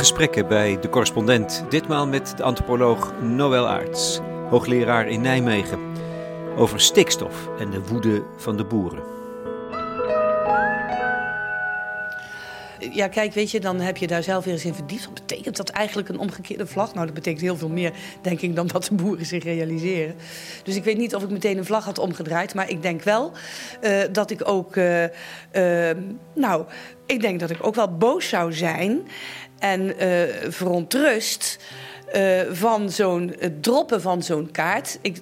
gesprekken 0.00 0.48
bij 0.48 0.80
de 0.80 0.88
correspondent. 0.88 1.64
Ditmaal 1.68 2.06
met 2.06 2.32
de 2.36 2.42
antropoloog 2.42 3.12
Noël 3.22 3.68
Aarts, 3.68 4.20
hoogleraar 4.48 5.08
in 5.08 5.20
Nijmegen. 5.20 5.78
Over 6.56 6.80
stikstof 6.80 7.48
en 7.58 7.70
de 7.70 7.82
woede 7.86 8.22
van 8.36 8.56
de 8.56 8.64
boeren. 8.64 9.02
Ja, 12.92 13.08
kijk, 13.08 13.32
weet 13.32 13.50
je, 13.50 13.60
dan 13.60 13.80
heb 13.80 13.96
je 13.96 14.06
daar 14.06 14.22
zelf 14.22 14.44
weer 14.44 14.54
eens 14.54 14.64
in 14.64 14.74
verdiept. 14.74 15.04
Wat 15.04 15.14
betekent 15.14 15.56
dat 15.56 15.68
eigenlijk 15.68 16.08
een 16.08 16.18
omgekeerde 16.18 16.66
vlag? 16.66 16.94
Nou, 16.94 17.06
dat 17.06 17.14
betekent 17.14 17.42
heel 17.42 17.56
veel 17.56 17.68
meer, 17.68 17.92
denk 18.22 18.40
ik, 18.40 18.56
dan 18.56 18.66
dat 18.66 18.84
de 18.84 18.94
boeren 18.94 19.26
zich 19.26 19.44
realiseren. 19.44 20.14
Dus 20.62 20.76
ik 20.76 20.84
weet 20.84 20.98
niet 20.98 21.14
of 21.14 21.22
ik 21.22 21.30
meteen 21.30 21.58
een 21.58 21.64
vlag 21.64 21.84
had 21.84 21.98
omgedraaid. 21.98 22.54
Maar 22.54 22.70
ik 22.70 22.82
denk 22.82 23.02
wel 23.02 23.32
uh, 23.82 24.00
dat 24.12 24.30
ik 24.30 24.48
ook... 24.48 24.76
Uh, 24.76 25.02
uh, 25.02 25.10
nou, 26.34 26.64
ik 27.06 27.20
denk 27.20 27.40
dat 27.40 27.50
ik 27.50 27.66
ook 27.66 27.74
wel 27.74 27.96
boos 27.96 28.28
zou 28.28 28.52
zijn 28.52 29.00
en 29.60 29.94
verontrust... 30.52 31.58
Uh, 32.16 32.40
van 32.50 32.90
zo'n 32.90 33.34
droppen 33.60 34.00
van 34.00 34.22
zo'n 34.22 34.50
kaart, 34.50 34.98
ik, 35.02 35.16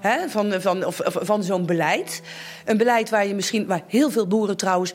hè, 0.00 0.28
van, 0.28 0.60
van, 0.60 0.84
of, 0.84 1.00
of, 1.00 1.16
van 1.20 1.42
zo'n 1.42 1.66
beleid. 1.66 2.22
Een 2.64 2.76
beleid 2.76 3.10
waar 3.10 3.26
je 3.26 3.34
misschien, 3.34 3.66
waar 3.66 3.82
heel 3.86 4.10
veel 4.10 4.26
boeren 4.26 4.56
trouwens 4.56 4.92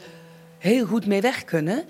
heel 0.58 0.86
goed 0.86 1.06
mee 1.06 1.22
weg 1.22 1.44
kunnen. 1.44 1.84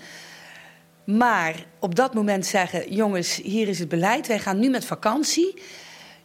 Maar 1.04 1.54
op 1.78 1.94
dat 1.94 2.14
moment 2.14 2.46
zeggen: 2.46 2.94
jongens, 2.94 3.36
hier 3.36 3.68
is 3.68 3.78
het 3.78 3.88
beleid, 3.88 4.26
wij 4.26 4.38
gaan 4.38 4.58
nu 4.58 4.70
met 4.70 4.84
vakantie. 4.84 5.62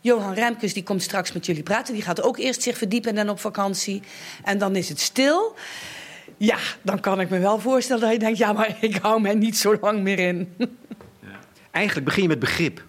Johan 0.01 0.34
Remkes 0.34 0.73
die 0.73 0.84
komt 0.84 1.04
straks 1.04 1.32
met 1.32 1.45
jullie 1.45 1.63
praten. 1.63 1.93
Die 1.93 2.04
gaat 2.04 2.21
ook 2.21 2.37
eerst 2.37 2.61
zich 2.61 2.77
verdiepen 2.77 3.09
en 3.09 3.15
dan 3.15 3.29
op 3.29 3.39
vakantie. 3.39 4.01
En 4.43 4.57
dan 4.57 4.76
is 4.76 4.89
het 4.89 4.99
stil. 4.99 5.55
Ja, 6.40 6.57
dan 6.82 6.99
kan 6.99 7.20
ik 7.20 7.29
me 7.29 7.40
wel 7.40 7.59
voorstellen 7.59 8.01
dat 8.01 8.12
je 8.12 8.20
denkt: 8.20 8.37
ja, 8.37 8.54
maar 8.54 8.77
ik 8.82 8.95
hou 8.95 9.21
mij 9.21 9.35
niet 9.35 9.57
zo 9.57 9.77
lang 9.82 10.01
meer 10.01 10.20
in. 10.20 10.54
Ja. 10.57 10.68
Eigenlijk 11.71 12.05
begin 12.05 12.21
je 12.21 12.27
met 12.27 12.40
begrip. 12.40 12.84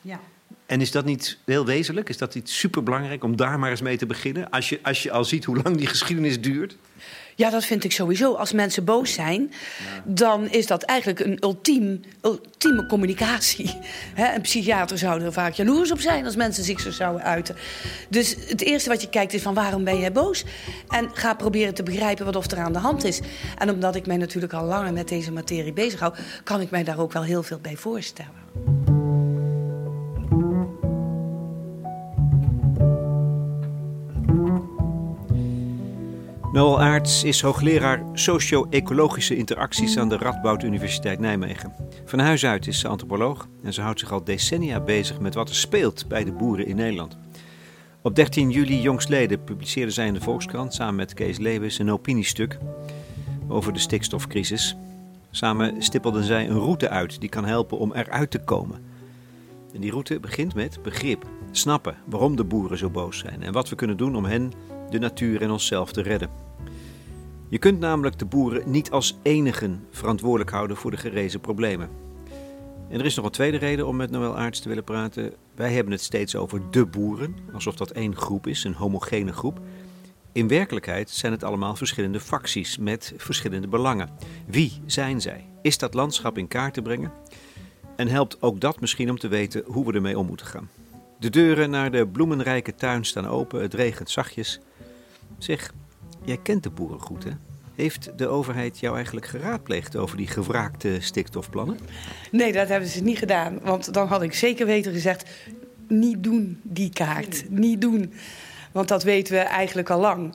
Ja. 0.00 0.20
En 0.66 0.80
is 0.80 0.90
dat 0.90 1.04
niet 1.04 1.38
heel 1.44 1.66
wezenlijk? 1.66 2.08
Is 2.08 2.18
dat 2.18 2.34
niet 2.34 2.50
superbelangrijk 2.50 3.24
om 3.24 3.36
daar 3.36 3.58
maar 3.58 3.70
eens 3.70 3.80
mee 3.80 3.96
te 3.96 4.06
beginnen? 4.06 4.50
Als 4.50 4.68
je, 4.68 4.78
als 4.82 5.02
je 5.02 5.10
al 5.10 5.24
ziet 5.24 5.44
hoe 5.44 5.60
lang 5.62 5.76
die 5.76 5.86
geschiedenis 5.86 6.40
duurt? 6.40 6.76
Ja, 7.38 7.50
dat 7.50 7.64
vind 7.64 7.84
ik 7.84 7.92
sowieso. 7.92 8.34
Als 8.34 8.52
mensen 8.52 8.84
boos 8.84 9.12
zijn, 9.12 9.52
dan 10.04 10.50
is 10.50 10.66
dat 10.66 10.82
eigenlijk 10.82 11.20
een 11.20 11.36
ultiem, 11.40 12.00
ultieme 12.22 12.86
communicatie. 12.86 13.78
een 14.34 14.40
psychiater 14.40 14.98
zou 14.98 15.22
er 15.22 15.32
vaak 15.32 15.52
jaloers 15.52 15.92
op 15.92 16.00
zijn 16.00 16.24
als 16.24 16.36
mensen 16.36 16.64
zich 16.64 16.80
zo 16.80 16.90
zouden 16.90 17.22
uiten. 17.22 17.56
Dus 18.08 18.36
het 18.46 18.62
eerste 18.62 18.88
wat 18.88 19.02
je 19.02 19.08
kijkt 19.08 19.32
is 19.32 19.42
van 19.42 19.54
waarom 19.54 19.84
ben 19.84 19.98
jij 19.98 20.12
boos? 20.12 20.44
En 20.88 21.10
ga 21.12 21.34
proberen 21.34 21.74
te 21.74 21.82
begrijpen 21.82 22.24
wat 22.24 22.36
of 22.36 22.50
er 22.50 22.58
aan 22.58 22.72
de 22.72 22.78
hand 22.78 23.04
is. 23.04 23.20
En 23.58 23.70
omdat 23.70 23.94
ik 23.94 24.06
mij 24.06 24.16
natuurlijk 24.16 24.52
al 24.52 24.64
langer 24.64 24.92
met 24.92 25.08
deze 25.08 25.32
materie 25.32 25.72
bezighoud, 25.72 26.18
kan 26.44 26.60
ik 26.60 26.70
mij 26.70 26.84
daar 26.84 26.98
ook 26.98 27.12
wel 27.12 27.24
heel 27.24 27.42
veel 27.42 27.58
bij 27.58 27.76
voorstellen. 27.76 28.97
Noël 36.58 36.80
Aarts 36.80 37.24
is 37.24 37.40
hoogleraar 37.40 38.02
socio-ecologische 38.12 39.36
interacties 39.36 39.98
aan 39.98 40.08
de 40.08 40.16
Radboud 40.16 40.62
Universiteit 40.62 41.18
Nijmegen. 41.18 41.74
Van 42.04 42.18
huis 42.18 42.46
uit 42.46 42.66
is 42.66 42.80
ze 42.80 42.88
antropoloog 42.88 43.48
en 43.62 43.72
ze 43.72 43.80
houdt 43.80 44.00
zich 44.00 44.12
al 44.12 44.24
decennia 44.24 44.80
bezig 44.80 45.20
met 45.20 45.34
wat 45.34 45.48
er 45.48 45.54
speelt 45.54 46.08
bij 46.08 46.24
de 46.24 46.32
boeren 46.32 46.66
in 46.66 46.76
Nederland. 46.76 47.16
Op 48.02 48.14
13 48.14 48.50
juli 48.50 48.80
jongstleden 48.80 49.44
publiceerde 49.44 49.90
zij 49.90 50.06
in 50.06 50.14
de 50.14 50.20
Volkskrant 50.20 50.74
samen 50.74 50.94
met 50.94 51.14
Kees 51.14 51.38
Lewis 51.38 51.78
een 51.78 51.92
opiniestuk 51.92 52.58
over 53.48 53.72
de 53.72 53.78
stikstofcrisis. 53.78 54.76
Samen 55.30 55.82
stippelden 55.82 56.24
zij 56.24 56.48
een 56.48 56.58
route 56.58 56.88
uit 56.88 57.20
die 57.20 57.28
kan 57.28 57.44
helpen 57.44 57.78
om 57.78 57.92
eruit 57.92 58.30
te 58.30 58.38
komen. 58.38 58.84
En 59.74 59.80
die 59.80 59.90
route 59.90 60.20
begint 60.20 60.54
met 60.54 60.82
begrip, 60.82 61.24
snappen 61.50 61.96
waarom 62.06 62.36
de 62.36 62.44
boeren 62.44 62.78
zo 62.78 62.90
boos 62.90 63.18
zijn 63.18 63.42
en 63.42 63.52
wat 63.52 63.68
we 63.68 63.76
kunnen 63.76 63.96
doen 63.96 64.16
om 64.16 64.24
hen, 64.24 64.52
de 64.90 64.98
natuur 64.98 65.42
en 65.42 65.50
onszelf 65.50 65.92
te 65.92 66.02
redden. 66.02 66.47
Je 67.50 67.58
kunt 67.58 67.80
namelijk 67.80 68.18
de 68.18 68.24
boeren 68.24 68.70
niet 68.70 68.90
als 68.90 69.18
enigen 69.22 69.86
verantwoordelijk 69.90 70.50
houden 70.50 70.76
voor 70.76 70.90
de 70.90 70.96
gerezen 70.96 71.40
problemen. 71.40 71.88
En 72.88 72.98
er 72.98 73.04
is 73.04 73.14
nog 73.14 73.24
een 73.24 73.30
tweede 73.30 73.56
reden 73.56 73.86
om 73.86 73.96
met 73.96 74.10
Noël 74.10 74.36
Aarts 74.36 74.60
te 74.60 74.68
willen 74.68 74.84
praten. 74.84 75.32
Wij 75.54 75.72
hebben 75.72 75.92
het 75.92 76.02
steeds 76.02 76.36
over 76.36 76.70
de 76.70 76.86
boeren, 76.86 77.36
alsof 77.52 77.76
dat 77.76 77.90
één 77.90 78.16
groep 78.16 78.46
is, 78.46 78.64
een 78.64 78.74
homogene 78.74 79.32
groep. 79.32 79.60
In 80.32 80.48
werkelijkheid 80.48 81.10
zijn 81.10 81.32
het 81.32 81.44
allemaal 81.44 81.76
verschillende 81.76 82.20
facties 82.20 82.78
met 82.78 83.14
verschillende 83.16 83.68
belangen. 83.68 84.10
Wie 84.46 84.80
zijn 84.86 85.20
zij? 85.20 85.44
Is 85.62 85.78
dat 85.78 85.94
landschap 85.94 86.38
in 86.38 86.48
kaart 86.48 86.74
te 86.74 86.82
brengen? 86.82 87.12
En 87.96 88.08
helpt 88.08 88.42
ook 88.42 88.60
dat 88.60 88.80
misschien 88.80 89.10
om 89.10 89.18
te 89.18 89.28
weten 89.28 89.62
hoe 89.66 89.86
we 89.86 89.92
ermee 89.92 90.18
om 90.18 90.26
moeten 90.26 90.46
gaan. 90.46 90.68
De 91.18 91.30
deuren 91.30 91.70
naar 91.70 91.90
de 91.90 92.06
bloemenrijke 92.06 92.74
tuin 92.74 93.04
staan 93.04 93.26
open, 93.26 93.62
het 93.62 93.74
regent 93.74 94.10
zachtjes. 94.10 94.60
Zeg, 95.38 95.72
Jij 96.28 96.38
kent 96.42 96.62
de 96.62 96.70
boeren 96.70 97.00
goed, 97.00 97.24
hè? 97.24 97.30
Heeft 97.74 98.10
de 98.16 98.26
overheid 98.26 98.78
jou 98.78 98.94
eigenlijk 98.94 99.26
geraadpleegd 99.26 99.96
over 99.96 100.16
die 100.16 100.26
gewraakte 100.26 100.96
stikstofplannen? 101.00 101.78
Nee, 102.30 102.52
dat 102.52 102.68
hebben 102.68 102.88
ze 102.88 103.02
niet 103.02 103.18
gedaan. 103.18 103.58
Want 103.62 103.92
dan 103.94 104.06
had 104.08 104.22
ik 104.22 104.34
zeker 104.34 104.66
weten 104.66 104.92
gezegd: 104.92 105.30
niet 105.86 106.22
doen 106.22 106.60
die 106.62 106.90
kaart. 106.92 107.44
Niet 107.50 107.80
doen. 107.80 108.12
Want 108.72 108.88
dat 108.88 109.02
weten 109.02 109.34
we 109.34 109.40
eigenlijk 109.40 109.90
al 109.90 110.00
lang. 110.00 110.34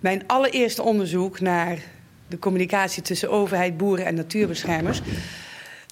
Mijn 0.00 0.26
allereerste 0.26 0.82
onderzoek 0.82 1.40
naar 1.40 1.78
de 2.28 2.38
communicatie 2.38 3.02
tussen 3.02 3.30
overheid, 3.30 3.76
boeren 3.76 4.06
en 4.06 4.14
natuurbeschermers. 4.14 5.00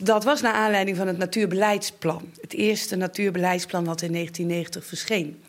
Dat 0.03 0.25
was 0.25 0.41
naar 0.41 0.55
aanleiding 0.55 0.97
van 0.97 1.07
het 1.07 1.19
natuurbeleidsplan. 1.19 2.23
Het 2.41 2.53
eerste 2.53 2.97
natuurbeleidsplan 2.97 3.85
wat 3.85 4.03
in 4.03 4.13
1990 4.13 4.85
verscheen. 4.87 5.43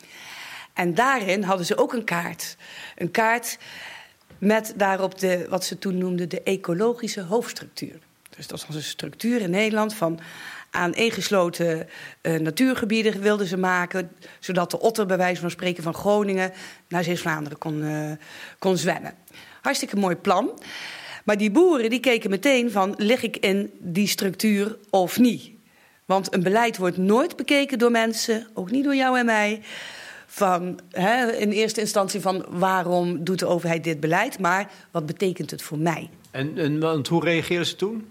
En 0.81 0.93
daarin 0.93 1.43
hadden 1.43 1.65
ze 1.65 1.77
ook 1.77 1.93
een 1.93 2.03
kaart. 2.03 2.55
Een 2.95 3.11
kaart 3.11 3.57
met 4.37 4.73
daarop 4.75 5.19
de, 5.19 5.45
wat 5.49 5.65
ze 5.65 5.79
toen 5.79 5.97
noemden 5.97 6.29
de 6.29 6.43
ecologische 6.43 7.21
hoofdstructuur. 7.21 7.99
Dus 8.29 8.47
dat 8.47 8.65
was 8.65 8.75
een 8.75 8.83
structuur 8.83 9.41
in 9.41 9.49
Nederland 9.49 9.93
van 9.93 10.19
aaneengesloten 10.71 11.87
uh, 12.21 12.39
natuurgebieden 12.39 13.21
wilden 13.21 13.47
ze 13.47 13.57
maken, 13.57 14.11
zodat 14.39 14.71
de 14.71 14.79
otter 14.79 15.05
bij 15.05 15.17
wijze 15.17 15.41
van 15.41 15.51
spreken 15.51 15.83
van 15.83 15.93
Groningen 15.93 16.51
naar 16.87 17.03
Zeeuws-Vlaanderen 17.03 17.57
kon, 17.57 17.83
uh, 17.83 18.11
kon 18.59 18.77
zwemmen. 18.77 19.13
Hartstikke 19.61 19.95
mooi 19.95 20.15
plan. 20.15 20.59
Maar 21.23 21.37
die 21.37 21.51
boeren 21.51 21.89
die 21.89 21.99
keken 21.99 22.29
meteen 22.29 22.71
van, 22.71 22.93
lig 22.97 23.23
ik 23.23 23.37
in 23.37 23.71
die 23.79 24.07
structuur 24.07 24.77
of 24.89 25.19
niet? 25.19 25.49
Want 26.05 26.33
een 26.33 26.43
beleid 26.43 26.77
wordt 26.77 26.97
nooit 26.97 27.35
bekeken 27.35 27.79
door 27.79 27.91
mensen, 27.91 28.47
ook 28.53 28.71
niet 28.71 28.83
door 28.83 28.95
jou 28.95 29.19
en 29.19 29.25
mij 29.25 29.61
van 30.33 30.79
hè, 30.91 31.31
in 31.31 31.51
eerste 31.51 31.79
instantie 31.79 32.21
van 32.21 32.45
waarom 32.49 33.23
doet 33.23 33.39
de 33.39 33.45
overheid 33.45 33.83
dit 33.83 33.99
beleid, 33.99 34.39
maar 34.39 34.71
wat 34.91 35.05
betekent 35.05 35.51
het 35.51 35.61
voor 35.61 35.77
mij? 35.77 36.09
En, 36.31 36.57
en 36.57 36.79
want 36.79 37.07
hoe 37.07 37.23
reageerden 37.23 37.67
ze 37.67 37.75
toen? 37.75 38.07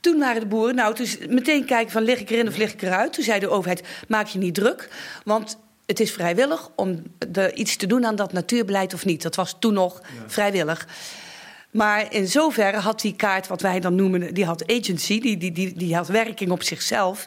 Toen 0.00 0.18
waren 0.18 0.40
de 0.40 0.46
boeren, 0.46 0.74
nou, 0.74 0.94
dus 0.94 1.18
meteen 1.28 1.64
kijken 1.64 1.92
van 1.92 2.02
lig 2.02 2.20
ik 2.20 2.30
erin 2.30 2.48
of 2.48 2.56
lig 2.56 2.72
ik 2.72 2.82
eruit. 2.82 3.12
Toen 3.12 3.24
zei 3.24 3.40
de 3.40 3.48
overheid, 3.48 3.82
maak 4.08 4.26
je 4.26 4.38
niet 4.38 4.54
druk, 4.54 4.88
want 5.24 5.58
het 5.86 6.00
is 6.00 6.12
vrijwillig 6.12 6.70
om 6.76 7.02
er 7.32 7.54
iets 7.54 7.76
te 7.76 7.86
doen 7.86 8.06
aan 8.06 8.16
dat 8.16 8.32
natuurbeleid 8.32 8.94
of 8.94 9.04
niet. 9.04 9.22
Dat 9.22 9.34
was 9.34 9.56
toen 9.58 9.74
nog 9.74 10.02
vrijwillig. 10.26 10.86
Maar 11.70 12.12
in 12.12 12.28
zoverre 12.28 12.78
had 12.78 13.00
die 13.00 13.16
kaart, 13.16 13.46
wat 13.46 13.60
wij 13.60 13.80
dan 13.80 13.94
noemen, 13.94 14.34
die 14.34 14.44
had 14.44 14.72
agency, 14.72 15.20
die, 15.20 15.36
die, 15.36 15.52
die, 15.52 15.74
die 15.74 15.94
had 15.94 16.08
werking 16.08 16.50
op 16.50 16.62
zichzelf. 16.62 17.26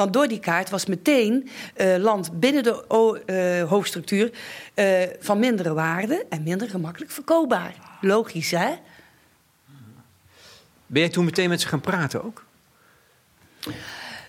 Want 0.00 0.12
door 0.12 0.28
die 0.28 0.40
kaart 0.40 0.70
was 0.70 0.86
meteen 0.86 1.48
uh, 1.76 1.96
land 1.96 2.40
binnen 2.40 2.62
de 2.62 2.84
uh, 3.26 3.68
hoofdstructuur 3.68 4.30
uh, 4.74 5.02
van 5.20 5.38
mindere 5.38 5.74
waarde 5.74 6.26
en 6.28 6.42
minder 6.42 6.68
gemakkelijk 6.68 7.10
verkoopbaar. 7.10 7.74
Logisch, 8.00 8.50
hè? 8.50 8.74
Ben 10.86 11.02
jij 11.02 11.08
toen 11.08 11.24
meteen 11.24 11.48
met 11.48 11.60
ze 11.60 11.68
gaan 11.68 11.80
praten 11.80 12.24
ook? 12.24 12.44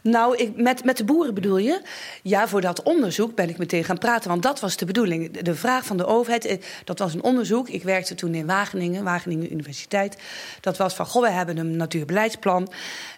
Nou, 0.02 0.38
ik, 0.38 0.56
met, 0.56 0.84
met 0.84 0.98
de 0.98 1.04
boeren 1.04 1.34
bedoel 1.34 1.58
je? 1.58 1.82
Ja, 2.24 2.48
voor 2.48 2.62
dat 2.62 2.84
onderzoek 2.84 3.36
ben 3.36 3.50
ik 3.50 3.58
meteen 3.58 3.84
gaan 3.84 3.98
praten, 3.98 4.30
want 4.30 4.44
dat 4.44 4.60
was 4.60 4.78
de 4.78 4.86
bedoeling. 4.86 5.42
De 5.42 5.56
vraag 5.56 5.86
van 5.86 5.98
de 5.98 6.06
overheid, 6.06 6.66
dat 6.84 7.00
was 7.00 7.14
een 7.14 7.24
onderzoek. 7.24 7.70
Ik 7.70 7.84
werkte 7.84 8.16
toen 8.16 8.36
in 8.36 8.46
Wageningen, 8.46 9.04
Wageningen 9.04 9.52
Universiteit. 9.52 10.18
Dat 10.62 10.78
was 10.78 10.94
van, 10.94 11.06
goh, 11.06 11.22
we 11.22 11.30
hebben 11.30 11.58
een 11.58 11.78
natuurbeleidsplan. 11.78 12.72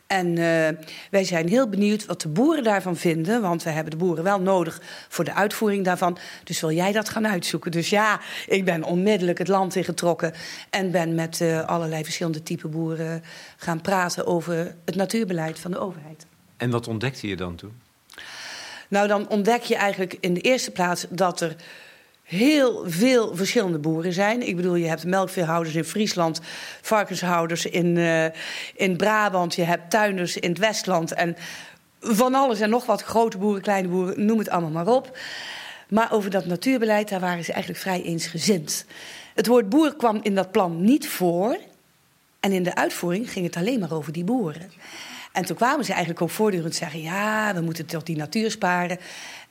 En 0.07 0.27
uh, 0.27 0.67
wij 1.11 1.23
zijn 1.23 1.47
heel 1.47 1.69
benieuwd 1.69 2.05
wat 2.05 2.21
de 2.21 2.29
boeren 2.29 2.63
daarvan 2.63 2.95
vinden. 2.95 3.41
Want 3.41 3.63
we 3.63 3.69
hebben 3.69 3.91
de 3.91 3.97
boeren 3.97 4.23
wel 4.23 4.41
nodig 4.41 4.81
voor 5.09 5.25
de 5.25 5.33
uitvoering 5.33 5.85
daarvan. 5.85 6.17
Dus 6.43 6.61
wil 6.61 6.71
jij 6.71 6.91
dat 6.91 7.09
gaan 7.09 7.27
uitzoeken? 7.27 7.71
Dus 7.71 7.89
ja, 7.89 8.19
ik 8.47 8.65
ben 8.65 8.83
onmiddellijk 8.83 9.37
het 9.37 9.47
land 9.47 9.75
ingetrokken. 9.75 10.33
En 10.69 10.91
ben 10.91 11.15
met 11.15 11.39
uh, 11.39 11.65
allerlei 11.65 12.03
verschillende 12.03 12.43
type 12.43 12.67
boeren 12.67 13.23
gaan 13.57 13.81
praten 13.81 14.25
over 14.25 14.75
het 14.85 14.95
natuurbeleid 14.95 15.59
van 15.59 15.71
de 15.71 15.79
overheid. 15.79 16.25
En 16.57 16.69
wat 16.69 16.87
ontdekte 16.87 17.27
je 17.27 17.35
dan 17.35 17.55
toen? 17.55 17.81
Nou, 18.87 19.07
dan 19.07 19.29
ontdek 19.29 19.61
je 19.61 19.75
eigenlijk 19.75 20.17
in 20.19 20.33
de 20.33 20.41
eerste 20.41 20.71
plaats 20.71 21.05
dat 21.09 21.41
er 21.41 21.55
heel 22.23 22.83
veel 22.87 23.35
verschillende 23.35 23.77
boeren 23.77 24.13
zijn. 24.13 24.47
Ik 24.47 24.55
bedoel, 24.55 24.75
je 24.75 24.87
hebt 24.87 25.05
melkveehouders 25.05 25.75
in 25.75 25.83
Friesland, 25.83 26.41
varkenshouders 26.81 27.65
in, 27.65 27.95
uh, 27.95 28.25
in 28.75 28.97
Brabant, 28.97 29.55
je 29.55 29.63
hebt 29.63 29.89
tuinders 29.89 30.37
in 30.37 30.49
het 30.49 30.59
Westland 30.59 31.13
en 31.13 31.35
van 31.99 32.35
alles 32.35 32.59
en 32.59 32.69
nog 32.69 32.85
wat. 32.85 33.01
Grote 33.01 33.37
boeren, 33.37 33.61
kleine 33.61 33.87
boeren, 33.87 34.25
noem 34.25 34.37
het 34.37 34.49
allemaal 34.49 34.83
maar 34.83 34.95
op. 34.95 35.17
Maar 35.87 36.11
over 36.11 36.29
dat 36.29 36.45
natuurbeleid, 36.45 37.09
daar 37.09 37.19
waren 37.19 37.43
ze 37.43 37.51
eigenlijk 37.51 37.81
vrij 37.81 38.03
eensgezind. 38.03 38.85
Het 39.33 39.47
woord 39.47 39.69
boer 39.69 39.95
kwam 39.95 40.19
in 40.21 40.35
dat 40.35 40.51
plan 40.51 40.81
niet 40.83 41.07
voor. 41.07 41.57
En 42.39 42.51
in 42.51 42.63
de 42.63 42.75
uitvoering 42.75 43.31
ging 43.31 43.45
het 43.45 43.55
alleen 43.55 43.79
maar 43.79 43.93
over 43.93 44.13
die 44.13 44.23
boeren. 44.23 44.71
En 45.33 45.45
toen 45.45 45.55
kwamen 45.55 45.85
ze 45.85 45.91
eigenlijk 45.91 46.21
ook 46.21 46.29
voortdurend 46.29 46.75
zeggen: 46.75 47.01
ja, 47.01 47.53
we 47.53 47.61
moeten 47.61 47.85
toch 47.85 48.03
die 48.03 48.15
natuur 48.15 48.51
sparen. 48.51 48.97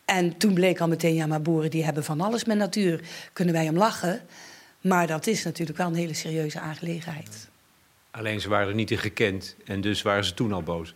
En 0.04 0.36
toen 0.36 0.54
bleek 0.54 0.80
al 0.80 0.88
meteen: 0.88 1.14
ja, 1.14 1.26
maar 1.26 1.42
boeren 1.42 1.70
die 1.70 1.84
hebben 1.84 2.04
van 2.04 2.20
alles 2.20 2.44
met 2.44 2.56
natuur. 2.56 3.00
Kunnen 3.32 3.54
wij 3.54 3.68
om 3.68 3.76
lachen? 3.76 4.20
Maar 4.80 5.06
dat 5.06 5.26
is 5.26 5.44
natuurlijk 5.44 5.78
wel 5.78 5.86
een 5.86 5.94
hele 5.94 6.14
serieuze 6.14 6.60
aangelegenheid. 6.60 7.48
Alleen 8.10 8.40
ze 8.40 8.48
waren 8.48 8.68
er 8.68 8.74
niet 8.74 8.90
in 8.90 8.98
gekend 8.98 9.56
en 9.64 9.80
dus 9.80 10.02
waren 10.02 10.24
ze 10.24 10.34
toen 10.34 10.52
al 10.52 10.62
boos. 10.62 10.94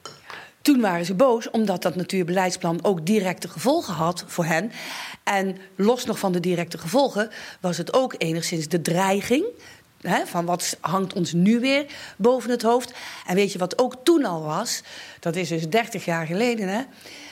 Toen 0.63 0.81
waren 0.81 1.05
ze 1.05 1.15
boos 1.15 1.51
omdat 1.51 1.83
dat 1.83 1.97
natuurbeleidsplan 1.97 2.85
ook 2.85 3.07
directe 3.07 3.49
gevolgen 3.49 3.95
had 3.95 4.25
voor 4.27 4.45
hen. 4.45 4.73
En 5.23 5.57
los 5.77 6.05
nog 6.05 6.19
van 6.19 6.33
de 6.33 6.41
directe 6.41 6.79
gevolgen 6.79 7.31
was 7.61 7.77
het 7.77 7.93
ook 7.93 8.15
enigszins 8.19 8.69
de 8.69 8.83
dreiging. 8.83 9.45
Van 10.25 10.45
wat 10.45 10.77
hangt 10.81 11.13
ons 11.13 11.33
nu 11.33 11.61
weer 11.61 11.87
boven 12.17 12.51
het 12.51 12.63
hoofd. 12.63 12.93
En 13.27 13.35
weet 13.35 13.53
je 13.53 13.59
wat 13.59 13.79
ook 13.79 13.95
toen 14.03 14.25
al 14.25 14.43
was? 14.43 14.83
Dat 15.21 15.37
is 15.37 15.49
dus 15.49 15.69
30 15.69 16.05
jaar 16.05 16.27
geleden. 16.27 16.69
Hè? 16.69 16.83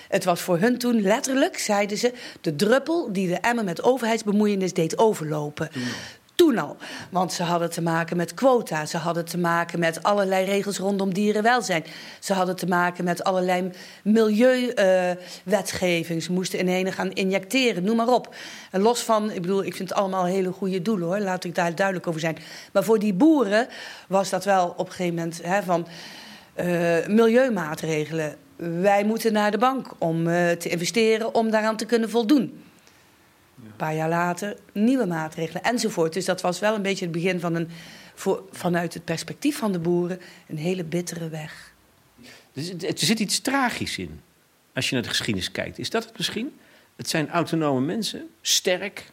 Het 0.09 0.25
was 0.25 0.41
voor 0.41 0.59
hun 0.59 0.79
toen 0.79 1.03
letterlijk, 1.03 1.59
zeiden 1.59 1.99
ze, 1.99 2.13
de 2.41 2.57
druppel 2.57 3.13
die 3.13 3.29
de 3.29 3.37
emmer 3.37 3.65
met 3.65 3.83
overheidsbemoeienis 3.83 4.73
deed 4.73 4.99
overlopen. 4.99 5.71
Want 7.11 7.33
ze 7.33 7.43
hadden 7.43 7.71
te 7.71 7.83
maken 7.83 8.17
met 8.17 8.35
quota, 8.35 8.87
ze 8.87 8.97
hadden 8.97 9.25
te 9.25 9.39
maken 9.39 9.79
met 9.79 10.03
allerlei 10.03 10.45
regels 10.45 10.79
rondom 10.79 11.15
dierenwelzijn. 11.15 11.85
Ze 12.19 12.33
hadden 12.33 12.57
te 12.57 12.67
maken 12.67 13.05
met 13.05 13.25
allerlei 13.25 13.71
milieuwetgeving. 14.03 16.23
Ze 16.23 16.33
moesten 16.33 16.59
in 16.59 16.69
ene 16.69 16.93
gaan 16.93 17.13
injecteren, 17.13 17.85
noem 17.85 17.97
maar 17.97 18.09
op. 18.09 18.35
Los 18.71 19.01
van, 19.01 19.31
ik 19.31 19.41
bedoel, 19.41 19.65
ik 19.65 19.77
vind 19.77 19.89
het 19.89 19.99
allemaal 19.99 20.25
hele 20.25 20.53
goede 20.53 20.83
doelen 20.83 21.09
hoor, 21.09 21.19
laat 21.19 21.45
ik 21.45 21.55
daar 21.55 21.75
duidelijk 21.75 22.07
over 22.07 22.21
zijn. 22.21 22.39
Maar 22.73 22.85
voor 22.85 22.99
die 22.99 23.15
boeren 23.15 23.69
was 24.09 24.31
dat 24.31 24.45
wel 24.45 24.75
op 24.77 24.87
een 24.87 24.93
gegeven 24.93 25.15
moment 25.15 25.41
hè, 25.43 25.63
van 25.63 25.87
uh, 26.57 27.07
milieumaatregelen. 27.07 28.37
Wij 28.57 29.05
moeten 29.05 29.33
naar 29.33 29.51
de 29.51 29.59
bank 29.59 29.93
om 29.99 30.27
uh, 30.27 30.51
te 30.51 30.69
investeren 30.69 31.35
om 31.35 31.51
daaraan 31.51 31.77
te 31.77 31.87
kunnen 31.87 32.11
voldoen. 32.11 32.63
Een 33.65 33.77
paar 33.77 33.95
jaar 33.95 34.09
later 34.09 34.57
nieuwe 34.73 35.07
maatregelen 35.07 35.63
enzovoort. 35.63 36.13
Dus 36.13 36.25
dat 36.25 36.41
was 36.41 36.59
wel 36.59 36.75
een 36.75 36.83
beetje 36.83 37.05
het 37.05 37.15
begin 37.15 37.41
van 37.41 37.55
een, 37.55 37.69
voor, 38.15 38.43
vanuit 38.51 38.95
het 38.95 39.05
perspectief 39.05 39.59
van 39.59 39.73
de 39.73 39.79
boeren, 39.79 40.21
een 40.49 40.59
hele 40.59 40.85
bittere 40.85 41.29
weg. 41.29 41.73
Dus 42.53 42.71
er 42.71 42.93
zit 42.95 43.19
iets 43.19 43.41
tragisch 43.41 43.99
in, 43.99 44.21
als 44.75 44.89
je 44.89 44.95
naar 44.95 45.03
de 45.03 45.09
geschiedenis 45.09 45.51
kijkt. 45.51 45.79
Is 45.79 45.91
dat 45.91 46.05
het 46.05 46.17
misschien? 46.17 46.53
Het 46.97 47.09
zijn 47.09 47.31
autonome 47.31 47.81
mensen, 47.81 48.29
sterk, 48.41 49.11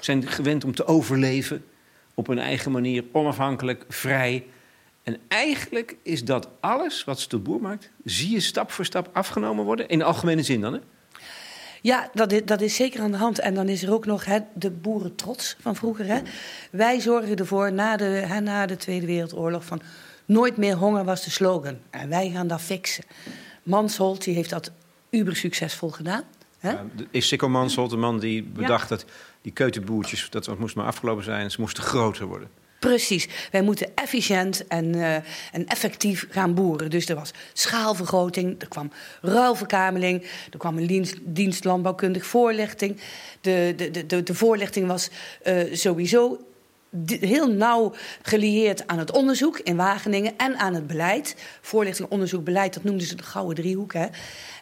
zijn 0.00 0.26
gewend 0.26 0.64
om 0.64 0.74
te 0.74 0.86
overleven 0.86 1.64
op 2.14 2.26
hun 2.26 2.38
eigen 2.38 2.72
manier, 2.72 3.04
onafhankelijk, 3.12 3.84
vrij. 3.88 4.46
En 5.02 5.18
eigenlijk 5.28 5.96
is 6.02 6.24
dat 6.24 6.48
alles 6.60 7.04
wat 7.04 7.20
ze 7.20 7.28
tot 7.28 7.42
boer 7.42 7.60
maakt, 7.60 7.90
zie 8.04 8.30
je 8.30 8.40
stap 8.40 8.70
voor 8.70 8.84
stap 8.84 9.10
afgenomen 9.12 9.64
worden. 9.64 9.88
In 9.88 9.98
de 9.98 10.04
algemene 10.04 10.42
zin 10.42 10.60
dan, 10.60 10.72
hè? 10.72 10.80
Ja, 11.86 12.10
dat 12.14 12.32
is, 12.32 12.44
dat 12.44 12.60
is 12.60 12.74
zeker 12.74 13.00
aan 13.00 13.10
de 13.10 13.16
hand. 13.16 13.38
En 13.38 13.54
dan 13.54 13.68
is 13.68 13.82
er 13.82 13.92
ook 13.92 14.06
nog 14.06 14.24
hè, 14.24 14.38
de 14.54 14.70
boerentrots 14.70 15.56
van 15.60 15.76
vroeger. 15.76 16.06
Hè. 16.06 16.20
Wij 16.70 17.00
zorgen 17.00 17.36
ervoor 17.36 17.72
na 17.72 17.96
de, 17.96 18.04
hè, 18.04 18.40
na 18.40 18.66
de 18.66 18.76
Tweede 18.76 19.06
Wereldoorlog 19.06 19.64
van... 19.64 19.80
nooit 20.24 20.56
meer 20.56 20.74
honger 20.74 21.04
was 21.04 21.24
de 21.24 21.30
slogan. 21.30 21.78
En 21.90 22.08
wij 22.08 22.30
gaan 22.30 22.46
dat 22.46 22.60
fixen. 22.60 23.04
Mansholt 23.62 24.24
die 24.24 24.34
heeft 24.34 24.50
dat 24.50 24.72
uber 25.10 25.36
succesvol 25.36 25.90
gedaan. 25.90 26.22
Hè? 26.58 26.70
Ja, 26.70 26.84
is 27.10 27.28
Sikko 27.28 27.48
Mansholt 27.48 27.90
de 27.90 27.96
man 27.96 28.18
die 28.18 28.42
bedacht 28.42 28.88
dat 28.88 29.04
die 29.42 29.52
keutenboertjes... 29.52 30.30
dat 30.30 30.58
moest 30.58 30.76
maar 30.76 30.86
afgelopen 30.86 31.24
zijn, 31.24 31.50
ze 31.50 31.60
moesten 31.60 31.82
groter 31.82 32.26
worden? 32.26 32.48
Precies. 32.86 33.28
Wij 33.50 33.62
moeten 33.62 33.88
efficiënt 33.94 34.66
en, 34.66 34.96
uh, 34.96 35.14
en 35.52 35.66
effectief 35.66 36.26
gaan 36.30 36.54
boeren. 36.54 36.90
Dus 36.90 37.08
er 37.08 37.14
was 37.14 37.30
schaalvergroting, 37.52 38.60
er 38.60 38.68
kwam 38.68 38.92
ruilverkameling, 39.20 40.22
er 40.52 40.58
kwam 40.58 40.78
een 40.78 41.08
dienst, 41.24 41.64
landbouwkundig 41.64 42.26
voorlichting. 42.26 43.00
De, 43.40 43.72
de, 43.76 44.06
de, 44.06 44.22
de 44.22 44.34
voorlichting 44.34 44.86
was 44.86 45.10
uh, 45.44 45.74
sowieso 45.74 46.38
heel 47.06 47.50
nauw 47.50 47.92
gelieerd 48.22 48.86
aan 48.86 48.98
het 48.98 49.12
onderzoek 49.12 49.58
in 49.58 49.76
Wageningen 49.76 50.32
en 50.36 50.56
aan 50.58 50.74
het 50.74 50.86
beleid. 50.86 51.36
Voorlichting, 51.60 52.08
onderzoek, 52.08 52.44
beleid, 52.44 52.74
dat 52.74 52.84
noemden 52.84 53.06
ze 53.06 53.14
de 53.14 53.22
gouden 53.22 53.54
driehoek. 53.54 53.92
Hè. 53.92 54.06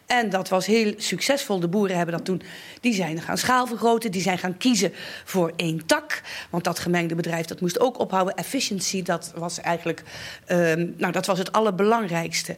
En 0.05 0.29
dat 0.29 0.49
was 0.49 0.65
heel 0.65 0.93
succesvol. 0.97 1.59
De 1.59 1.67
boeren 1.67 1.97
hebben 1.97 2.15
dat 2.15 2.25
toen. 2.25 2.41
Die 2.81 2.93
zijn 2.93 3.21
gaan 3.21 3.37
schaalvergroten. 3.37 4.11
Die 4.11 4.21
zijn 4.21 4.37
gaan 4.37 4.57
kiezen 4.57 4.93
voor 5.23 5.53
één 5.55 5.85
tak. 5.85 6.21
Want 6.49 6.63
dat 6.63 6.79
gemengde 6.79 7.15
bedrijf 7.15 7.45
dat 7.45 7.61
moest 7.61 7.79
ook 7.79 7.99
ophouden. 7.99 8.35
Efficiency, 8.35 9.03
dat 9.03 9.33
was 9.35 9.59
eigenlijk. 9.59 10.03
Um, 10.47 10.93
nou, 10.97 11.11
dat 11.11 11.25
was 11.25 11.37
het 11.37 11.51
allerbelangrijkste. 11.51 12.57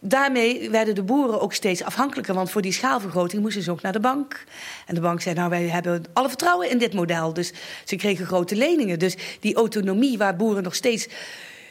Daarmee 0.00 0.70
werden 0.70 0.94
de 0.94 1.02
boeren 1.02 1.40
ook 1.40 1.52
steeds 1.52 1.82
afhankelijker. 1.82 2.34
Want 2.34 2.50
voor 2.50 2.62
die 2.62 2.72
schaalvergroting 2.72 3.42
moesten 3.42 3.62
ze 3.62 3.70
ook 3.70 3.82
naar 3.82 3.92
de 3.92 4.00
bank. 4.00 4.44
En 4.86 4.94
de 4.94 5.00
bank 5.00 5.20
zei: 5.20 5.34
Nou, 5.34 5.50
wij 5.50 5.68
hebben 5.68 6.04
alle 6.12 6.28
vertrouwen 6.28 6.70
in 6.70 6.78
dit 6.78 6.94
model. 6.94 7.32
Dus 7.32 7.52
ze 7.84 7.96
kregen 7.96 8.26
grote 8.26 8.56
leningen. 8.56 8.98
Dus 8.98 9.16
die 9.40 9.54
autonomie 9.54 10.18
waar 10.18 10.36
boeren 10.36 10.62
nog 10.62 10.74
steeds 10.74 11.08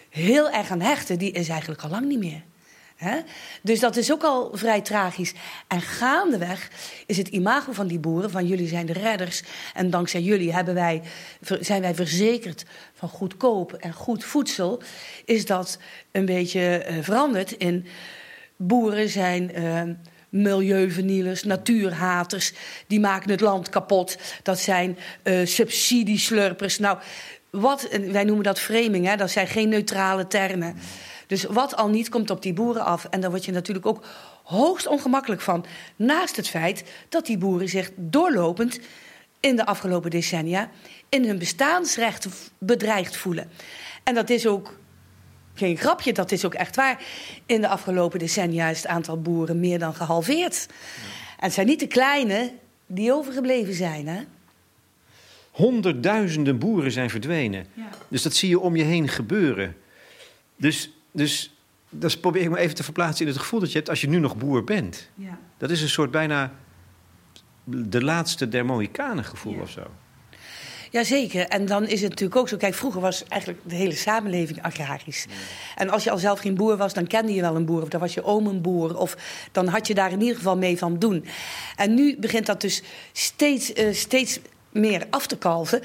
heel 0.10 0.50
erg 0.50 0.72
aan 0.72 0.82
hechten, 0.82 1.18
die 1.18 1.32
is 1.32 1.50
eigenlijk 1.50 1.82
al 1.82 1.90
lang 1.90 2.06
niet 2.06 2.20
meer. 2.20 2.42
Dus 3.62 3.80
dat 3.80 3.96
is 3.96 4.12
ook 4.12 4.24
al 4.24 4.50
vrij 4.54 4.82
tragisch. 4.82 5.34
En 5.68 5.82
gaandeweg 5.82 6.70
is 7.06 7.18
het 7.18 7.28
imago 7.28 7.72
van 7.72 7.88
die 7.88 8.00
boeren, 8.00 8.32
van 8.32 8.48
jullie 8.48 8.68
zijn 8.68 8.86
de 8.86 8.94
redders. 8.94 9.44
En 9.74 9.90
dankzij 9.90 10.22
jullie 10.22 10.54
hebben 10.54 10.74
wij, 10.74 11.02
zijn 11.60 11.82
wij 11.82 11.96
verzekerd 11.96 12.66
van 12.94 13.10
goedkoop 13.10 13.74
en 13.74 13.94
goed 13.94 14.24
voedsel. 14.24 14.82
Is 15.26 15.46
dat 15.46 15.78
een 16.12 16.26
beetje 16.26 16.86
uh, 16.90 17.04
veranderd 17.04 17.52
in 17.52 17.86
boeren 18.56 19.10
zijn. 19.10 19.60
Uh, 19.60 19.82
milieuvernielers, 20.30 21.44
natuurhaters, 21.44 22.54
die 22.88 23.00
maken 23.00 23.32
het 23.32 23.42
land 23.42 23.70
kapot. 23.70 24.18
Dat 24.44 24.60
zijn 24.60 24.98
uh, 25.24 25.46
subsidieslurpers. 25.46 26.80
Nou, 26.80 26.98
wat, 27.50 27.88
wij 28.12 28.24
noemen 28.24 28.44
dat 28.44 28.60
framing, 28.60 29.14
dat 29.14 29.32
zijn 29.32 29.48
geen 29.48 29.70
neutrale 29.70 30.28
termen. 30.28 30.76
Dus 31.28 31.44
wat 31.44 31.76
al 31.76 31.90
niet 31.90 32.10
komt 32.10 32.30
op 32.30 32.42
die 32.42 32.54
boeren 32.54 32.86
af. 32.86 33.06
En 33.06 33.22
daar 33.22 33.30
word 33.30 33.46
je 33.46 33.52
natuurlijk 33.52 33.86
ook 33.86 34.06
hoogst 34.44 34.88
ongemakkelijk 34.88 35.42
van. 35.42 35.66
Naast 35.96 36.36
het 36.36 36.48
feit 36.48 36.84
dat 37.10 37.26
die 37.26 37.38
boeren 37.38 37.70
zich 37.70 37.92
doorlopend 37.96 38.80
in 39.40 39.56
de 39.56 39.66
afgelopen 39.66 40.10
decennia 40.10 40.70
in 41.10 41.26
hun 41.26 41.38
bestaansrecht 41.38 42.28
bedreigd 42.58 43.18
voelen. 43.18 43.50
En 44.04 44.14
dat 44.14 44.30
is 44.30 44.48
ook 44.48 44.80
geen 45.54 45.78
grapje, 45.78 46.14
dat 46.14 46.32
is 46.32 46.46
ook 46.46 46.54
echt 46.54 46.76
waar. 46.76 47.04
In 47.46 47.62
de 47.62 47.68
afgelopen 47.68 48.20
decennia 48.20 48.70
is 48.70 48.78
het 48.78 48.88
aantal 48.88 49.22
boeren 49.22 49.60
meer 49.60 49.80
dan 49.80 49.96
gehalveerd. 49.96 50.68
En 51.38 51.44
het 51.44 51.54
zijn 51.54 51.68
niet 51.68 51.80
de 51.80 51.88
kleine 51.88 52.54
die 52.86 53.14
overgebleven 53.14 53.74
zijn, 53.74 54.08
hè? 54.08 54.22
Honderdduizenden 55.52 56.58
boeren 56.58 56.92
zijn 56.92 57.10
verdwenen. 57.10 57.66
Ja. 57.74 57.90
Dus 58.08 58.22
dat 58.22 58.34
zie 58.34 58.50
je 58.50 58.60
om 58.60 58.76
je 58.76 58.84
heen 58.84 59.08
gebeuren. 59.08 59.76
Dus 60.56 60.92
dus 61.18 61.54
dat 61.90 62.22
probeer 62.22 62.42
ik 62.42 62.50
me 62.50 62.58
even 62.58 62.76
te 62.76 62.84
verplaatsen 62.84 63.26
in 63.26 63.32
het 63.32 63.42
gevoel 63.42 63.60
dat 63.60 63.72
je 63.72 63.78
hebt 63.78 63.90
als 63.90 64.02
je 64.02 64.10
nu 64.10 64.20
nog 64.20 64.38
boer 64.38 64.64
bent. 64.64 65.10
Ja. 65.16 65.40
Dat 65.58 65.70
is 65.70 65.82
een 65.82 65.90
soort 65.90 66.12
bijna 66.12 66.54
de 67.64 68.04
laatste 68.04 68.50
der 68.50 68.66
Mohikanen 68.66 69.26
gevoel 69.26 69.54
ja. 69.54 69.62
of 69.62 69.70
zo. 69.70 69.82
Jazeker. 70.92 71.48
En 71.48 71.66
dan 71.66 71.84
is 71.84 72.02
het 72.02 72.10
natuurlijk 72.10 72.40
ook 72.40 72.50
zo. 72.50 72.58
Kijk, 72.58 72.74
vroeger 72.74 73.02
was 73.02 73.24
eigenlijk 73.24 73.62
de 73.66 73.76
hele 73.76 73.96
samenleving 73.96 74.62
agrarisch. 74.62 75.26
En 75.76 75.90
als 75.90 76.04
je 76.04 76.12
al 76.12 76.18
zelf 76.18 76.40
geen 76.40 76.56
boer 76.56 76.78
was, 76.78 76.94
dan 76.94 77.08
kende 77.08 77.34
je 77.34 77.42
wel 77.42 77.56
een 77.56 77.66
boer. 77.66 77.82
Of 77.82 77.90
dan 77.90 78.00
was 78.00 78.14
je 78.14 78.24
oom 78.24 78.48
een 78.48 78.62
boer. 78.62 78.98
Of 78.98 79.18
dan 79.52 79.68
had 79.68 79.88
je 79.88 79.94
daar 79.94 80.12
in 80.12 80.22
ieder 80.22 80.36
geval 80.36 80.58
mee 80.58 80.78
van 80.78 81.00
doen. 81.00 81.26
En 81.76 81.94
nu 81.94 82.18
begint 82.20 82.46
dat 82.46 82.62
dus 82.62 82.84
steeds, 83.12 83.74
uh, 83.74 83.94
steeds 83.94 84.40
meer 84.72 85.08
af 85.10 85.28
te 85.28 85.38
kalven. 85.38 85.82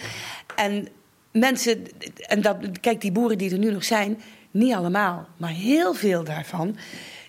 En 0.57 0.89
mensen, 1.33 1.87
en 2.17 2.43
dat, 2.43 2.57
kijk, 2.81 3.01
die 3.01 3.13
boeren 3.13 3.39
die 3.39 3.51
er 3.51 3.59
nu 3.59 3.73
nog 3.73 3.85
zijn, 3.85 4.21
niet 4.53 4.75
allemaal, 4.75 5.29
maar 5.37 5.51
heel 5.51 5.95
veel 5.95 6.25
daarvan, 6.25 6.77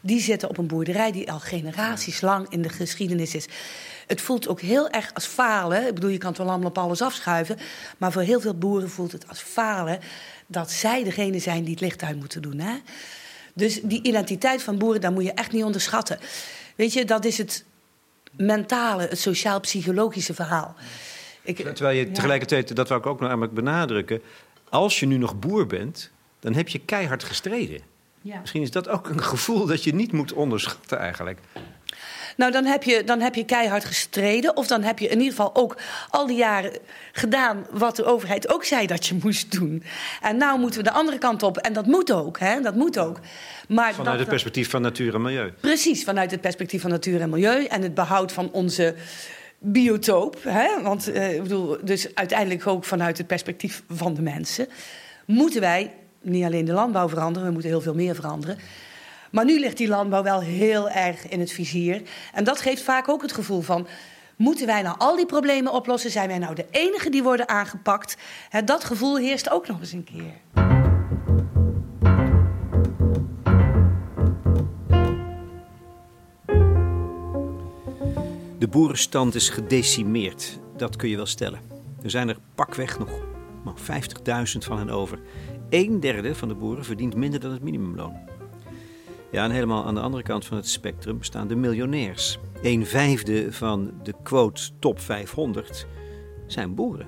die 0.02 0.22
zitten 0.22 0.50
op 0.50 0.58
een 0.58 0.68
boerderij 0.68 1.12
die 1.12 1.32
al 1.32 1.40
generaties 1.40 2.22
lang 2.22 2.50
in 2.50 2.62
de 2.62 2.70
geschiedenis 2.70 3.36
is. 3.36 3.48
Het 4.08 4.22
voelt 4.22 4.48
ook 4.48 4.62
heel 4.62 4.90
erg 4.90 5.14
als 5.14 5.26
falen. 5.26 5.88
Ik 5.88 5.94
bedoel, 5.94 6.10
je 6.10 6.18
kan 6.18 6.30
het 6.30 6.38
wel 6.38 6.50
allemaal 6.50 6.70
op 6.70 6.78
alles 6.78 7.02
afschuiven. 7.02 7.58
Maar 7.98 8.12
voor 8.12 8.22
heel 8.22 8.42
veel 8.42 8.54
boeren 8.54 8.90
voelt 8.90 9.12
het 9.12 9.28
als 9.28 9.42
falen 9.42 10.00
dat 10.48 10.72
zij 10.72 11.04
degene 11.04 11.40
zijn 11.40 11.64
die 11.64 11.72
het 11.72 11.82
licht 11.82 12.04
uit 12.04 12.20
moeten 12.20 12.42
doen. 12.42 12.60
Hè? 12.60 12.76
Dus 13.54 13.82
die 13.82 14.04
identiteit 14.04 14.64
van 14.64 14.78
boeren, 14.78 15.02
daar 15.02 15.12
moet 15.12 15.24
je 15.24 15.34
echt 15.34 15.52
niet 15.52 15.64
onderschatten. 15.64 16.20
Weet 16.76 16.94
je, 16.94 17.06
dat 17.06 17.26
is 17.26 17.38
het 17.38 17.66
mentale, 18.32 19.08
het 19.08 19.20
sociaal-psychologische 19.20 20.34
verhaal. 20.34 20.76
Ik, 21.42 21.58
Terwijl 21.58 21.98
je 21.98 22.12
tegelijkertijd, 22.12 22.76
dat 22.76 22.88
wou 22.88 23.00
ik 23.00 23.06
ook 23.06 23.20
nog 23.20 23.30
namelijk 23.30 23.54
benadrukken... 23.54 24.22
als 24.70 25.00
je 25.00 25.06
nu 25.06 25.18
nog 25.18 25.40
boer 25.40 25.68
bent, 25.68 26.12
dan 26.44 26.54
heb 26.54 26.68
je 26.68 26.80
keihard 26.80 27.24
gestreden. 27.24 27.82
Ja. 28.22 28.40
Misschien 28.40 28.62
is 28.62 28.72
dat 28.72 28.90
ook 28.90 29.10
een 29.10 29.24
gevoel 29.24 29.66
dat 29.66 29.84
je 29.84 29.94
niet 29.94 30.12
moet 30.12 30.34
onderschatten 30.34 31.00
eigenlijk. 31.00 31.40
Nou, 32.38 32.52
dan 32.52 32.66
heb, 32.66 32.84
je, 32.84 33.04
dan 33.04 33.20
heb 33.20 33.36
je 33.36 33.46
keihard 33.46 33.86
gestreden. 33.86 34.58
Of 34.58 34.68
dan 34.68 34.82
heb 34.82 35.00
je 35.00 35.08
in 35.08 35.18
ieder 35.18 35.30
geval 35.30 35.56
ook 35.56 35.78
al 36.10 36.28
die 36.28 36.38
jaren 36.38 36.78
gedaan 37.12 37.66
wat 37.72 37.96
de 37.96 38.06
overheid 38.06 38.54
ook 38.54 38.64
zei 38.64 38.88
dat 38.88 39.06
je 39.06 39.18
moest 39.24 39.60
doen. 39.60 39.84
En 40.22 40.38
nou 40.38 40.60
moeten 40.60 40.84
we 40.84 40.90
de 40.90 40.96
andere 40.96 41.18
kant 41.18 41.44
op. 41.44 41.58
En 41.58 41.74
dat 41.74 41.86
moet 41.86 42.12
ook, 42.12 42.40
hè? 42.40 42.62
Dat 42.62 42.76
moet 42.76 43.00
ook. 43.00 43.20
Maar 43.68 43.94
vanuit 43.94 44.20
het 44.20 44.28
perspectief 44.28 44.70
van 44.70 44.82
natuur 44.82 45.14
en 45.14 45.22
milieu. 45.22 45.52
Precies, 45.60 46.04
vanuit 46.04 46.32
het 46.32 46.42
perspectief 46.42 46.82
van 46.82 46.90
natuur 46.90 47.22
en 47.22 47.30
milieu. 47.30 47.66
En 47.66 47.82
het 47.82 47.94
behoud 47.94 48.32
van 48.32 48.52
onze 48.52 48.96
biotoop. 49.60 50.44
Hè? 50.44 50.82
Want 50.82 51.10
uh, 51.10 51.34
ik 51.34 51.44
bedoel, 51.44 51.78
dus 51.82 52.16
uiteindelijk 52.16 52.68
ook 52.68 52.84
vanuit 52.84 53.18
het 53.18 53.28
perspectief 53.28 53.84
van 53.90 54.14
de 54.14 54.22
mensen. 54.22 54.68
Moeten 55.26 55.62
wij 55.62 55.92
niet 56.24 56.46
alleen 56.46 56.66
de 56.66 56.74
landbouw 56.74 57.10
veranderen, 57.10 57.48
we 57.48 57.54
moeten 57.54 57.70
heel 57.70 57.82
veel 57.82 57.94
meer 57.94 58.16
veranderen. 58.16 58.58
Maar 59.32 59.46
nu 59.46 59.60
ligt 59.60 59.78
die 59.78 59.88
landbouw 59.88 60.24
wel 60.24 60.42
heel 60.42 60.90
erg 60.90 61.28
in 61.28 61.40
het 61.40 61.52
vizier. 61.52 62.02
En 62.34 62.44
dat 62.44 62.62
geeft 62.62 62.82
vaak 62.82 63.10
ook 63.10 63.22
het 63.22 63.32
gevoel 63.32 63.62
van. 63.62 63.88
Moeten 64.36 64.66
wij 64.66 64.82
nou 64.82 64.96
al 64.98 65.16
die 65.16 65.26
problemen 65.26 65.74
oplossen? 65.74 66.12
Zijn 66.12 66.28
wij 66.28 66.38
nou 66.38 66.56
de 66.56 66.66
enige 66.72 67.10
die 67.10 67.24
worden 67.24 67.50
aangepakt? 67.50 68.18
dat 68.66 68.84
gevoel 68.84 69.18
heerst 69.18 69.50
ook 69.50 69.68
nog 69.68 69.80
eens 69.80 69.92
een 69.92 70.04
keer. 70.04 70.34
De 78.60 78.68
boerenstand 78.68 79.36
is 79.36 79.50
gedecimeerd, 79.50 80.60
dat 80.78 80.96
kun 80.96 81.10
je 81.10 81.16
wel 81.16 81.26
stellen. 81.26 81.60
Er 82.04 82.10
zijn 82.10 82.30
er 82.30 82.38
pakweg 82.56 83.00
nog 83.00 83.10
50.000 83.66 84.58
van 84.60 84.78
hen 84.78 84.90
over. 84.90 85.20
Een 85.70 86.00
derde 86.00 86.36
van 86.36 86.48
de 86.48 86.56
boeren 86.56 86.86
verdient 86.86 87.16
minder 87.16 87.40
dan 87.40 87.52
het 87.52 87.64
minimumloon. 87.64 88.16
Ja, 89.32 89.44
en 89.44 89.52
helemaal 89.52 89.86
aan 89.86 89.96
de 89.96 90.02
andere 90.02 90.24
kant 90.24 90.46
van 90.46 90.58
het 90.58 90.68
spectrum 90.68 91.24
staan 91.24 91.48
de 91.48 91.56
miljonairs. 91.56 92.40
Een 92.62 92.86
vijfde 92.86 93.52
van 93.52 93.94
de 94.04 94.14
quote 94.24 94.70
top 94.80 95.00
500 95.00 95.88
zijn 96.48 96.76
boeren. 96.76 97.08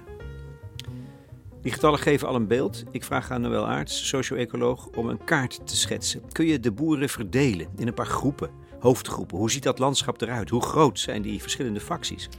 Die 1.62 1.74
getallen 1.74 2.00
geven 2.00 2.28
al 2.28 2.36
een 2.36 2.48
beeld. 2.48 2.84
Ik 2.92 3.04
vraag 3.04 3.32
aan 3.32 3.42
Noël 3.42 3.68
Aarts, 3.68 4.08
socio-ecoloog, 4.08 4.88
om 4.88 5.10
een 5.10 5.24
kaart 5.24 5.68
te 5.68 5.76
schetsen. 5.76 6.22
Kun 6.32 6.46
je 6.46 6.60
de 6.60 6.72
boeren 6.72 7.10
verdelen 7.10 7.68
in 7.76 7.88
een 7.88 7.94
paar 7.94 8.06
groepen, 8.06 8.50
hoofdgroepen? 8.80 9.38
Hoe 9.38 9.52
ziet 9.52 9.64
dat 9.64 9.80
landschap 9.80 10.22
eruit? 10.22 10.50
Hoe 10.50 10.62
groot 10.62 11.00
zijn 11.00 11.22
die 11.22 11.42
verschillende 11.42 11.80
facties? 11.80 12.30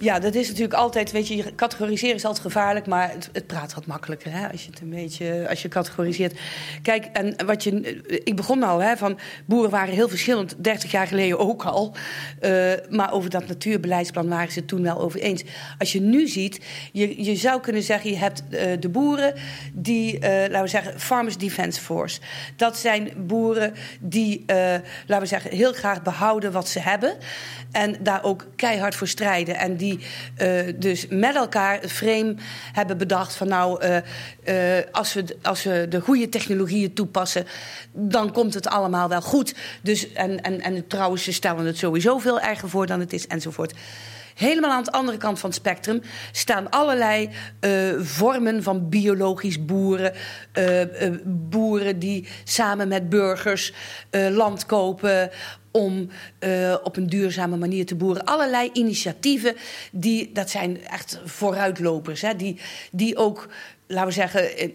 Ja, 0.00 0.18
dat 0.18 0.34
is 0.34 0.46
natuurlijk 0.48 0.74
altijd, 0.74 1.10
weet 1.10 1.28
je, 1.28 1.54
categoriseren 1.54 2.14
is 2.14 2.24
altijd 2.24 2.42
gevaarlijk, 2.42 2.86
maar 2.86 3.10
het, 3.10 3.28
het, 3.32 3.46
praat 3.46 3.74
wat 3.74 3.86
makkelijker 3.86 4.32
hè, 4.32 4.50
als 4.50 4.64
je 4.64 4.70
het 4.70 4.80
een 4.80 4.90
beetje, 4.90 5.46
als 5.48 5.62
je 5.62 5.68
categoriseert. 5.68 6.38
Kijk, 6.82 7.04
en 7.04 7.46
wat 7.46 7.64
je, 7.64 8.00
ik 8.24 8.36
begon 8.36 8.62
al, 8.62 8.78
hè, 8.78 8.96
van 8.96 9.18
boeren 9.44 9.70
waren 9.70 9.94
heel 9.94 10.08
verschillend, 10.08 10.54
30 10.58 10.90
jaar 10.90 11.06
geleden 11.06 11.38
ook 11.38 11.64
al, 11.64 11.94
uh, 12.40 12.72
maar 12.90 13.12
over 13.12 13.30
dat 13.30 13.46
natuurbeleidsplan 13.46 14.28
waren 14.28 14.52
ze 14.52 14.58
het 14.58 14.68
toen 14.68 14.82
wel 14.82 15.00
over 15.00 15.20
eens. 15.20 15.44
Als 15.78 15.92
je 15.92 16.00
nu 16.00 16.28
ziet, 16.28 16.60
je, 16.92 17.24
je 17.24 17.36
zou 17.36 17.60
kunnen 17.60 17.82
zeggen, 17.82 18.10
je 18.10 18.16
hebt 18.16 18.42
uh, 18.50 18.60
de 18.80 18.88
boeren 18.88 19.34
die, 19.72 20.14
uh, 20.14 20.20
laten 20.20 20.62
we 20.62 20.68
zeggen, 20.68 21.00
Farmers 21.00 21.36
Defence 21.36 21.80
Force. 21.80 22.20
Dat 22.56 22.78
zijn 22.78 23.10
boeren 23.16 23.74
die, 24.00 24.44
laten 24.46 25.20
we 25.20 25.26
zeggen, 25.26 25.50
heel 25.50 25.72
graag 25.72 26.02
behouden 26.02 26.52
wat 26.52 26.68
ze 26.68 26.80
hebben 26.80 27.16
en 27.72 27.96
daar 28.00 28.24
ook 28.24 28.46
keihard 28.56 28.94
voor 28.94 29.08
strijden 29.08 29.56
en 29.56 29.76
die 29.76 29.89
die 29.90 30.06
uh, 30.42 30.74
dus 30.76 31.06
met 31.08 31.34
elkaar 31.34 31.80
het 31.80 31.92
frame 31.92 32.34
hebben 32.72 32.98
bedacht 32.98 33.34
van 33.34 33.48
nou, 33.48 33.84
uh, 33.84 33.96
uh, 34.44 34.84
als, 34.92 35.12
we, 35.12 35.36
als 35.42 35.62
we 35.62 35.86
de 35.88 36.00
goede 36.00 36.28
technologieën 36.28 36.92
toepassen, 36.92 37.46
dan 37.92 38.32
komt 38.32 38.54
het 38.54 38.68
allemaal 38.68 39.08
wel 39.08 39.22
goed. 39.22 39.54
Dus, 39.82 40.12
en, 40.12 40.42
en, 40.42 40.60
en 40.60 40.86
trouwens, 40.86 41.24
ze 41.24 41.32
stellen 41.32 41.66
het 41.66 41.78
sowieso 41.78 42.18
veel 42.18 42.40
erger 42.40 42.68
voor 42.68 42.86
dan 42.86 43.00
het 43.00 43.12
is 43.12 43.26
enzovoort. 43.26 43.74
Helemaal 44.34 44.70
aan 44.70 44.84
de 44.84 44.92
andere 44.92 45.18
kant 45.18 45.38
van 45.38 45.50
het 45.50 45.58
spectrum 45.58 46.02
staan 46.32 46.70
allerlei 46.70 47.30
vormen 47.98 48.62
van 48.62 48.88
biologisch 48.88 49.64
boeren. 49.64 50.12
Boeren 51.24 51.98
die 51.98 52.28
samen 52.44 52.88
met 52.88 53.08
burgers 53.08 53.72
land 54.10 54.66
kopen 54.66 55.30
om 55.70 56.08
uh, 56.40 56.76
op 56.82 56.96
een 56.96 57.06
duurzame 57.06 57.56
manier 57.56 57.86
te 57.86 57.94
boeren. 57.94 58.24
Allerlei 58.24 58.70
initiatieven, 58.72 59.56
die, 59.92 60.32
dat 60.32 60.50
zijn 60.50 60.84
echt 60.84 61.20
vooruitlopers. 61.24 62.20
Hè, 62.20 62.36
die, 62.36 62.60
die 62.92 63.16
ook, 63.16 63.48
laten 63.86 64.08
we 64.08 64.12
zeggen, 64.12 64.58
in, 64.58 64.74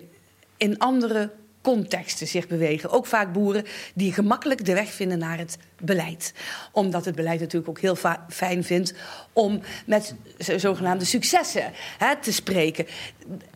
in 0.57 0.79
andere 0.79 1.31
contexten 1.65 2.27
zich 2.27 2.47
bewegen. 2.47 2.89
Ook 2.89 3.05
vaak 3.05 3.33
boeren 3.33 3.65
die 3.93 4.13
gemakkelijk 4.13 4.65
de 4.65 4.73
weg 4.73 4.91
vinden 4.91 5.17
naar 5.17 5.37
het 5.37 5.57
beleid. 5.79 6.33
Omdat 6.71 7.05
het 7.05 7.15
beleid 7.15 7.39
natuurlijk 7.39 7.69
ook 7.69 7.79
heel 7.79 7.97
fijn 8.29 8.63
vindt 8.63 8.93
om 9.33 9.61
met 9.85 10.15
zogenaamde 10.37 11.05
successen 11.05 11.71
hè, 11.97 12.15
te 12.15 12.33
spreken. 12.33 12.87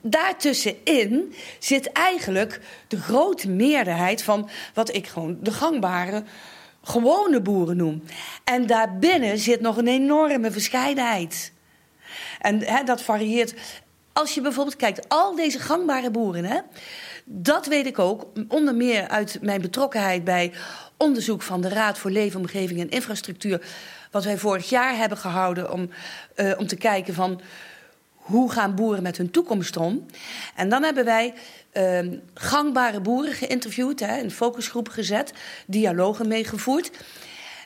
Daartussenin 0.01 1.34
zit 1.60 1.91
eigenlijk 1.91 2.60
de 2.88 2.98
grote 2.98 3.50
meerderheid 3.50 4.24
van 4.24 4.50
wat 4.74 4.96
ik 4.96 5.08
gewoon 5.08 5.38
de 5.41 5.51
gangbare 5.51 6.24
gewone 6.83 7.41
boeren 7.41 7.77
noem. 7.77 8.03
En 8.43 8.67
daarbinnen 8.67 9.38
zit 9.38 9.62
nog 9.62 9.77
een 9.77 9.88
enorme 9.88 10.51
verscheidenheid. 10.51 11.53
En 12.39 12.59
hè, 12.59 12.83
dat 12.83 13.01
varieert. 13.01 13.53
Als 14.13 14.33
je 14.33 14.41
bijvoorbeeld 14.41 14.75
kijkt, 14.75 15.09
al 15.09 15.36
deze 15.36 15.59
gangbare 15.59 16.12
boeren, 16.12 16.45
hè, 16.45 16.59
dat 17.25 17.65
weet 17.65 17.86
ik 17.86 18.00
ook, 18.00 18.27
onder 18.48 18.75
meer 18.75 19.07
uit 19.07 19.38
mijn 19.41 19.62
betrokkenheid 19.62 20.24
bij 20.24 20.51
onderzoek 20.98 21.41
van 21.41 21.62
de 21.62 21.69
Raad 21.69 21.98
voor 21.98 22.12
Leefomgeving 22.12 22.79
en 22.79 22.89
Infrastructuur, 22.89 23.62
wat 24.12 24.24
wij 24.24 24.38
vorig 24.38 24.69
jaar 24.69 24.98
hebben 24.98 25.17
gehouden 25.17 25.71
om, 25.71 25.89
uh, 26.36 26.53
om 26.57 26.67
te 26.67 26.75
kijken 26.75 27.13
van 27.13 27.41
hoe 28.13 28.51
gaan 28.51 28.75
boeren 28.75 29.03
met 29.03 29.17
hun 29.17 29.31
toekomst 29.31 29.77
om. 29.77 30.05
En 30.55 30.69
dan 30.69 30.83
hebben 30.83 31.05
wij 31.05 31.33
uh, 31.74 32.00
gangbare 32.34 33.02
boeren 33.02 33.34
geïnterviewd, 33.34 34.00
hè, 34.00 34.18
in 34.18 34.32
focusgroepen 34.32 34.94
gezet, 34.94 35.34
dialogen 35.66 36.28
meegevoerd. 36.28 36.92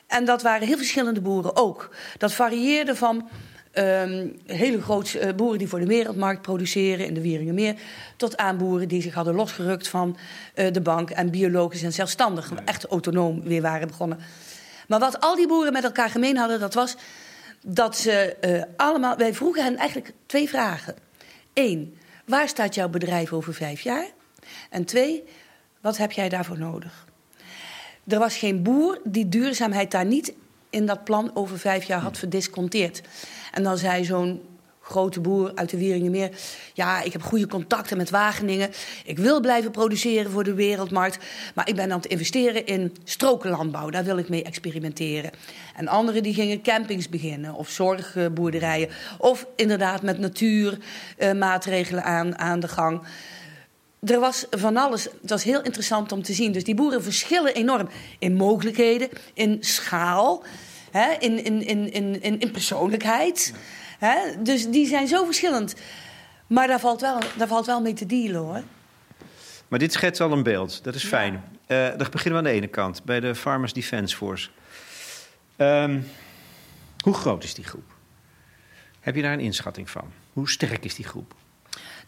En 0.06 0.24
dat 0.24 0.42
waren 0.42 0.66
heel 0.66 0.76
verschillende 0.76 1.20
boeren 1.20 1.56
ook. 1.56 1.94
Dat 2.18 2.32
varieerde 2.32 2.96
van 2.96 3.28
um, 3.74 4.36
hele 4.46 4.82
grote 4.82 5.20
uh, 5.20 5.34
boeren 5.34 5.58
die 5.58 5.68
voor 5.68 5.80
de 5.80 5.86
wereldmarkt 5.86 6.42
produceren 6.42 7.06
in 7.06 7.14
de 7.14 7.20
Wieringenmeer, 7.20 7.74
tot 8.16 8.36
aan 8.36 8.56
boeren 8.56 8.88
die 8.88 9.02
zich 9.02 9.14
hadden 9.14 9.34
losgerukt 9.34 9.88
van 9.88 10.16
uh, 10.54 10.72
de 10.72 10.80
bank 10.80 11.10
en 11.10 11.30
biologisch 11.30 11.82
en 11.82 11.92
zelfstandig, 11.92 12.52
echt 12.64 12.84
autonoom 12.84 13.42
weer 13.42 13.62
waren 13.62 13.88
begonnen. 13.88 14.18
Maar 14.88 14.98
wat 14.98 15.20
al 15.20 15.36
die 15.36 15.48
boeren 15.48 15.72
met 15.72 15.84
elkaar 15.84 16.10
gemeen 16.10 16.36
hadden, 16.36 16.60
dat 16.60 16.74
was 16.74 16.96
dat 17.66 17.96
ze 17.96 18.36
uh, 18.40 18.62
allemaal. 18.76 19.16
Wij 19.16 19.34
vroegen 19.34 19.64
hen 19.64 19.76
eigenlijk 19.76 20.12
twee 20.26 20.48
vragen. 20.48 20.94
Eén, 21.54 21.96
waar 22.24 22.48
staat 22.48 22.74
jouw 22.74 22.88
bedrijf 22.88 23.32
over 23.32 23.54
vijf 23.54 23.80
jaar? 23.80 24.06
En 24.70 24.84
twee, 24.84 25.24
wat 25.80 25.96
heb 25.96 26.12
jij 26.12 26.28
daarvoor 26.28 26.58
nodig? 26.58 27.06
Er 28.06 28.18
was 28.18 28.36
geen 28.36 28.62
boer 28.62 29.00
die 29.04 29.28
duurzaamheid 29.28 29.90
daar 29.90 30.04
niet 30.04 30.34
in 30.70 30.86
dat 30.86 31.04
plan 31.04 31.30
over 31.34 31.58
vijf 31.58 31.84
jaar 31.84 32.00
had 32.00 32.18
verdisconteerd. 32.18 33.02
En 33.52 33.62
dan 33.62 33.78
zei 33.78 34.04
zo'n 34.04 34.42
grote 34.84 35.20
boer 35.20 35.52
uit 35.54 35.70
de 35.70 35.78
Wieringenmeer. 35.78 36.30
Ja, 36.74 37.02
ik 37.02 37.12
heb 37.12 37.22
goede 37.22 37.46
contacten 37.46 37.96
met 37.96 38.10
Wageningen. 38.10 38.70
Ik 39.04 39.18
wil 39.18 39.40
blijven 39.40 39.70
produceren 39.70 40.30
voor 40.30 40.44
de 40.44 40.54
wereldmarkt. 40.54 41.18
Maar 41.54 41.68
ik 41.68 41.74
ben 41.74 41.92
aan 41.92 42.00
het 42.00 42.06
investeren 42.06 42.66
in 42.66 42.96
strokenlandbouw. 43.04 43.90
Daar 43.90 44.04
wil 44.04 44.18
ik 44.18 44.28
mee 44.28 44.42
experimenteren. 44.42 45.30
En 45.76 45.88
anderen 45.88 46.22
die 46.22 46.34
gingen 46.34 46.62
campings 46.62 47.08
beginnen 47.08 47.54
of 47.54 47.68
zorgboerderijen. 47.68 48.88
Of 49.18 49.46
inderdaad 49.56 50.02
met 50.02 50.18
natuurmaatregelen 50.18 52.04
aan, 52.04 52.38
aan 52.38 52.60
de 52.60 52.68
gang. 52.68 53.02
Er 54.00 54.20
was 54.20 54.46
van 54.50 54.76
alles. 54.76 55.04
Het 55.04 55.30
was 55.30 55.44
heel 55.44 55.62
interessant 55.62 56.12
om 56.12 56.22
te 56.22 56.32
zien. 56.32 56.52
Dus 56.52 56.64
die 56.64 56.74
boeren 56.74 57.02
verschillen 57.02 57.54
enorm 57.54 57.88
in 58.18 58.34
mogelijkheden, 58.34 59.08
in 59.34 59.56
schaal, 59.60 60.42
hè, 60.90 61.12
in, 61.18 61.44
in, 61.44 61.66
in, 61.66 61.92
in, 62.22 62.40
in 62.40 62.50
persoonlijkheid. 62.50 63.52
Hè? 64.04 64.42
Dus 64.42 64.68
die 64.68 64.86
zijn 64.86 65.08
zo 65.08 65.24
verschillend. 65.24 65.74
Maar 66.46 66.66
daar 66.66 66.80
valt, 66.80 67.00
wel, 67.00 67.18
daar 67.36 67.48
valt 67.48 67.66
wel 67.66 67.80
mee 67.80 67.92
te 67.92 68.06
dealen 68.06 68.40
hoor. 68.40 68.62
Maar 69.68 69.78
dit 69.78 69.92
schetst 69.92 70.20
al 70.20 70.32
een 70.32 70.42
beeld, 70.42 70.84
dat 70.84 70.94
is 70.94 71.04
fijn. 71.04 71.42
Ja. 71.66 71.92
Uh, 71.92 71.98
dan 71.98 72.06
beginnen 72.10 72.42
we 72.42 72.48
aan 72.48 72.54
de 72.54 72.60
ene 72.60 72.70
kant, 72.70 73.04
bij 73.04 73.20
de 73.20 73.34
Farmers 73.34 73.72
Defence 73.72 74.16
Force. 74.16 74.48
Um, 75.56 76.06
hoe 76.98 77.14
groot 77.14 77.44
is 77.44 77.54
die 77.54 77.64
groep? 77.64 77.92
Heb 79.00 79.14
je 79.14 79.22
daar 79.22 79.32
een 79.32 79.40
inschatting 79.40 79.90
van? 79.90 80.12
Hoe 80.32 80.50
sterk 80.50 80.84
is 80.84 80.94
die 80.94 81.04
groep? 81.04 81.34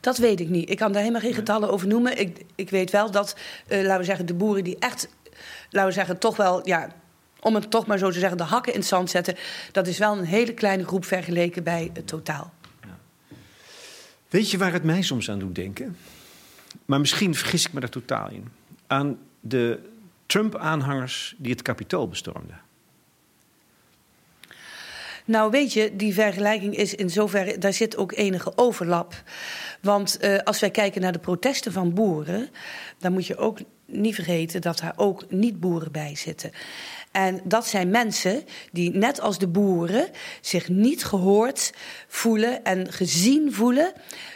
Dat 0.01 0.19
weet 0.19 0.41
ik 0.41 0.49
niet. 0.49 0.71
Ik 0.71 0.77
kan 0.77 0.93
daar 0.93 1.01
helemaal 1.01 1.23
geen 1.23 1.35
getallen 1.35 1.71
over 1.71 1.87
noemen. 1.89 2.19
Ik, 2.19 2.45
ik 2.55 2.71
weet 2.71 2.91
wel 2.91 3.11
dat, 3.11 3.37
uh, 3.69 3.83
laten 3.83 3.99
we 3.99 4.05
zeggen, 4.05 4.27
de 4.27 4.35
boeren 4.35 4.65
die 4.65 4.79
echt, 4.79 5.09
laten 5.71 5.89
we 5.89 5.95
zeggen, 5.95 6.19
toch 6.19 6.37
wel 6.37 6.67
ja, 6.69 6.89
om 7.47 7.55
het 7.55 7.71
toch 7.71 7.87
maar 7.87 7.99
zo 7.99 8.11
te 8.11 8.19
zeggen, 8.19 8.39
de 8.39 8.45
hakken 8.45 8.73
in 8.73 8.79
het 8.79 8.89
zand 8.89 9.11
zetten. 9.11 9.37
Dat 9.73 9.87
is 9.87 9.99
wel 9.99 10.19
een 10.19 10.25
hele 10.25 10.55
kleine 10.55 10.85
groep 10.85 11.05
vergeleken 11.05 11.63
bij 11.63 11.91
het 11.93 12.07
totaal. 12.07 12.53
Ja. 12.83 12.99
Weet 14.29 14.51
je 14.51 14.59
waar 14.59 14.73
het 14.73 14.85
mij 14.85 15.03
soms 15.03 15.31
aan 15.31 15.39
doet 15.39 15.55
denken? 15.55 15.97
Maar 16.85 17.01
misschien 17.01 17.35
vergis 17.35 17.67
ik 17.67 17.73
me 17.73 17.81
daar 17.81 17.89
totaal 17.89 18.31
in. 18.31 18.49
Aan 18.87 19.19
de 19.41 19.79
Trump-aanhangers 20.27 21.35
die 21.39 21.53
het 21.53 21.63
kapitool 21.63 22.09
bestormden. 22.09 22.61
Nou, 25.25 25.51
weet 25.51 25.73
je, 25.73 25.97
die 25.97 26.15
vergelijking 26.15 26.77
is 26.77 26.95
in 26.95 27.11
zoverre, 27.11 27.59
daar 27.59 27.73
zit 27.73 27.97
ook 27.97 28.13
enige 28.13 28.53
overlap. 28.57 29.23
Want 29.81 30.19
uh, 30.21 30.39
als 30.39 30.61
wij 30.61 30.71
kijken 30.71 31.01
naar 31.01 31.13
de 31.13 31.19
protesten 31.19 31.73
van 31.73 31.95
boeren, 31.95 32.49
dan 32.99 33.13
moet 33.13 33.27
je 33.27 33.37
ook 33.37 33.59
niet 33.87 34.15
vergeten 34.15 34.61
dat 34.61 34.79
daar 34.79 34.93
ook 34.97 35.31
niet-boeren 35.31 35.93
bij 35.93 36.17
zitten. 36.17 36.51
En 37.17 37.41
dat 37.45 37.67
zijn 37.67 37.91
mensen 37.91 38.45
die, 38.73 38.91
net 38.91 39.21
als 39.21 39.39
de 39.39 39.47
boeren, 39.47 40.09
zich 40.41 40.69
niet 40.69 41.05
gehoord 41.05 41.73
voelen 42.09 42.65
en 42.65 42.93
gezien 42.93 43.53
voelen 43.53 43.93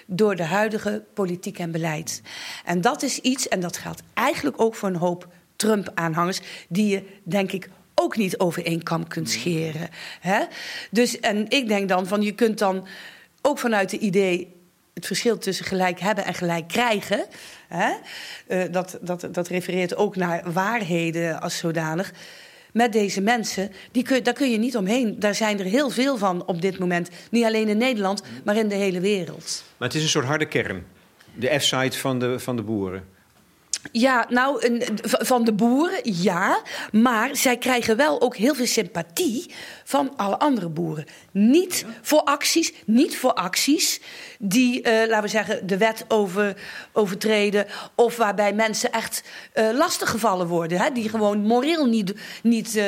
door 0.06 0.36
de 0.36 0.44
huidige 0.44 1.04
politiek 1.14 1.58
en 1.58 1.70
beleid. 1.70 2.22
En 2.64 2.80
dat 2.80 3.02
is 3.02 3.18
iets, 3.18 3.48
en 3.48 3.60
dat 3.60 3.76
geldt 3.76 4.02
eigenlijk 4.14 4.60
ook 4.60 4.74
voor 4.74 4.88
een 4.88 4.96
hoop 4.96 5.28
Trump-aanhangers, 5.56 6.40
die 6.68 6.88
je, 6.88 7.02
denk 7.22 7.52
ik, 7.52 7.68
ook 7.94 8.16
niet 8.16 8.38
over 8.38 8.66
één 8.66 8.82
kam 8.82 9.08
kunt 9.08 9.30
scheren. 9.30 9.88
Hè? 10.20 10.44
Dus, 10.90 11.20
en 11.20 11.50
ik 11.50 11.68
denk 11.68 11.88
dan 11.88 12.06
van 12.06 12.22
je 12.22 12.32
kunt 12.32 12.58
dan 12.58 12.86
ook 13.42 13.58
vanuit 13.58 13.90
het 13.90 14.00
idee 14.00 14.56
het 14.94 15.06
verschil 15.06 15.38
tussen 15.38 15.64
gelijk 15.64 16.00
hebben 16.00 16.24
en 16.24 16.34
gelijk 16.34 16.68
krijgen. 16.68 17.24
Hè? 17.68 17.92
Uh, 18.48 18.72
dat, 18.72 18.98
dat, 19.00 19.28
dat 19.32 19.48
refereert 19.48 19.96
ook 19.96 20.16
naar 20.16 20.52
waarheden 20.52 21.40
als 21.40 21.58
zodanig. 21.58 22.12
Met 22.72 22.92
deze 22.92 23.20
mensen, 23.20 23.70
die 23.92 24.02
kun, 24.02 24.22
daar 24.22 24.34
kun 24.34 24.50
je 24.50 24.58
niet 24.58 24.76
omheen. 24.76 25.20
Daar 25.20 25.34
zijn 25.34 25.58
er 25.58 25.64
heel 25.64 25.90
veel 25.90 26.18
van 26.18 26.46
op 26.46 26.62
dit 26.62 26.78
moment. 26.78 27.08
Niet 27.30 27.44
alleen 27.44 27.68
in 27.68 27.78
Nederland, 27.78 28.22
maar 28.44 28.56
in 28.56 28.68
de 28.68 28.74
hele 28.74 29.00
wereld. 29.00 29.64
Maar 29.76 29.88
het 29.88 29.96
is 29.96 30.02
een 30.02 30.08
soort 30.08 30.24
harde 30.24 30.46
kern. 30.46 30.86
De 31.34 31.58
F-site 31.58 31.98
van 31.98 32.18
de, 32.18 32.38
van 32.38 32.56
de 32.56 32.62
boeren. 32.62 33.04
Ja, 33.92 34.26
nou, 34.28 34.66
een, 34.66 34.82
van 35.02 35.44
de 35.44 35.52
boeren, 35.52 36.00
ja. 36.02 36.62
Maar 36.92 37.36
zij 37.36 37.56
krijgen 37.56 37.96
wel 37.96 38.20
ook 38.20 38.36
heel 38.36 38.54
veel 38.54 38.66
sympathie 38.66 39.50
van 39.84 40.16
alle 40.16 40.38
andere 40.38 40.68
boeren. 40.68 41.04
Niet 41.32 41.84
voor 42.02 42.20
acties, 42.20 42.72
niet 42.86 43.16
voor 43.16 43.34
acties 43.34 44.00
die, 44.38 44.78
uh, 44.78 44.92
laten 44.92 45.22
we 45.22 45.28
zeggen, 45.28 45.66
de 45.66 45.76
wet 45.76 46.04
over, 46.08 46.56
overtreden. 46.92 47.66
Of 47.94 48.16
waarbij 48.16 48.52
mensen 48.52 48.92
echt 48.92 49.22
uh, 49.54 49.70
lastiggevallen 49.72 50.46
worden. 50.46 50.78
Hè, 50.78 50.90
die 50.90 51.08
gewoon 51.08 51.40
moreel 51.40 51.86
niet, 51.86 52.14
niet 52.42 52.76
uh, 52.76 52.84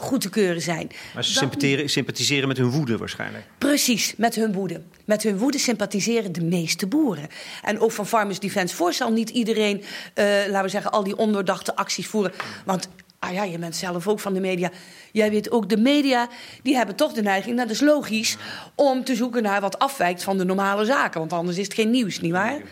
goed 0.00 0.20
te 0.20 0.30
keuren 0.30 0.62
zijn. 0.62 0.90
Maar 1.14 1.24
ze 1.24 1.32
sympathiseren, 1.32 1.88
sympathiseren 1.88 2.48
met 2.48 2.56
hun 2.56 2.70
woede 2.70 2.96
waarschijnlijk. 2.96 3.44
Precies, 3.58 4.14
met 4.16 4.34
hun 4.34 4.52
woede. 4.52 4.80
Met 5.04 5.22
hun 5.22 5.38
woede 5.38 5.58
sympathiseren 5.58 6.32
de 6.32 6.44
meeste 6.44 6.86
boeren. 6.86 7.28
En 7.62 7.80
ook 7.80 7.92
van 7.92 8.06
Farmers 8.06 8.38
Defence 8.38 8.74
Force 8.74 8.96
zal 8.96 9.12
niet 9.12 9.30
iedereen, 9.30 9.84
laten 10.24 10.62
we 10.62 10.68
zeggen, 10.68 10.90
al 10.90 11.04
die 11.04 11.16
ondoordachte 11.16 11.76
acties 11.76 12.06
voeren. 12.06 12.32
Want 12.64 12.88
Ah 13.20 13.32
ja, 13.32 13.42
je 13.42 13.58
bent 13.58 13.76
zelf 13.76 14.08
ook 14.08 14.20
van 14.20 14.34
de 14.34 14.40
media. 14.40 14.70
Jij 15.12 15.30
weet 15.30 15.50
ook, 15.50 15.68
de 15.68 15.76
media 15.76 16.28
die 16.62 16.76
hebben 16.76 16.96
toch 16.96 17.12
de 17.12 17.22
neiging, 17.22 17.56
dat 17.56 17.70
is 17.70 17.80
logisch, 17.80 18.36
om 18.74 19.04
te 19.04 19.14
zoeken 19.14 19.42
naar 19.42 19.60
wat 19.60 19.78
afwijkt 19.78 20.22
van 20.22 20.38
de 20.38 20.44
normale 20.44 20.84
zaken. 20.84 21.20
Want 21.20 21.32
anders 21.32 21.56
is 21.56 21.64
het 21.64 21.74
geen 21.74 21.90
nieuws, 21.90 22.20
nietwaar? 22.20 22.52
Ja, 22.52 22.62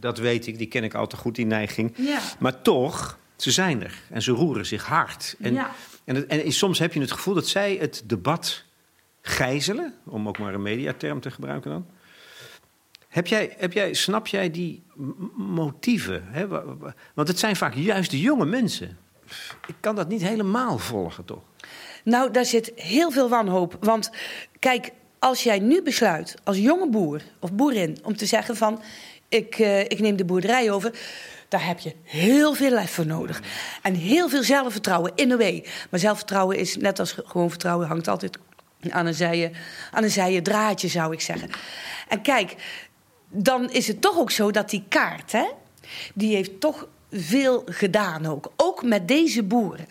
dat 0.00 0.18
weet 0.18 0.46
ik, 0.46 0.58
die 0.58 0.66
ken 0.66 0.84
ik 0.84 0.94
al 0.94 1.06
te 1.06 1.16
goed, 1.16 1.34
die 1.34 1.46
neiging. 1.46 1.92
Ja. 1.96 2.18
Maar 2.38 2.62
toch, 2.62 3.18
ze 3.36 3.50
zijn 3.50 3.82
er 3.82 4.02
en 4.10 4.22
ze 4.22 4.32
roeren 4.32 4.66
zich 4.66 4.84
hard. 4.84 5.36
En, 5.40 5.54
ja. 5.54 5.70
en, 6.04 6.28
en, 6.28 6.52
soms 6.52 6.78
heb 6.78 6.92
je 6.92 7.00
het 7.00 7.12
gevoel 7.12 7.34
dat 7.34 7.48
zij 7.48 7.76
het 7.80 8.02
debat 8.04 8.64
gijzelen, 9.20 9.94
om 10.04 10.28
ook 10.28 10.38
maar 10.38 10.54
een 10.54 10.62
mediaterm 10.62 11.20
te 11.20 11.30
gebruiken 11.30 11.70
dan. 11.70 11.86
Heb 13.08 13.26
jij, 13.26 13.54
heb 13.58 13.72
jij, 13.72 13.94
snap 13.94 14.26
jij 14.26 14.50
die 14.50 14.82
motieven? 15.36 16.24
Hè? 16.26 16.48
Want 17.14 17.28
het 17.28 17.38
zijn 17.38 17.56
vaak 17.56 17.74
juist 17.74 18.10
de 18.10 18.20
jonge 18.20 18.44
mensen 18.44 18.98
ik 19.66 19.74
kan 19.80 19.94
dat 19.94 20.08
niet 20.08 20.22
helemaal 20.22 20.78
volgen, 20.78 21.24
toch? 21.24 21.42
Nou, 22.04 22.30
daar 22.30 22.44
zit 22.44 22.72
heel 22.74 23.10
veel 23.10 23.28
wanhoop. 23.28 23.76
Want 23.80 24.10
kijk, 24.58 24.90
als 25.18 25.42
jij 25.42 25.58
nu 25.58 25.82
besluit 25.82 26.34
als 26.44 26.56
jonge 26.56 26.88
boer 26.88 27.22
of 27.40 27.52
boerin 27.52 27.98
om 28.02 28.16
te 28.16 28.26
zeggen 28.26 28.56
van 28.56 28.82
ik, 29.28 29.58
uh, 29.58 29.80
ik 29.80 29.98
neem 29.98 30.16
de 30.16 30.24
boerderij 30.24 30.70
over. 30.70 30.98
Daar 31.48 31.66
heb 31.66 31.78
je 31.78 31.94
heel 32.02 32.54
veel 32.54 32.70
lef 32.70 32.90
voor 32.90 33.06
nodig. 33.06 33.42
En 33.82 33.94
heel 33.94 34.28
veel 34.28 34.42
zelfvertrouwen 34.42 35.12
in 35.14 35.28
de 35.28 35.36
way. 35.36 35.64
Maar 35.90 36.00
zelfvertrouwen 36.00 36.56
is 36.56 36.76
net 36.76 36.98
als 36.98 37.16
gewoon 37.24 37.50
vertrouwen 37.50 37.86
hangt 37.86 38.08
altijd 38.08 38.38
aan 38.90 39.06
een 39.06 39.14
zijen, 39.14 39.52
aan 39.90 40.02
een 40.02 40.10
zijen 40.10 40.42
draadje, 40.42 40.88
zou 40.88 41.12
ik 41.12 41.20
zeggen. 41.20 41.50
En 42.08 42.22
kijk, 42.22 42.54
dan 43.28 43.70
is 43.70 43.86
het 43.86 44.00
toch 44.00 44.18
ook 44.18 44.30
zo 44.30 44.50
dat 44.50 44.70
die 44.70 44.84
kaart, 44.88 45.32
hè, 45.32 45.46
die 46.14 46.34
heeft 46.34 46.60
toch 46.60 46.88
veel 47.10 47.62
gedaan 47.66 48.26
ook. 48.26 48.52
Ook 48.56 48.82
met 48.82 49.08
deze 49.08 49.42
boeren. 49.42 49.86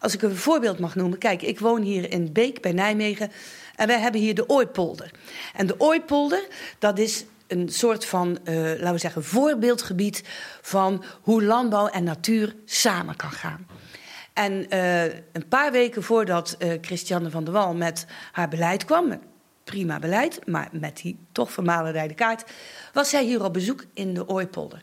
Als 0.00 0.14
ik 0.14 0.22
een 0.22 0.36
voorbeeld 0.36 0.78
mag 0.78 0.94
noemen. 0.94 1.18
Kijk, 1.18 1.42
ik 1.42 1.60
woon 1.60 1.82
hier 1.82 2.10
in 2.10 2.32
Beek 2.32 2.60
bij 2.60 2.72
Nijmegen. 2.72 3.32
En 3.76 3.86
wij 3.86 4.00
hebben 4.00 4.20
hier 4.20 4.34
de 4.34 4.48
Ooipolder. 4.48 5.10
En 5.54 5.66
de 5.66 5.80
Ooipolder, 5.80 6.46
dat 6.78 6.98
is 6.98 7.24
een 7.46 7.68
soort 7.68 8.04
van, 8.04 8.38
uh, 8.44 8.54
laten 8.54 8.92
we 8.92 8.98
zeggen, 8.98 9.24
voorbeeldgebied 9.24 10.22
van 10.62 11.04
hoe 11.22 11.42
landbouw 11.42 11.86
en 11.86 12.04
natuur 12.04 12.54
samen 12.64 13.16
kan 13.16 13.30
gaan. 13.30 13.66
En 14.32 14.66
uh, 14.74 15.02
een 15.04 15.48
paar 15.48 15.72
weken 15.72 16.02
voordat 16.02 16.56
uh, 16.58 16.72
Christiane 16.80 17.30
van 17.30 17.44
der 17.44 17.52
Wal 17.52 17.74
met 17.74 18.06
haar 18.32 18.48
beleid 18.48 18.84
kwam, 18.84 19.20
prima 19.74 19.98
beleid, 19.98 20.46
maar 20.46 20.68
met 20.72 20.96
die 20.96 21.18
toch 21.32 21.52
vermalendijde 21.52 22.14
kaart, 22.14 22.44
was 22.92 23.10
zij 23.10 23.24
hier 23.24 23.44
op 23.44 23.52
bezoek 23.52 23.84
in 23.94 24.14
de 24.14 24.28
Ooipolder. 24.28 24.80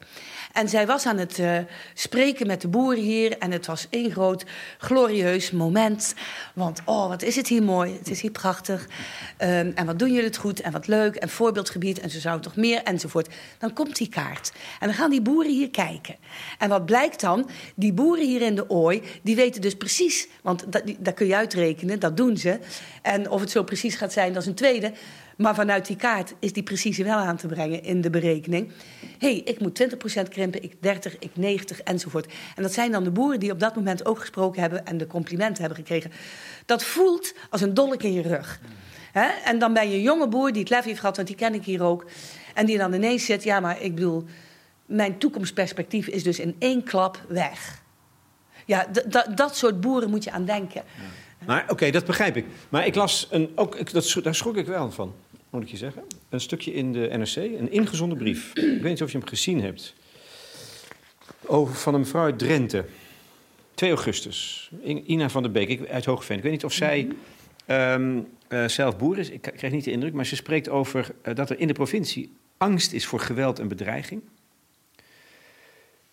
En 0.53 0.69
zij 0.69 0.87
was 0.87 1.05
aan 1.05 1.17
het 1.17 1.39
uh, 1.39 1.57
spreken 1.93 2.47
met 2.47 2.61
de 2.61 2.67
boeren 2.67 3.03
hier. 3.03 3.37
En 3.37 3.51
het 3.51 3.65
was 3.65 3.87
één 3.89 4.11
groot 4.11 4.45
glorieus 4.77 5.51
moment. 5.51 6.13
Want 6.53 6.81
oh, 6.85 7.07
wat 7.07 7.21
is 7.21 7.35
het 7.35 7.47
hier 7.47 7.63
mooi. 7.63 7.93
Het 7.97 8.09
is 8.09 8.21
hier 8.21 8.31
prachtig. 8.31 8.87
Um, 9.37 9.71
en 9.75 9.85
wat 9.85 9.99
doen 9.99 10.09
jullie 10.09 10.25
het 10.25 10.37
goed. 10.37 10.61
En 10.61 10.71
wat 10.71 10.87
leuk. 10.87 11.15
En 11.15 11.29
voorbeeldgebied. 11.29 11.99
En 11.99 12.09
ze 12.09 12.19
zouden 12.19 12.43
toch 12.43 12.55
meer. 12.55 12.83
Enzovoort. 12.83 13.33
Dan 13.57 13.73
komt 13.73 13.95
die 13.95 14.09
kaart. 14.09 14.51
En 14.79 14.87
dan 14.87 14.95
gaan 14.95 15.09
die 15.09 15.21
boeren 15.21 15.51
hier 15.51 15.69
kijken. 15.69 16.15
En 16.57 16.69
wat 16.69 16.85
blijkt 16.85 17.21
dan? 17.21 17.49
Die 17.75 17.93
boeren 17.93 18.25
hier 18.25 18.41
in 18.41 18.55
de 18.55 18.69
ooi. 18.69 19.01
Die 19.21 19.35
weten 19.35 19.61
dus 19.61 19.75
precies. 19.75 20.27
Want 20.41 20.71
dat, 20.71 20.83
dat 20.99 21.13
kun 21.13 21.27
je 21.27 21.35
uitrekenen. 21.35 21.99
Dat 21.99 22.17
doen 22.17 22.37
ze. 22.37 22.59
En 23.01 23.29
of 23.29 23.41
het 23.41 23.51
zo 23.51 23.63
precies 23.63 23.95
gaat 23.95 24.13
zijn, 24.13 24.33
dat 24.33 24.41
is 24.41 24.47
een 24.47 24.55
tweede. 24.55 24.91
Maar 25.41 25.55
vanuit 25.55 25.87
die 25.87 25.95
kaart 25.95 26.33
is 26.39 26.53
die 26.53 26.63
precisie 26.63 27.03
wel 27.03 27.17
aan 27.17 27.37
te 27.37 27.47
brengen 27.47 27.83
in 27.83 28.01
de 28.01 28.09
berekening. 28.09 28.71
Hey, 29.17 29.35
ik 29.35 29.59
moet 29.59 29.83
20% 29.83 30.29
krimpen, 30.29 30.63
ik 30.63 30.73
30, 30.79 31.19
ik 31.19 31.31
90 31.33 31.81
enzovoort. 31.81 32.33
En 32.55 32.63
dat 32.63 32.73
zijn 32.73 32.91
dan 32.91 33.03
de 33.03 33.11
boeren 33.11 33.39
die 33.39 33.51
op 33.51 33.59
dat 33.59 33.75
moment 33.75 34.05
ook 34.05 34.19
gesproken 34.19 34.61
hebben 34.61 34.85
en 34.85 34.97
de 34.97 35.07
complimenten 35.07 35.59
hebben 35.59 35.79
gekregen. 35.79 36.11
Dat 36.65 36.83
voelt 36.83 37.33
als 37.49 37.61
een 37.61 37.73
dolk 37.73 38.03
in 38.03 38.13
je 38.13 38.21
rug. 38.21 38.59
En 39.43 39.59
dan 39.59 39.73
ben 39.73 39.89
je 39.89 39.95
een 39.95 40.01
jonge 40.01 40.27
boer 40.27 40.51
die 40.51 40.61
het 40.61 40.69
lef 40.69 40.83
heeft 40.83 40.99
gehad, 40.99 41.15
want 41.15 41.27
die 41.27 41.37
ken 41.37 41.53
ik 41.53 41.63
hier 41.63 41.83
ook. 41.83 42.05
En 42.53 42.65
die 42.65 42.77
dan 42.77 42.93
ineens 42.93 43.25
zegt: 43.25 43.43
Ja, 43.43 43.59
maar 43.59 43.81
ik 43.81 43.95
bedoel, 43.95 44.25
mijn 44.85 45.17
toekomstperspectief 45.17 46.07
is 46.07 46.23
dus 46.23 46.39
in 46.39 46.55
één 46.59 46.83
klap 46.83 47.21
weg. 47.27 47.81
Ja, 48.65 48.87
dat 49.35 49.57
soort 49.57 49.81
boeren 49.81 50.09
moet 50.09 50.23
je 50.23 50.31
aan 50.31 50.45
denken. 50.45 50.83
Maar 51.45 51.65
oké, 51.67 51.89
dat 51.89 52.05
begrijp 52.05 52.37
ik. 52.37 52.45
Maar 52.69 52.85
ik 52.85 52.95
las 52.95 53.27
een, 53.29 53.51
ook, 53.55 53.91
dat, 53.91 54.15
daar 54.23 54.35
schrok 54.35 54.55
ik 54.55 54.65
wel 54.65 54.91
van 54.91 55.13
moet 55.51 55.63
ik 55.63 55.69
je 55.69 55.77
zeggen. 55.77 56.03
Een 56.29 56.41
stukje 56.41 56.73
in 56.73 56.93
de 56.93 57.09
NRC, 57.11 57.35
een 57.35 57.71
ingezonden 57.71 58.17
brief. 58.17 58.53
ik 58.55 58.81
weet 58.81 58.83
niet 58.83 59.01
of 59.01 59.11
je 59.11 59.17
hem 59.17 59.27
gezien 59.27 59.61
hebt. 59.61 59.93
Over, 61.45 61.75
van 61.75 61.93
een 61.93 61.99
mevrouw 61.99 62.23
uit 62.23 62.39
Drenthe. 62.39 62.85
2 63.73 63.89
augustus. 63.89 64.71
Ina 64.83 65.29
van 65.29 65.43
der 65.43 65.51
Beek 65.51 65.89
uit 65.89 66.05
Hoogveen. 66.05 66.37
Ik 66.37 66.43
weet 66.43 66.51
niet 66.51 66.65
of 66.65 66.73
zij 66.73 67.07
um, 67.67 68.27
uh, 68.49 68.67
zelf 68.67 68.97
boer 68.97 69.17
is. 69.17 69.29
Ik 69.29 69.41
krijg 69.41 69.73
niet 69.73 69.83
de 69.83 69.91
indruk. 69.91 70.13
Maar 70.13 70.25
ze 70.25 70.35
spreekt 70.35 70.69
over 70.69 71.09
uh, 71.27 71.35
dat 71.35 71.49
er 71.49 71.59
in 71.59 71.67
de 71.67 71.73
provincie 71.73 72.33
angst 72.57 72.93
is 72.93 73.05
voor 73.05 73.19
geweld 73.19 73.59
en 73.59 73.67
bedreiging. 73.67 74.21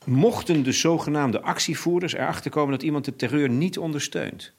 Mochten 0.05 0.63
de 0.63 0.73
zogenaamde 0.73 1.41
actievoerders 1.41 2.15
erachter 2.15 2.51
komen 2.51 2.71
dat 2.71 2.83
iemand 2.83 3.05
de 3.05 3.17
terreur 3.17 3.49
niet 3.49 3.79
ondersteunt. 3.79 4.53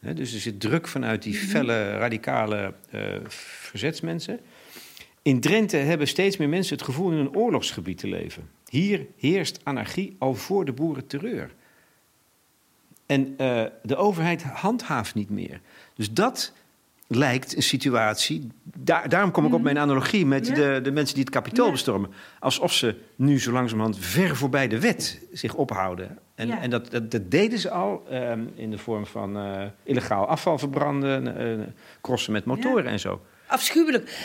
Dus 0.00 0.34
er 0.34 0.40
zit 0.40 0.60
druk 0.60 0.88
vanuit 0.88 1.22
die 1.22 1.34
mhm. 1.34 1.44
felle, 1.44 1.90
radicale 1.90 2.74
uh, 2.94 3.16
verzetsmensen. 3.26 4.40
In 5.22 5.40
Drenthe 5.40 5.76
hebben 5.76 6.08
steeds 6.08 6.36
meer 6.36 6.48
mensen 6.48 6.76
het 6.76 6.84
gevoel 6.84 7.10
in 7.10 7.18
een 7.18 7.36
oorlogsgebied 7.36 7.98
te 7.98 8.08
leven. 8.08 8.50
Hier 8.68 9.06
heerst 9.16 9.60
anarchie 9.62 10.16
al 10.18 10.34
voor 10.34 10.64
de 10.64 10.72
boeren 10.72 11.06
terreur. 11.06 11.50
En 13.06 13.34
uh, 13.38 13.64
de 13.82 13.96
overheid 13.96 14.42
handhaaft 14.42 15.14
niet 15.14 15.30
meer. 15.30 15.60
Dus 15.94 16.12
dat 16.12 16.52
lijkt 17.12 17.56
een 17.56 17.62
situatie. 17.62 18.48
Daar, 18.62 19.08
daarom 19.08 19.30
kom 19.30 19.46
ik 19.46 19.54
op 19.54 19.62
mijn 19.62 19.74
mhm. 19.74 19.84
analogie 19.84 20.26
met 20.26 20.46
de, 20.46 20.80
de 20.82 20.90
mensen 20.90 21.14
die 21.14 21.24
het 21.24 21.32
kapitool 21.32 21.70
bestormen. 21.70 22.10
Alsof 22.38 22.72
ze 22.72 22.94
nu 23.16 23.40
zo 23.40 23.52
langzamerhand 23.52 23.98
ver 23.98 24.36
voorbij 24.36 24.68
de 24.68 24.80
wet 24.80 25.20
zich 25.32 25.54
ophouden. 25.54 26.18
En, 26.34 26.50
en 26.50 26.70
dat, 26.70 26.90
dat, 26.90 27.10
dat, 27.10 27.30
deden 27.30 27.58
ze 27.58 27.70
al 27.70 28.02
um, 28.12 28.50
in 28.54 28.70
de 28.70 28.78
vorm 28.78 29.06
van 29.06 29.36
uh, 29.36 29.62
illegaal 29.84 30.26
afval 30.26 30.58
verbranden, 30.58 31.42
uh, 31.60 31.66
crossen 32.00 32.32
met 32.32 32.44
motoren 32.44 32.86
en 32.86 33.00
zo 33.00 33.20
afschuwelijk. 33.50 34.18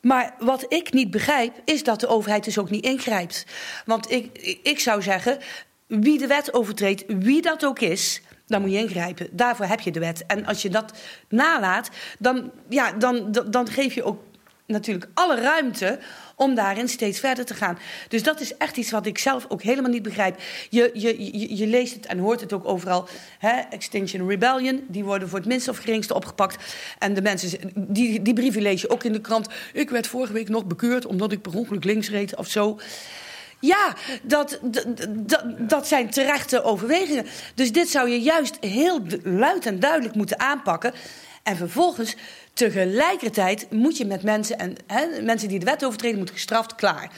Maar 0.00 0.34
wat 0.38 0.66
ik 0.68 0.92
niet 0.92 1.10
begrijp, 1.10 1.60
is 1.64 1.84
dat 1.84 2.00
de 2.00 2.06
overheid 2.06 2.44
dus 2.44 2.58
ook 2.58 2.70
niet 2.70 2.84
ingrijpt. 2.84 3.46
Want 3.86 4.10
ik, 4.10 4.58
ik 4.62 4.80
zou 4.80 5.02
zeggen, 5.02 5.38
wie 5.86 6.18
de 6.18 6.26
wet 6.26 6.54
overtreedt, 6.54 7.04
wie 7.06 7.42
dat 7.42 7.64
ook 7.64 7.80
is, 7.80 8.22
dan 8.46 8.60
moet 8.60 8.70
je 8.70 8.78
ingrijpen. 8.78 9.28
Daarvoor 9.30 9.66
heb 9.66 9.80
je 9.80 9.90
de 9.90 10.00
wet. 10.00 10.26
En 10.26 10.46
als 10.46 10.62
je 10.62 10.70
dat 10.70 10.92
nalaat, 11.28 11.90
dan, 12.18 12.50
ja, 12.68 12.92
dan, 12.92 13.32
dan, 13.50 13.68
geef 13.68 13.94
je 13.94 14.02
ook 14.02 14.22
natuurlijk 14.66 15.10
alle 15.14 15.40
ruimte 15.40 15.98
om 16.36 16.54
daarin 16.54 16.88
steeds 16.88 17.20
verder 17.20 17.44
te 17.44 17.54
gaan. 17.54 17.78
Dus 18.08 18.22
dat 18.22 18.40
is 18.40 18.56
echt 18.56 18.76
iets 18.76 18.90
wat 18.90 19.06
ik 19.06 19.18
zelf 19.18 19.46
ook 19.48 19.62
helemaal 19.62 19.90
niet 19.90 20.02
begrijp. 20.02 20.40
Je, 20.70 20.90
je, 20.94 21.56
je, 21.56 21.66
leest 21.66 21.94
het 21.94 22.06
en 22.06 22.18
hoort 22.18 22.40
het 22.40 22.52
ook 22.52 22.68
overal. 22.68 23.08
Hè? 23.38 23.60
Extinction 23.70 24.28
Rebellion, 24.28 24.84
die 24.88 25.04
worden 25.04 25.28
voor 25.28 25.38
het 25.38 25.48
minste 25.48 25.70
of 25.70 25.78
geringste 25.78 26.14
opgepakt. 26.14 26.74
En 26.98 27.14
de 27.14 27.22
mensen, 27.22 27.72
die, 27.74 28.22
die 28.22 28.34
brieven 28.34 28.62
lees 28.62 28.80
je 28.80 28.90
ook 28.90 29.04
in 29.04 29.12
de 29.12 29.20
krant. 29.20 29.48
Ik 29.72 29.90
werd 29.90 30.06
vorige 30.06 30.32
week 30.32 30.48
nog 30.48 30.64
bekeurd 30.64 31.06
omdat 31.06 31.32
ik 31.32 31.42
per 31.42 31.54
ongeluk 31.54 31.84
links 31.84 32.10
reed 32.10 32.36
of 32.36 32.48
zo. 32.48 32.78
Ja, 33.66 33.94
dat, 34.22 34.58
dat, 34.62 35.44
dat 35.58 35.86
zijn 35.86 36.10
terechte 36.10 36.62
overwegingen. 36.62 37.26
Dus 37.54 37.72
dit 37.72 37.88
zou 37.88 38.08
je 38.08 38.20
juist 38.20 38.56
heel 38.60 39.00
luid 39.22 39.66
en 39.66 39.80
duidelijk 39.80 40.14
moeten 40.14 40.40
aanpakken. 40.40 40.92
En 41.42 41.56
vervolgens, 41.56 42.16
tegelijkertijd, 42.52 43.70
moet 43.70 43.96
je 43.96 44.04
met 44.04 44.22
mensen... 44.22 44.58
en 44.58 44.76
hè, 44.86 45.22
mensen 45.22 45.48
die 45.48 45.58
de 45.58 45.64
wet 45.64 45.84
overtreden, 45.84 46.16
moeten 46.16 46.34
gestraft, 46.34 46.74
klaar 46.74 47.10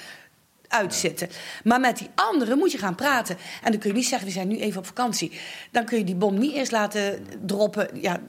uitzitten. 0.69 1.29
Maar 1.65 1.81
met 1.81 1.99
die 1.99 2.11
anderen 2.15 2.59
moet 2.59 2.73
je 2.73 2.79
gaan 2.79 2.95
praten. 2.95 3.37
En 3.63 3.71
dan 3.71 3.81
kun 3.81 3.91
je 3.91 3.97
niet 3.97 4.07
zeggen, 4.07 4.27
we 4.27 4.35
zijn 4.35 4.49
nu 4.49 4.59
even 4.59 4.79
op 4.79 4.87
vakantie. 4.87 5.41
Dan 5.71 5.85
kun 5.85 5.99
je 5.99 6.05
die 6.05 6.15
bom 6.15 6.39
niet 6.39 6.55
eerst 6.55 6.73
laten 6.73 7.27
droppen. 7.41 7.89
Ja, 8.01 8.21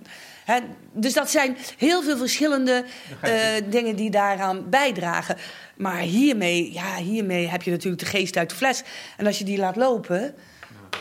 dus 0.94 1.14
dat 1.14 1.30
zijn 1.30 1.58
heel 1.78 2.04
veel 2.04 2.18
verschillende 2.18 2.86
uh, 3.26 3.32
dingen 3.70 3.96
die 3.96 4.10
daaraan 4.10 4.70
bijdragen. 4.70 5.38
Maar 5.76 6.00
hiermee, 6.00 6.74
ja, 6.74 6.96
hiermee 6.96 7.48
heb 7.48 7.62
je 7.62 7.72
natuurlijk 7.72 8.02
de 8.02 8.10
geest 8.10 8.38
uit 8.38 8.50
de 8.50 8.56
fles. 8.56 8.84
En 9.18 9.26
als 9.26 9.38
je 9.38 9.44
die 9.44 9.58
laat 9.58 9.76
lopen, 9.76 10.36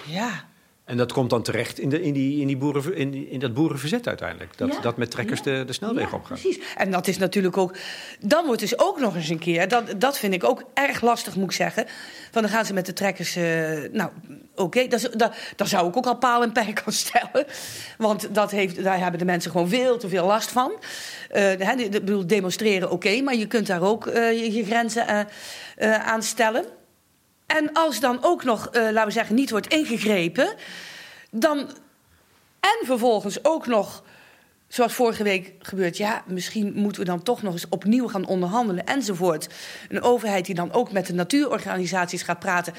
ja 0.06 0.44
en 0.86 0.96
dat 0.96 1.12
komt 1.12 1.30
dan 1.30 1.42
terecht 1.42 1.78
in, 1.78 1.88
de, 1.88 2.02
in, 2.02 2.12
die, 2.12 2.40
in, 2.40 2.46
die 2.46 2.56
boeren, 2.56 2.96
in, 2.96 3.30
in 3.30 3.38
dat 3.38 3.54
boerenverzet 3.54 4.08
uiteindelijk. 4.08 4.58
Dat, 4.58 4.78
dat 4.82 4.96
met 4.96 5.10
trekkers 5.10 5.42
de, 5.42 5.62
de 5.66 5.72
snelweg 5.72 6.10
ja, 6.10 6.16
opgaan. 6.16 6.38
Precies. 6.38 6.64
En 6.76 6.90
dat 6.90 7.06
is 7.06 7.18
natuurlijk 7.18 7.56
ook. 7.56 7.76
Dan 8.20 8.46
wordt 8.46 8.60
dus 8.60 8.78
ook 8.78 9.00
nog 9.00 9.16
eens 9.16 9.28
een 9.28 9.38
keer. 9.38 9.68
Dat, 9.68 9.94
dat 10.00 10.18
vind 10.18 10.34
ik 10.34 10.44
ook 10.44 10.62
erg 10.74 11.00
lastig, 11.00 11.36
moet 11.36 11.44
ik 11.44 11.52
zeggen. 11.52 11.86
Van 12.30 12.42
dan 12.42 12.50
gaan 12.50 12.64
ze 12.64 12.72
met 12.72 12.86
de 12.86 12.92
trekkers. 12.92 13.36
Uh, 13.36 13.44
nou, 13.92 14.10
oké. 14.54 14.62
Okay, 14.62 14.88
daar 15.56 15.68
zou 15.68 15.88
ik 15.88 15.96
ook 15.96 16.06
al 16.06 16.16
paal 16.16 16.42
en 16.42 16.52
perk 16.52 16.82
aan 16.86 16.92
stellen. 16.92 17.46
Want 17.98 18.34
dat 18.34 18.50
heeft, 18.50 18.82
daar 18.82 18.98
hebben 18.98 19.18
de 19.18 19.24
mensen 19.24 19.50
gewoon 19.50 19.68
veel 19.68 19.98
te 19.98 20.08
veel 20.08 20.26
last 20.26 20.50
van. 20.50 20.72
Uh, 21.34 21.78
ik 21.78 21.90
bedoel, 21.90 22.26
demonstreren, 22.26 22.90
oké. 22.90 23.20
maar 23.20 23.34
je 23.36 23.46
kunt 23.46 23.66
daar 23.66 23.82
ook 23.82 24.06
uh, 24.06 24.14
je, 24.14 24.52
je, 24.52 24.64
grenzen 24.64 25.26
aan 26.04 26.22
stellen. 26.22 26.64
En 27.46 27.72
als 27.72 28.00
dan 28.00 28.18
ook 28.22 28.44
nog, 28.44 28.68
uh, 28.72 28.82
laten 28.82 29.06
we 29.06 29.10
zeggen, 29.10 29.34
niet 29.34 29.50
wordt 29.50 29.66
ingegrepen, 29.66 30.54
dan. 31.30 31.70
En 32.60 32.86
vervolgens 32.86 33.44
ook 33.44 33.66
nog, 33.66 34.04
zoals 34.68 34.92
vorige 34.92 35.22
week 35.22 35.52
gebeurt, 35.58 35.96
ja, 35.96 36.22
misschien 36.26 36.72
moeten 36.74 37.00
we 37.00 37.08
dan 37.08 37.22
toch 37.22 37.42
nog 37.42 37.52
eens 37.52 37.68
opnieuw 37.68 38.08
gaan 38.08 38.26
onderhandelen 38.26 38.86
enzovoort. 38.86 39.48
Een 39.88 40.02
overheid 40.02 40.46
die 40.46 40.54
dan 40.54 40.72
ook 40.72 40.92
met 40.92 41.06
de 41.06 41.14
natuurorganisaties 41.14 42.22
gaat 42.22 42.38
praten. 42.38 42.74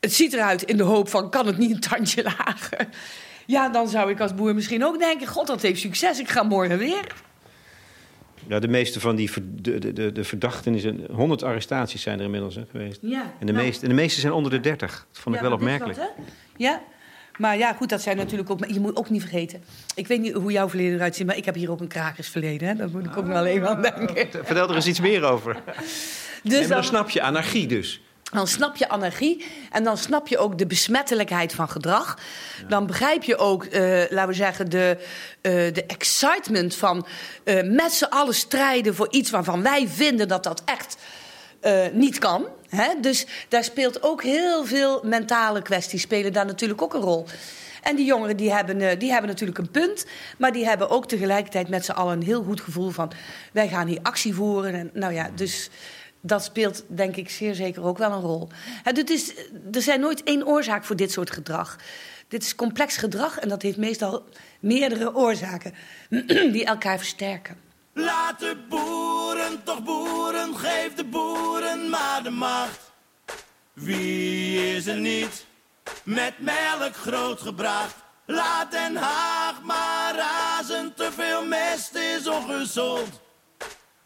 Het 0.00 0.12
ziet 0.12 0.32
eruit 0.32 0.62
in 0.62 0.76
de 0.76 0.82
hoop 0.82 1.08
van: 1.08 1.30
kan 1.30 1.46
het 1.46 1.58
niet 1.58 1.70
een 1.70 1.80
tandje 1.80 2.22
lager? 2.38 2.88
Ja, 3.46 3.68
dan 3.68 3.88
zou 3.88 4.10
ik 4.10 4.20
als 4.20 4.34
boer 4.34 4.54
misschien 4.54 4.84
ook 4.84 4.98
denken: 4.98 5.26
God, 5.26 5.46
dat 5.46 5.62
heeft 5.62 5.80
succes, 5.80 6.18
ik 6.18 6.28
ga 6.28 6.42
morgen 6.42 6.78
weer. 6.78 7.14
Ja, 8.48 8.58
de 8.58 8.68
meeste 8.68 9.00
van 9.00 9.16
die 9.16 9.30
de, 9.60 9.92
de, 9.92 10.12
de 10.12 10.24
verdachten, 10.24 10.80
zijn, 10.80 11.00
100 11.10 11.42
arrestaties 11.42 12.02
zijn 12.02 12.18
er 12.18 12.24
inmiddels 12.24 12.54
hè, 12.54 12.62
geweest. 12.70 12.98
Ja, 13.02 13.22
en, 13.38 13.46
de 13.46 13.52
nou, 13.52 13.64
meeste, 13.64 13.82
en 13.82 13.88
de 13.88 13.94
meeste 13.94 14.20
zijn 14.20 14.32
onder 14.32 14.50
de 14.50 14.60
30. 14.60 15.06
Dat 15.12 15.22
vond 15.22 15.34
ik 15.34 15.40
wel 15.40 15.52
opmerkelijk. 15.52 15.98
ja, 16.56 16.82
maar 17.36 17.58
ja, 17.58 17.72
goed, 17.72 17.88
dat 17.88 18.02
zijn 18.02 18.16
natuurlijk 18.16 18.50
ook. 18.50 18.66
Je 18.66 18.80
moet 18.80 18.96
ook 18.96 19.10
niet 19.10 19.20
vergeten. 19.20 19.62
Ik 19.94 20.06
weet 20.06 20.20
niet 20.20 20.32
hoe 20.32 20.52
jouw 20.52 20.68
verleden 20.68 20.94
eruit 20.94 21.16
ziet, 21.16 21.26
maar 21.26 21.36
ik 21.36 21.44
heb 21.44 21.54
hier 21.54 21.70
ook 21.70 21.80
een 21.80 21.88
krakersverleden. 21.88 22.68
Hè? 22.68 22.74
Dat 22.74 22.92
moet 22.92 23.06
ik 23.06 23.16
ook 23.16 23.26
nog 23.26 23.44
even 23.44 23.68
aan 23.68 23.82
denken. 23.82 24.44
Vertel 24.44 24.68
er 24.68 24.74
eens 24.74 24.86
iets 24.86 25.00
meer 25.00 25.24
over. 25.24 25.56
Dus 26.42 26.60
dan, 26.60 26.68
dan 26.68 26.84
snap 26.84 27.10
je 27.10 27.22
anarchie 27.22 27.66
dus. 27.66 28.00
Dan 28.32 28.46
snap 28.46 28.76
je 28.76 28.88
anarchie 28.88 29.44
en 29.70 29.84
dan 29.84 29.96
snap 29.96 30.28
je 30.28 30.38
ook 30.38 30.58
de 30.58 30.66
besmettelijkheid 30.66 31.52
van 31.52 31.68
gedrag. 31.68 32.18
Dan 32.68 32.86
begrijp 32.86 33.22
je 33.22 33.36
ook, 33.36 33.64
uh, 33.64 33.70
laten 34.10 34.26
we 34.26 34.32
zeggen, 34.34 34.70
de, 34.70 34.96
uh, 35.42 35.52
de 35.74 35.84
excitement 35.86 36.74
van 36.74 37.06
uh, 37.44 37.62
met 37.62 37.92
z'n 37.92 38.04
allen 38.04 38.34
strijden 38.34 38.94
voor 38.94 39.08
iets 39.10 39.30
waarvan 39.30 39.62
wij 39.62 39.88
vinden 39.88 40.28
dat 40.28 40.42
dat 40.42 40.62
echt 40.64 40.96
niet 41.92 42.18
kan. 42.18 42.46
Hè? 42.68 42.88
Dus 43.00 43.26
daar 43.48 43.64
speelt 43.64 44.02
ook 44.02 44.22
heel 44.22 44.64
veel 44.64 45.00
mentale 45.04 45.62
kwesties, 45.62 46.02
spelen 46.02 46.32
daar 46.32 46.46
natuurlijk 46.46 46.82
ook 46.82 46.94
een 46.94 47.00
rol. 47.00 47.26
En 47.82 47.96
die 47.96 48.04
jongeren 48.04 48.36
die 48.36 48.52
hebben, 48.52 48.98
die 48.98 49.10
hebben 49.10 49.30
natuurlijk 49.30 49.58
een 49.58 49.70
punt. 49.70 50.06
Maar 50.38 50.52
die 50.52 50.66
hebben 50.66 50.90
ook 50.90 51.08
tegelijkertijd 51.08 51.68
met 51.68 51.84
z'n 51.84 51.90
allen 51.90 52.12
een 52.12 52.22
heel 52.22 52.42
goed 52.42 52.60
gevoel 52.60 52.90
van... 52.90 53.12
wij 53.52 53.68
gaan 53.68 53.86
hier 53.86 53.98
actie 54.02 54.34
voeren. 54.34 54.74
En, 54.74 54.90
nou 54.92 55.12
ja, 55.12 55.30
dus 55.34 55.70
dat 56.26 56.44
speelt 56.44 56.84
denk 56.86 57.16
ik 57.16 57.30
zeer 57.30 57.54
zeker 57.54 57.84
ook 57.84 57.98
wel 57.98 58.12
een 58.12 58.20
rol. 58.20 58.48
Het 58.82 59.10
is, 59.10 59.34
er 59.72 59.82
zijn 59.82 60.00
nooit 60.00 60.22
één 60.22 60.46
oorzaak 60.46 60.84
voor 60.84 60.96
dit 60.96 61.12
soort 61.12 61.30
gedrag. 61.30 61.76
Dit 62.28 62.42
is 62.42 62.54
complex 62.54 62.96
gedrag 62.96 63.38
en 63.38 63.48
dat 63.48 63.62
heeft 63.62 63.76
meestal 63.76 64.24
meerdere 64.60 65.14
oorzaken 65.14 65.74
die 66.54 66.64
elkaar 66.64 66.98
versterken. 66.98 67.56
Laat 67.92 68.38
de 68.38 68.56
boeren 68.68 69.62
toch 69.64 69.82
boeren, 69.82 70.56
geef 70.56 70.94
de 70.94 71.04
boeren 71.04 71.90
maar 71.90 72.22
de 72.22 72.30
macht. 72.30 72.92
Wie 73.72 74.74
is 74.74 74.86
er 74.86 74.98
niet 74.98 75.46
met 76.02 76.32
melk 76.38 76.96
grootgebracht? 76.96 77.94
Laat 78.26 78.70
Den 78.70 78.96
Haag 78.96 79.62
maar 79.62 80.14
razen, 80.16 80.94
te 80.94 81.08
veel 81.12 81.44
mest 81.44 81.94
is 81.94 82.28
ongezond. 82.28 83.20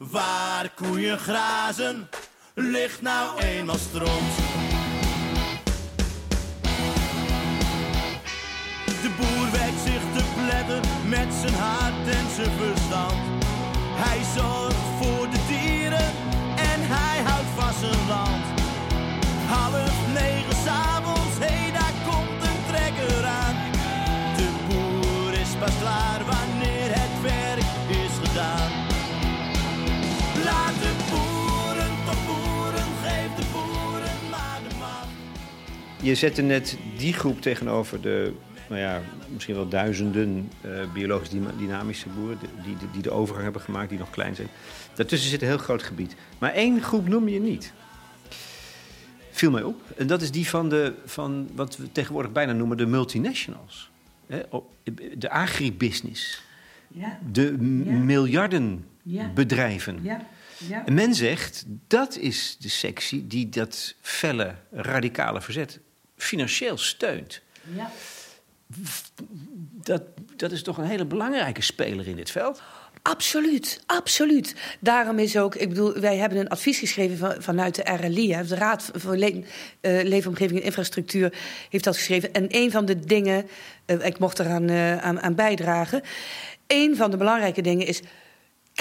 Waar 0.09 0.71
koeien 0.75 1.19
grazen, 1.19 2.09
ligt 2.55 3.03
nou 3.03 3.41
eenmaal 3.41 3.79
stront. 3.79 4.37
De 8.87 9.11
boer 9.19 9.51
werkt 9.51 9.81
zich 9.85 10.03
te 10.17 10.25
pletten 10.35 11.09
met 11.09 11.35
zijn 11.41 11.55
hart 11.55 12.09
en 12.09 12.35
zijn 12.35 12.51
verstand. 12.59 13.45
Hij 13.95 14.21
zorgt 14.37 14.77
voor 15.01 15.31
de 15.31 15.39
dieren 15.49 16.13
en 16.57 16.81
hij 16.83 17.23
houdt 17.23 17.49
van 17.57 17.73
zijn 17.81 18.09
land. 18.09 18.30
Je 36.03 36.15
zette 36.15 36.43
net 36.43 36.79
die 36.99 37.13
groep 37.13 37.41
tegenover 37.41 38.01
de, 38.01 38.33
nou 38.69 38.81
ja, 38.81 39.03
misschien 39.33 39.55
wel 39.55 39.69
duizenden 39.69 40.51
uh, 40.67 40.93
biologisch 40.93 41.29
dynamische 41.59 42.09
boeren 42.09 42.39
die, 42.39 42.49
die, 42.77 42.91
die 42.93 43.03
de 43.03 43.11
overgang 43.11 43.45
hebben 43.45 43.63
gemaakt, 43.63 43.89
die 43.89 43.99
nog 43.99 44.11
klein 44.11 44.35
zijn. 44.35 44.49
Daartussen 44.95 45.31
zit 45.31 45.43
een 45.43 45.49
heel 45.49 45.59
groot 45.59 45.83
gebied. 45.83 46.15
Maar 46.39 46.53
één 46.53 46.83
groep 46.83 47.09
noem 47.09 47.29
je 47.29 47.41
niet. 47.41 47.73
Viel 49.31 49.51
mij 49.51 49.63
op. 49.63 49.81
En 49.97 50.07
dat 50.07 50.23
is 50.23 50.31
die 50.31 50.49
van, 50.49 50.69
de, 50.69 50.95
van 51.05 51.49
wat 51.55 51.77
we 51.77 51.93
tegenwoordig 51.93 52.33
bijna 52.33 52.53
noemen 52.53 52.77
de 52.77 52.87
multinationals. 52.87 53.91
De 55.17 55.31
agribusiness. 55.31 56.43
Ja. 56.89 57.19
De 57.33 57.57
ja. 57.85 57.93
miljardenbedrijven. 57.93 59.99
Ja. 60.03 60.27
Ja. 60.69 60.87
En 60.87 60.95
men 60.95 61.15
zegt 61.15 61.65
dat 61.87 62.17
is 62.17 62.57
de 62.59 62.69
sectie 62.69 63.27
die 63.27 63.49
dat 63.49 63.95
felle, 64.01 64.55
radicale 64.71 65.41
verzet 65.41 65.81
financieel 66.23 66.79
steunt. 66.79 67.41
Ja. 67.75 67.91
Dat, 69.83 70.03
dat 70.37 70.53
is 70.53 70.63
toch 70.63 70.79
een 70.79 70.85
hele 70.85 71.05
belangrijke 71.05 71.63
speler 71.63 72.09
in 72.09 72.17
dit 72.17 72.31
veld? 72.31 72.63
Absoluut, 73.03 73.83
absoluut. 73.87 74.55
Daarom 74.81 75.19
is 75.19 75.37
ook, 75.37 75.55
ik 75.55 75.69
bedoel, 75.69 75.93
wij 75.93 76.17
hebben 76.17 76.39
een 76.39 76.49
advies 76.49 76.79
geschreven 76.79 77.19
van, 77.19 77.35
vanuit 77.39 77.75
de 77.75 77.93
RLI, 77.93 78.35
hè, 78.35 78.45
de 78.45 78.55
Raad 78.55 78.91
voor 78.95 79.17
Le 79.17 79.33
uh, 79.35 79.43
Leefomgeving 80.03 80.59
en 80.59 80.65
Infrastructuur, 80.65 81.33
heeft 81.71 81.85
dat 81.85 81.97
geschreven. 81.97 82.33
En 82.33 82.47
een 82.49 82.71
van 82.71 82.85
de 82.85 83.01
dingen, 83.01 83.49
uh, 83.87 84.07
ik 84.07 84.19
mocht 84.19 84.39
eraan 84.39 84.71
uh, 84.71 84.97
aan, 84.97 85.21
aan 85.21 85.35
bijdragen, 85.35 86.03
een 86.67 86.97
van 86.97 87.11
de 87.11 87.17
belangrijke 87.17 87.63
dingen 87.63 87.87
is 87.87 88.01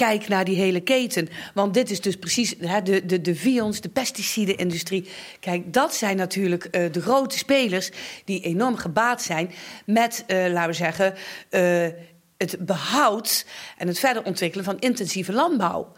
kijk 0.06 0.28
naar 0.28 0.44
die 0.44 0.56
hele 0.56 0.80
keten. 0.80 1.28
Want 1.54 1.74
dit 1.74 1.90
is 1.90 2.00
dus 2.00 2.16
precies 2.16 2.54
hè, 2.58 2.82
de, 2.82 3.06
de, 3.06 3.20
de 3.20 3.34
vions, 3.34 3.80
de 3.80 3.88
pesticidenindustrie. 3.88 5.08
Kijk, 5.40 5.72
dat 5.72 5.94
zijn 5.94 6.16
natuurlijk 6.16 6.68
uh, 6.70 6.92
de 6.92 7.02
grote 7.02 7.38
spelers 7.38 7.90
die 8.24 8.40
enorm 8.40 8.76
gebaat 8.76 9.22
zijn 9.22 9.50
met, 9.86 10.24
uh, 10.26 10.52
laten 10.52 10.70
we 10.70 10.76
zeggen, 10.76 11.14
uh, 11.50 11.86
het 12.36 12.56
behoud 12.58 13.46
en 13.76 13.88
het 13.88 13.98
verder 13.98 14.24
ontwikkelen 14.24 14.64
van 14.64 14.78
intensieve 14.78 15.32
landbouw. 15.32 15.92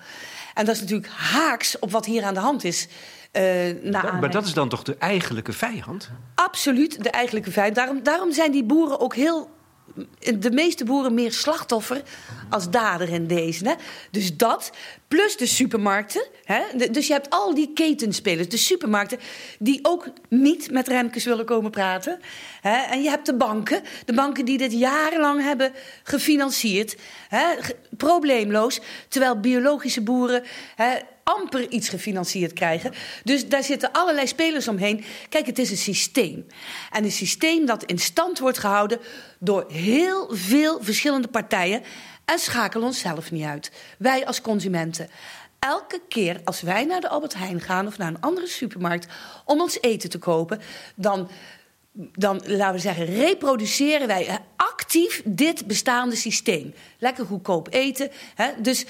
En 0.54 0.64
dat 0.64 0.74
is 0.74 0.80
natuurlijk 0.80 1.12
haaks 1.12 1.78
op 1.78 1.90
wat 1.90 2.06
hier 2.06 2.24
aan 2.24 2.34
de 2.34 2.40
hand 2.40 2.64
is. 2.64 2.88
Uh, 3.32 3.42
maar, 3.90 4.18
maar 4.20 4.30
dat 4.30 4.46
is 4.46 4.54
dan 4.54 4.68
toch 4.68 4.82
de 4.82 4.96
eigenlijke 4.98 5.52
vijand? 5.52 6.10
Absoluut, 6.34 7.02
de 7.02 7.10
eigenlijke 7.10 7.50
vijand. 7.50 7.74
Daarom, 7.74 8.02
daarom 8.02 8.32
zijn 8.32 8.52
die 8.52 8.64
boeren 8.64 9.00
ook 9.00 9.14
heel 9.14 9.50
de 10.38 10.50
meeste 10.50 10.84
boeren 10.84 11.14
meer 11.14 11.32
slachtoffer 11.32 12.02
als 12.50 12.70
dader 12.70 13.08
in 13.08 13.26
deze. 13.26 13.68
Hè? 13.68 13.74
Dus 14.10 14.36
dat, 14.36 14.70
plus 15.08 15.36
de 15.36 15.46
supermarkten. 15.46 16.26
Hè? 16.44 16.90
dus 16.90 17.06
je 17.06 17.12
hebt 17.12 17.30
al 17.30 17.54
die 17.54 17.72
ketenspelers, 17.72 18.48
de 18.48 18.56
supermarkten... 18.56 19.18
die 19.58 19.78
ook 19.82 20.06
niet 20.28 20.70
met 20.70 20.88
Remkes 20.88 21.24
willen 21.24 21.44
komen 21.44 21.70
praten. 21.70 22.20
Hè? 22.60 22.76
En 22.76 23.02
je 23.02 23.08
hebt 23.08 23.26
de 23.26 23.34
banken, 23.34 23.82
de 24.04 24.14
banken 24.14 24.44
die 24.44 24.58
dit 24.58 24.72
jarenlang 24.72 25.42
hebben 25.42 25.72
gefinancierd. 26.02 26.96
Hè? 27.28 27.44
Probleemloos, 27.96 28.80
terwijl 29.08 29.40
biologische 29.40 30.02
boeren... 30.02 30.42
Hè, 30.76 30.98
amper 31.24 31.68
iets 31.68 31.88
gefinancierd 31.88 32.52
krijgen. 32.52 32.92
Dus 33.24 33.48
daar 33.48 33.62
zitten 33.62 33.92
allerlei 33.92 34.26
spelers 34.26 34.68
omheen. 34.68 35.04
Kijk, 35.28 35.46
het 35.46 35.58
is 35.58 35.70
een 35.70 35.76
systeem. 35.76 36.46
En 36.90 37.04
een 37.04 37.12
systeem 37.12 37.66
dat 37.66 37.84
in 37.84 37.98
stand 37.98 38.38
wordt 38.38 38.58
gehouden 38.58 39.00
door 39.38 39.64
heel 39.68 40.28
veel 40.30 40.78
verschillende 40.82 41.28
partijen. 41.28 41.82
En 42.24 42.38
schakelen 42.38 42.86
onszelf 42.86 43.30
niet 43.30 43.44
uit. 43.44 43.72
Wij 43.98 44.26
als 44.26 44.40
consumenten. 44.40 45.10
Elke 45.58 46.00
keer 46.08 46.40
als 46.44 46.60
wij 46.60 46.84
naar 46.84 47.00
de 47.00 47.08
Albert 47.08 47.34
Heijn 47.34 47.60
gaan 47.60 47.86
of 47.86 47.98
naar 47.98 48.08
een 48.08 48.20
andere 48.20 48.46
supermarkt 48.46 49.06
om 49.44 49.60
ons 49.60 49.80
eten 49.80 50.10
te 50.10 50.18
kopen, 50.18 50.60
dan 50.94 51.28
dan, 51.92 52.42
laten 52.46 52.74
we 52.74 52.80
zeggen, 52.80 53.04
reproduceren 53.04 54.06
wij 54.06 54.38
actief 54.56 55.22
dit 55.24 55.66
bestaande 55.66 56.16
systeem. 56.16 56.74
Lekker 56.98 57.26
goedkoop 57.26 57.68
eten. 57.70 58.10
Hè? 58.34 58.50
Dus 58.58 58.86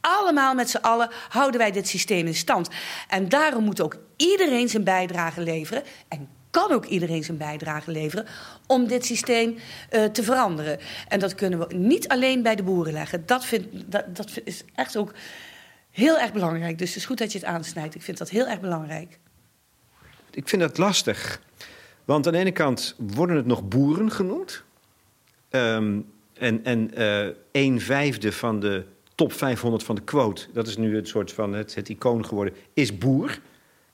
allemaal 0.00 0.54
met 0.54 0.70
z'n 0.70 0.76
allen 0.76 1.10
houden 1.28 1.60
wij 1.60 1.70
dit 1.70 1.88
systeem 1.88 2.26
in 2.26 2.34
stand. 2.34 2.68
En 3.08 3.28
daarom 3.28 3.64
moet 3.64 3.80
ook 3.80 3.96
iedereen 4.16 4.68
zijn 4.68 4.84
bijdrage 4.84 5.40
leveren. 5.40 5.82
En 6.08 6.28
kan 6.50 6.72
ook 6.72 6.84
iedereen 6.84 7.24
zijn 7.24 7.36
bijdrage 7.36 7.90
leveren 7.90 8.26
om 8.66 8.86
dit 8.86 9.04
systeem 9.04 9.58
uh, 9.90 10.04
te 10.04 10.22
veranderen. 10.22 10.78
En 11.08 11.20
dat 11.20 11.34
kunnen 11.34 11.58
we 11.58 11.74
niet 11.74 12.08
alleen 12.08 12.42
bij 12.42 12.54
de 12.54 12.62
boeren 12.62 12.92
leggen. 12.92 13.26
Dat, 13.26 13.44
vind, 13.44 13.66
dat, 13.86 14.16
dat 14.16 14.30
is 14.44 14.64
echt 14.74 14.96
ook 14.96 15.12
heel 15.90 16.18
erg 16.18 16.32
belangrijk. 16.32 16.78
Dus 16.78 16.88
het 16.88 16.96
is 16.96 17.04
goed 17.04 17.18
dat 17.18 17.32
je 17.32 17.38
het 17.38 17.46
aansnijdt. 17.46 17.94
Ik 17.94 18.02
vind 18.02 18.18
dat 18.18 18.30
heel 18.30 18.46
erg 18.46 18.60
belangrijk. 18.60 19.18
Ik 20.30 20.48
vind 20.48 20.62
dat 20.62 20.78
lastig. 20.78 21.40
Want 22.04 22.26
aan 22.26 22.32
de 22.32 22.38
ene 22.38 22.52
kant 22.52 22.94
worden 22.98 23.36
het 23.36 23.46
nog 23.46 23.68
boeren 23.68 24.10
genoemd. 24.10 24.64
Um, 25.50 26.12
en 26.32 26.64
en 26.64 26.90
uh, 27.00 27.34
een 27.52 27.80
vijfde 27.80 28.32
van 28.32 28.60
de 28.60 28.84
top 29.14 29.32
500 29.32 29.82
van 29.82 29.94
de 29.94 30.02
quote, 30.02 30.46
dat 30.52 30.66
is 30.66 30.76
nu 30.76 30.96
het 30.96 31.08
soort 31.08 31.32
van 31.32 31.52
het, 31.52 31.74
het 31.74 31.88
icoon 31.88 32.26
geworden, 32.26 32.54
is 32.72 32.98
boer. 32.98 33.38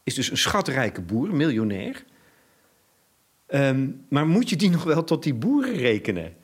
Is 0.02 0.14
dus 0.14 0.30
een 0.30 0.36
schatrijke 0.36 1.00
boer, 1.00 1.34
miljonair. 1.34 2.04
Um, 3.48 4.04
maar 4.08 4.26
moet 4.26 4.50
je 4.50 4.56
die 4.56 4.70
nog 4.70 4.84
wel 4.84 5.04
tot 5.04 5.22
die 5.22 5.34
boeren 5.34 5.74
rekenen? 5.74 6.34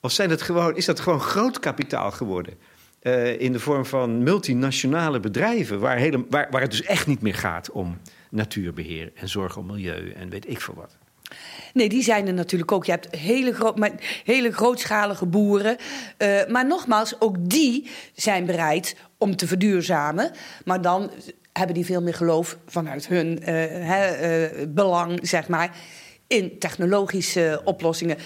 Of 0.00 0.12
zijn 0.12 0.28
dat 0.28 0.42
gewoon, 0.42 0.76
is 0.76 0.84
dat 0.84 1.00
gewoon 1.00 1.20
groot 1.20 1.58
kapitaal 1.58 2.10
geworden? 2.10 2.54
Uh, 3.02 3.40
in 3.40 3.52
de 3.52 3.60
vorm 3.60 3.84
van 3.84 4.22
multinationale 4.22 5.20
bedrijven, 5.20 5.80
waar, 5.80 5.96
hele, 5.96 6.24
waar, 6.30 6.48
waar 6.50 6.60
het 6.60 6.70
dus 6.70 6.82
echt 6.82 7.06
niet 7.06 7.20
meer 7.20 7.34
gaat 7.34 7.70
om 7.70 7.98
natuurbeheer 8.30 9.12
en 9.14 9.28
zorg 9.28 9.56
om 9.56 9.66
milieu 9.66 10.10
en 10.10 10.28
weet 10.28 10.48
ik 10.48 10.60
veel 10.60 10.74
wat. 10.74 10.98
Nee, 11.74 11.88
die 11.88 12.02
zijn 12.02 12.26
er 12.26 12.34
natuurlijk 12.34 12.72
ook. 12.72 12.84
Je 12.84 12.90
hebt 12.90 13.16
hele, 13.16 13.52
groot, 13.52 13.78
maar 13.78 13.90
hele 14.24 14.52
grootschalige 14.52 15.26
boeren. 15.26 15.76
Uh, 16.18 16.46
maar 16.48 16.66
nogmaals, 16.66 17.20
ook 17.20 17.36
die 17.40 17.90
zijn 18.14 18.46
bereid 18.46 18.96
om 19.18 19.36
te 19.36 19.46
verduurzamen. 19.46 20.30
Maar 20.64 20.80
dan 20.82 21.10
hebben 21.52 21.74
die 21.74 21.84
veel 21.84 22.02
meer 22.02 22.14
geloof 22.14 22.58
vanuit 22.66 23.06
hun 23.06 23.40
he, 23.42 24.50
uh, 24.50 24.66
belang, 24.68 25.18
zeg 25.22 25.48
maar, 25.48 25.76
in 26.26 26.58
technologische 26.58 27.60
oplossingen. 27.64 28.16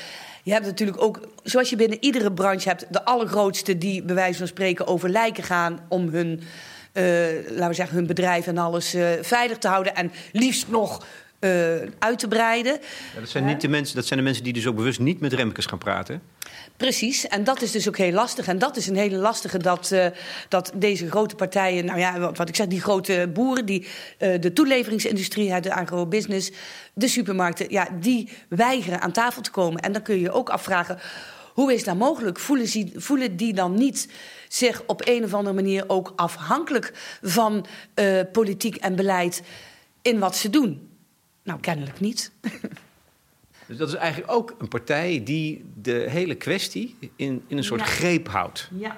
Je 0.42 0.52
hebt 0.52 0.66
natuurlijk 0.66 1.02
ook, 1.02 1.28
zoals 1.42 1.70
je 1.70 1.76
binnen 1.76 1.98
iedere 2.00 2.32
branche 2.32 2.68
hebt, 2.68 2.86
de 2.90 3.04
allergrootste 3.04 3.78
die 3.78 4.02
bij 4.02 4.14
wijze 4.14 4.38
van 4.38 4.46
spreken 4.46 4.86
over 4.86 5.08
lijken 5.08 5.44
gaan 5.44 5.80
om 5.88 6.08
hun, 6.08 6.40
laten 7.48 7.68
we 7.68 7.74
zeggen, 7.74 7.96
hun 7.96 8.06
bedrijf 8.06 8.46
en 8.46 8.58
alles 8.58 8.94
veilig 9.20 9.58
te 9.58 9.68
houden. 9.68 9.94
En 9.94 10.12
liefst 10.32 10.68
nog 10.68 11.06
uit 11.98 12.18
te 12.18 12.28
breiden. 12.28 12.72
Ja, 13.14 13.20
dat, 13.20 13.28
zijn 13.28 13.44
niet 13.44 13.60
de 13.60 13.68
mensen, 13.68 13.96
dat 13.96 14.06
zijn 14.06 14.18
de 14.18 14.24
mensen 14.24 14.44
die 14.44 14.52
dus 14.52 14.66
ook 14.66 14.76
bewust 14.76 15.00
niet 15.00 15.20
met 15.20 15.32
Remkes 15.32 15.66
gaan 15.66 15.78
praten. 15.78 16.22
Precies, 16.76 17.26
en 17.26 17.44
dat 17.44 17.62
is 17.62 17.70
dus 17.70 17.88
ook 17.88 17.96
heel 17.96 18.12
lastig. 18.12 18.46
En 18.46 18.58
dat 18.58 18.76
is 18.76 18.86
een 18.86 18.96
hele 18.96 19.16
lastige 19.16 19.58
dat, 19.58 19.90
uh, 19.92 20.06
dat 20.48 20.72
deze 20.74 21.10
grote 21.10 21.34
partijen, 21.34 21.84
nou 21.84 21.98
ja, 21.98 22.18
wat, 22.18 22.36
wat 22.36 22.48
ik 22.48 22.56
zeg, 22.56 22.66
die 22.66 22.80
grote 22.80 23.30
boeren, 23.32 23.66
die, 23.66 23.86
uh, 24.18 24.40
de 24.40 24.52
toeleveringsindustrie, 24.52 25.60
de 25.60 25.74
agrobusiness, 25.74 26.52
de 26.94 27.08
supermarkten, 27.08 27.66
ja, 27.70 27.88
die 28.00 28.28
weigeren 28.48 29.00
aan 29.00 29.12
tafel 29.12 29.42
te 29.42 29.50
komen. 29.50 29.80
En 29.80 29.92
dan 29.92 30.02
kun 30.02 30.20
je 30.20 30.32
ook 30.32 30.48
afvragen, 30.48 30.98
hoe 31.52 31.74
is 31.74 31.84
dat 31.84 31.96
mogelijk? 31.96 32.38
Voelen, 32.38 32.66
die, 32.66 32.92
voelen 32.94 33.36
die 33.36 33.54
dan 33.54 33.74
niet 33.74 34.08
zich 34.48 34.82
op 34.86 35.00
een 35.04 35.24
of 35.24 35.34
andere 35.34 35.54
manier 35.54 35.84
ook 35.86 36.12
afhankelijk 36.16 36.92
van 37.22 37.66
uh, 37.94 38.20
politiek 38.32 38.76
en 38.76 38.96
beleid 38.96 39.42
in 40.02 40.18
wat 40.18 40.36
ze 40.36 40.50
doen? 40.50 40.93
Nou, 41.44 41.60
kennelijk 41.60 42.00
niet. 42.00 42.30
Dus 43.66 43.76
dat 43.76 43.88
is 43.88 43.94
eigenlijk 43.94 44.32
ook 44.32 44.54
een 44.58 44.68
partij 44.68 45.22
die 45.24 45.64
de 45.82 46.06
hele 46.08 46.34
kwestie 46.34 46.96
in, 47.16 47.42
in 47.46 47.56
een 47.56 47.64
soort 47.64 47.82
greep 47.82 48.28
houdt. 48.28 48.68
Ja. 48.78 48.96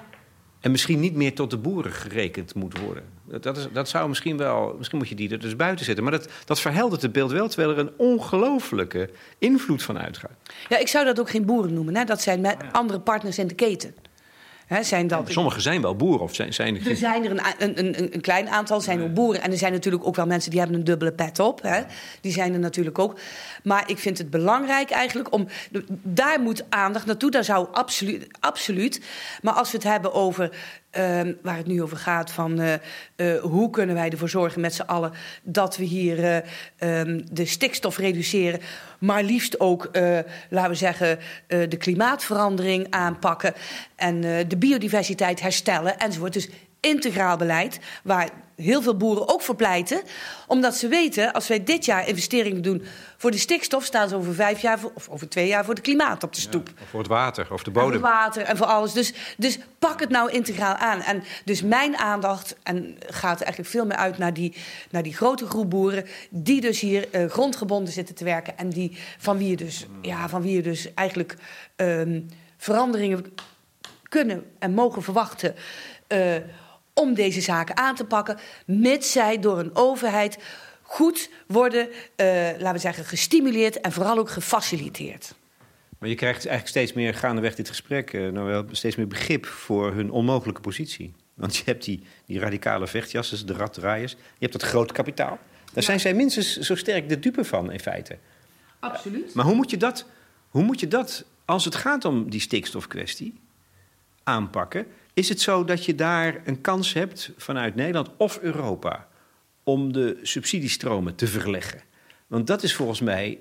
En 0.59 0.71
misschien 0.71 0.99
niet 0.99 1.15
meer 1.15 1.35
tot 1.35 1.49
de 1.49 1.57
boeren 1.57 1.91
gerekend 1.91 2.55
moet 2.55 2.79
worden. 2.79 3.03
Dat, 3.23 3.57
is, 3.57 3.67
dat 3.73 3.89
zou 3.89 4.07
misschien 4.07 4.37
wel. 4.37 4.75
Misschien 4.77 4.97
moet 4.97 5.09
je 5.09 5.15
die 5.15 5.29
er 5.29 5.39
dus 5.39 5.55
buiten 5.55 5.85
zetten. 5.85 6.03
Maar 6.03 6.13
dat, 6.13 6.29
dat 6.45 6.59
verheldert 6.59 7.01
het 7.01 7.11
beeld 7.11 7.31
wel, 7.31 7.47
terwijl 7.47 7.69
er 7.69 7.79
een 7.79 7.91
ongelofelijke 7.97 9.09
invloed 9.37 9.83
van 9.83 9.99
uitgaat. 9.99 10.37
Ja, 10.69 10.77
ik 10.77 10.87
zou 10.87 11.05
dat 11.05 11.19
ook 11.19 11.29
geen 11.29 11.45
boeren 11.45 11.73
noemen. 11.73 11.95
Hè? 11.95 12.03
Dat 12.03 12.21
zijn 12.21 12.41
met 12.41 12.57
andere 12.71 12.99
partners 12.99 13.37
in 13.37 13.47
de 13.47 13.55
keten 13.55 13.95
zijn 14.81 15.07
dat... 15.07 15.31
Sommigen 15.31 15.61
zijn 15.61 15.81
wel 15.81 15.95
boeren 15.95 16.21
of 16.21 16.35
zijn, 16.35 16.53
zijn 16.53 16.75
er... 16.75 16.89
Er 16.89 16.95
zijn 16.95 17.25
er 17.25 17.31
een, 17.31 17.79
een, 17.79 18.13
een 18.13 18.21
klein 18.21 18.49
aantal 18.49 18.81
zijn 18.81 19.01
ook 19.01 19.13
boeren. 19.13 19.41
En 19.41 19.51
er 19.51 19.57
zijn 19.57 19.71
natuurlijk 19.71 20.07
ook 20.07 20.15
wel 20.15 20.25
mensen 20.25 20.49
die 20.51 20.59
hebben 20.59 20.77
een 20.77 20.83
dubbele 20.83 21.11
pet 21.11 21.39
op. 21.39 21.85
Die 22.21 22.31
zijn 22.31 22.53
er 22.53 22.59
natuurlijk 22.59 22.99
ook. 22.99 23.19
Maar 23.63 23.89
ik 23.89 23.97
vind 23.97 24.17
het 24.17 24.29
belangrijk 24.29 24.89
eigenlijk 24.89 25.33
om... 25.33 25.47
Daar 26.03 26.41
moet 26.41 26.63
aandacht 26.69 27.05
naartoe, 27.05 27.31
daar 27.31 27.43
zou 27.43 27.67
absoluut... 27.71 28.27
absoluut. 28.39 29.01
Maar 29.41 29.53
als 29.53 29.71
we 29.71 29.77
het 29.77 29.87
hebben 29.87 30.13
over 30.13 30.51
Uh, 30.97 31.19
waar 31.41 31.57
het 31.57 31.67
nu 31.67 31.81
over 31.81 31.97
gaat, 31.97 32.31
van 32.31 32.61
uh, 32.61 32.73
uh, 33.15 33.41
hoe 33.41 33.69
kunnen 33.69 33.95
wij 33.95 34.09
ervoor 34.09 34.29
zorgen 34.29 34.61
met 34.61 34.73
z'n 34.73 34.81
allen 34.81 35.11
dat 35.43 35.77
we 35.77 35.83
hier 35.83 36.43
um, 36.79 37.25
de 37.31 37.45
stikstof 37.45 37.97
reduceren, 37.97 38.59
maar 38.99 39.23
liefst 39.23 39.59
ook, 39.59 39.89
laten 40.49 40.69
we 40.69 40.75
zeggen, 40.75 41.19
de 41.47 41.77
klimaatverandering 41.77 42.87
aanpakken 42.89 43.53
en 43.95 44.21
de 44.21 44.57
biodiversiteit 44.57 45.41
herstellen 45.41 45.97
enzovoort. 45.97 46.33
Dus 46.33 46.49
integraal 46.79 47.37
beleid, 47.37 47.79
waar 48.03 48.29
heel 48.55 48.81
veel 48.81 48.97
boeren 48.97 49.29
ook 49.29 49.41
voor 49.41 49.55
pleiten. 49.55 50.01
Omdat 50.47 50.75
ze 50.75 50.87
weten, 50.87 51.33
als 51.33 51.47
wij 51.47 51.63
dit 51.63 51.85
jaar 51.85 52.07
investeringen 52.07 52.61
doen 52.61 52.83
voor 53.17 53.31
de 53.31 53.37
stikstof, 53.37 53.83
staan 53.83 54.09
ze 54.09 54.15
over 54.15 54.33
vijf 54.33 54.61
jaar 54.61 54.79
of 54.93 55.09
over 55.09 55.29
twee 55.29 55.47
jaar 55.47 55.65
voor 55.65 55.73
het 55.73 55.83
klimaat 55.83 56.23
op 56.23 56.33
de 56.33 56.41
stoep. 56.41 56.69
Ja, 56.75 56.85
voor 56.89 56.99
het 56.99 57.09
water 57.09 57.47
of 57.53 57.63
de 57.63 57.71
bodem. 57.71 57.93
En 57.93 57.99
voor 57.99 58.09
water 58.09 58.43
en 58.43 58.57
voor 58.57 58.65
alles. 58.65 58.93
Dus, 58.93 59.13
dus 59.37 59.59
pak 59.79 59.99
het 59.99 60.09
nou 60.09 60.31
integraal 60.31 60.75
aan. 60.75 61.01
En 61.01 61.23
dus 61.45 61.61
mijn 61.61 61.97
aandacht 61.97 62.55
en 62.63 62.97
gaat 63.07 63.41
eigenlijk 63.41 63.69
veel 63.69 63.85
meer 63.85 63.97
uit 63.97 64.17
naar 64.17 64.33
die, 64.33 64.55
naar 64.89 65.03
die 65.03 65.15
grote 65.15 65.45
groep 65.45 65.69
boeren. 65.69 66.05
die 66.29 66.61
dus 66.61 66.79
hier 66.79 67.07
uh, 67.11 67.29
grondgebonden 67.29 67.93
zitten 67.93 68.15
te 68.15 68.23
werken. 68.23 68.57
En 68.57 68.69
die, 68.69 68.86
van, 69.17 69.37
wie 69.37 69.49
je 69.49 69.55
dus, 69.55 69.85
ja, 70.01 70.29
van 70.29 70.41
wie 70.41 70.55
je 70.55 70.61
dus 70.61 70.93
eigenlijk 70.93 71.35
um, 71.75 72.29
veranderingen 72.57 73.25
kunnen 74.09 74.45
en 74.59 74.73
mogen 74.73 75.03
verwachten. 75.03 75.55
Uh, 76.07 76.35
om 76.93 77.13
deze 77.13 77.41
zaken 77.41 77.77
aan 77.77 77.95
te 77.95 78.05
pakken, 78.05 78.37
mits 78.65 79.11
zij 79.11 79.39
door 79.39 79.59
een 79.59 79.75
overheid 79.75 80.37
goed 80.81 81.29
worden, 81.47 81.87
uh, 81.89 81.95
laten 82.57 82.73
we 82.73 82.77
zeggen, 82.77 83.05
gestimuleerd 83.05 83.81
en 83.81 83.91
vooral 83.91 84.17
ook 84.17 84.29
gefaciliteerd. 84.29 85.35
Maar 85.99 86.09
je 86.09 86.15
krijgt 86.15 86.45
eigenlijk 86.45 86.67
steeds 86.67 86.93
meer 86.93 87.13
gaandeweg 87.13 87.55
dit 87.55 87.69
gesprek, 87.69 88.13
uh, 88.13 88.31
nou 88.31 88.47
wel, 88.47 88.65
steeds 88.71 88.95
meer 88.95 89.07
begrip 89.07 89.45
voor 89.45 89.93
hun 89.93 90.11
onmogelijke 90.11 90.61
positie. 90.61 91.13
Want 91.33 91.55
je 91.55 91.63
hebt 91.65 91.83
die, 91.83 92.03
die 92.25 92.39
radicale 92.39 92.87
vechtjassen, 92.87 93.47
de 93.47 93.53
raddraaiers, 93.53 94.11
je 94.11 94.17
hebt 94.39 94.51
dat 94.51 94.61
groot 94.61 94.91
kapitaal. 94.91 95.39
Daar 95.65 95.73
ja. 95.73 95.81
zijn 95.81 95.99
zij 95.99 96.13
minstens 96.13 96.57
zo 96.57 96.75
sterk 96.75 97.09
de 97.09 97.19
dupe 97.19 97.43
van, 97.43 97.71
in 97.71 97.79
feite. 97.79 98.17
Absoluut. 98.79 99.33
Maar 99.33 99.45
hoe 99.45 99.55
moet 99.55 99.69
je 99.69 99.77
dat, 99.77 100.05
hoe 100.49 100.63
moet 100.63 100.79
je 100.79 100.87
dat 100.87 101.25
als 101.45 101.65
het 101.65 101.75
gaat 101.75 102.05
om 102.05 102.29
die 102.29 102.39
stikstofkwestie, 102.39 103.39
aanpakken? 104.23 104.85
Is 105.13 105.29
het 105.29 105.41
zo 105.41 105.63
dat 105.63 105.85
je 105.85 105.95
daar 105.95 106.41
een 106.45 106.61
kans 106.61 106.93
hebt 106.93 107.31
vanuit 107.37 107.75
Nederland 107.75 108.09
of 108.17 108.39
Europa 108.41 109.07
om 109.63 109.93
de 109.93 110.19
subsidiestromen 110.21 111.15
te 111.15 111.27
verleggen? 111.27 111.81
Want 112.27 112.47
dat 112.47 112.63
is 112.63 112.75
volgens 112.75 113.01
mij 113.01 113.39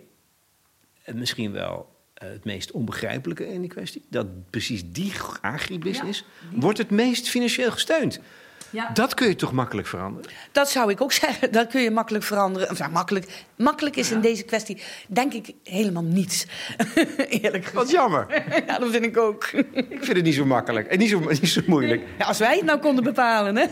misschien 1.14 1.52
wel 1.52 1.94
eh, 2.14 2.28
het 2.28 2.44
meest 2.44 2.70
onbegrijpelijke 2.70 3.52
in 3.52 3.60
die 3.60 3.70
kwestie. 3.70 4.04
Dat 4.08 4.50
precies 4.50 4.82
die 4.86 5.12
agribusiness 5.40 6.24
ja, 6.50 6.58
wordt 6.60 6.78
het 6.78 6.90
meest 6.90 7.28
financieel 7.28 7.70
gesteund. 7.70 8.20
Ja. 8.70 8.90
Dat 8.94 9.14
kun 9.14 9.28
je 9.28 9.36
toch 9.36 9.52
makkelijk 9.52 9.88
veranderen? 9.88 10.30
Dat 10.52 10.70
zou 10.70 10.90
ik 10.90 11.00
ook 11.00 11.12
zeggen. 11.24 11.52
Dat 11.52 11.68
kun 11.68 11.80
je 11.80 11.90
makkelijk 11.90 12.24
veranderen. 12.24 12.92
Makkelijk, 12.92 13.44
makkelijk 13.56 13.96
is 13.96 14.10
in 14.10 14.20
deze 14.20 14.42
kwestie, 14.42 14.82
denk 15.08 15.32
ik, 15.32 15.52
helemaal 15.62 16.02
niets. 16.02 16.46
Eerlijk 17.28 17.64
gezegd. 17.64 17.72
Wat 17.72 17.90
jammer. 17.90 18.26
Ja, 18.66 18.78
dat 18.78 18.90
vind 18.90 19.04
ik 19.04 19.16
ook. 19.16 19.44
Ik 19.72 19.86
vind 19.88 20.16
het 20.16 20.22
niet 20.22 20.34
zo 20.34 20.44
makkelijk 20.44 20.86
en 20.86 20.98
niet 20.98 21.10
zo, 21.10 21.18
niet 21.18 21.48
zo 21.48 21.60
moeilijk. 21.66 22.02
Ja, 22.18 22.24
als 22.24 22.38
wij 22.38 22.56
het 22.56 22.64
nou 22.64 22.78
konden 22.78 23.04
bepalen, 23.04 23.56
hè? 23.56 23.66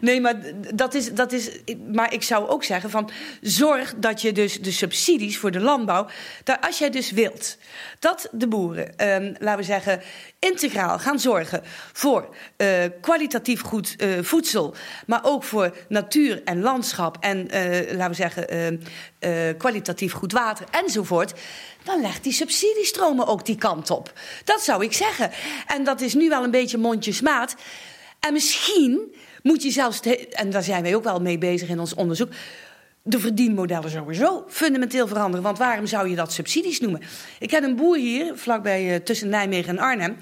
Nee, 0.00 0.20
maar 0.20 0.34
dat 0.74 0.94
is, 0.94 1.12
dat 1.12 1.32
is. 1.32 1.50
Maar 1.92 2.12
ik 2.12 2.22
zou 2.22 2.48
ook 2.48 2.64
zeggen: 2.64 2.90
van 2.90 3.10
zorg 3.40 3.94
dat 3.96 4.22
je 4.22 4.32
dus 4.32 4.60
de 4.60 4.70
subsidies 4.70 5.38
voor 5.38 5.50
de 5.50 5.60
landbouw. 5.60 6.06
Daar, 6.44 6.60
als 6.60 6.78
jij 6.78 6.90
dus 6.90 7.10
wilt 7.10 7.56
dat 7.98 8.28
de 8.32 8.48
boeren, 8.48 8.96
ehm, 8.98 9.34
laten 9.38 9.58
we 9.58 9.64
zeggen, 9.64 10.00
integraal 10.44 10.98
gaan 10.98 11.20
zorgen 11.20 11.62
voor 11.92 12.34
eh, 12.56 12.68
kwalitatief 13.00 13.60
goed 13.60 13.96
eh, 13.96 14.08
voedsel, 14.22 14.74
maar 15.06 15.20
ook 15.22 15.42
voor 15.42 15.76
natuur 15.88 16.42
en 16.44 16.60
landschap 16.60 17.16
en 17.20 17.50
eh, 17.50 17.96
laten 17.96 18.08
we 18.08 18.14
zeggen 18.14 18.82
kwalitatief 19.58 20.12
goed 20.12 20.32
water 20.32 20.66
enzovoort. 20.70 21.32
Dan 21.82 22.00
legt 22.00 22.22
die 22.22 22.32
subsidiestromen 22.32 23.26
ook 23.26 23.46
die 23.46 23.56
kant 23.56 23.90
op. 23.90 24.12
Dat 24.44 24.62
zou 24.62 24.84
ik 24.84 24.92
zeggen. 24.92 25.30
En 25.66 25.84
dat 25.84 26.00
is 26.00 26.14
nu 26.14 26.28
wel 26.28 26.44
een 26.44 26.50
beetje 26.50 26.78
mondjesmaat. 26.78 27.54
En 28.20 28.32
misschien 28.32 29.14
moet 29.42 29.62
je 29.62 29.70
zelfs, 29.70 30.00
en 30.30 30.50
daar 30.50 30.62
zijn 30.62 30.82
wij 30.82 30.94
ook 30.94 31.04
wel 31.04 31.20
mee 31.20 31.38
bezig 31.38 31.68
in 31.68 31.80
ons 31.80 31.94
onderzoek, 31.94 32.32
de 33.06 33.18
verdienmodellen 33.18 33.90
sowieso 33.90 34.44
fundamenteel 34.48 35.06
veranderen. 35.08 35.42
Want 35.42 35.58
waarom 35.58 35.86
zou 35.86 36.08
je 36.08 36.16
dat 36.16 36.32
subsidies 36.32 36.80
noemen? 36.80 37.00
Ik 37.38 37.50
heb 37.50 37.62
een 37.62 37.76
boer 37.76 37.96
hier, 37.96 38.32
vlakbij 38.36 38.94
eh, 38.94 39.00
tussen 39.00 39.28
Nijmegen 39.28 39.68
en 39.68 39.84
Arnhem. 39.84 40.16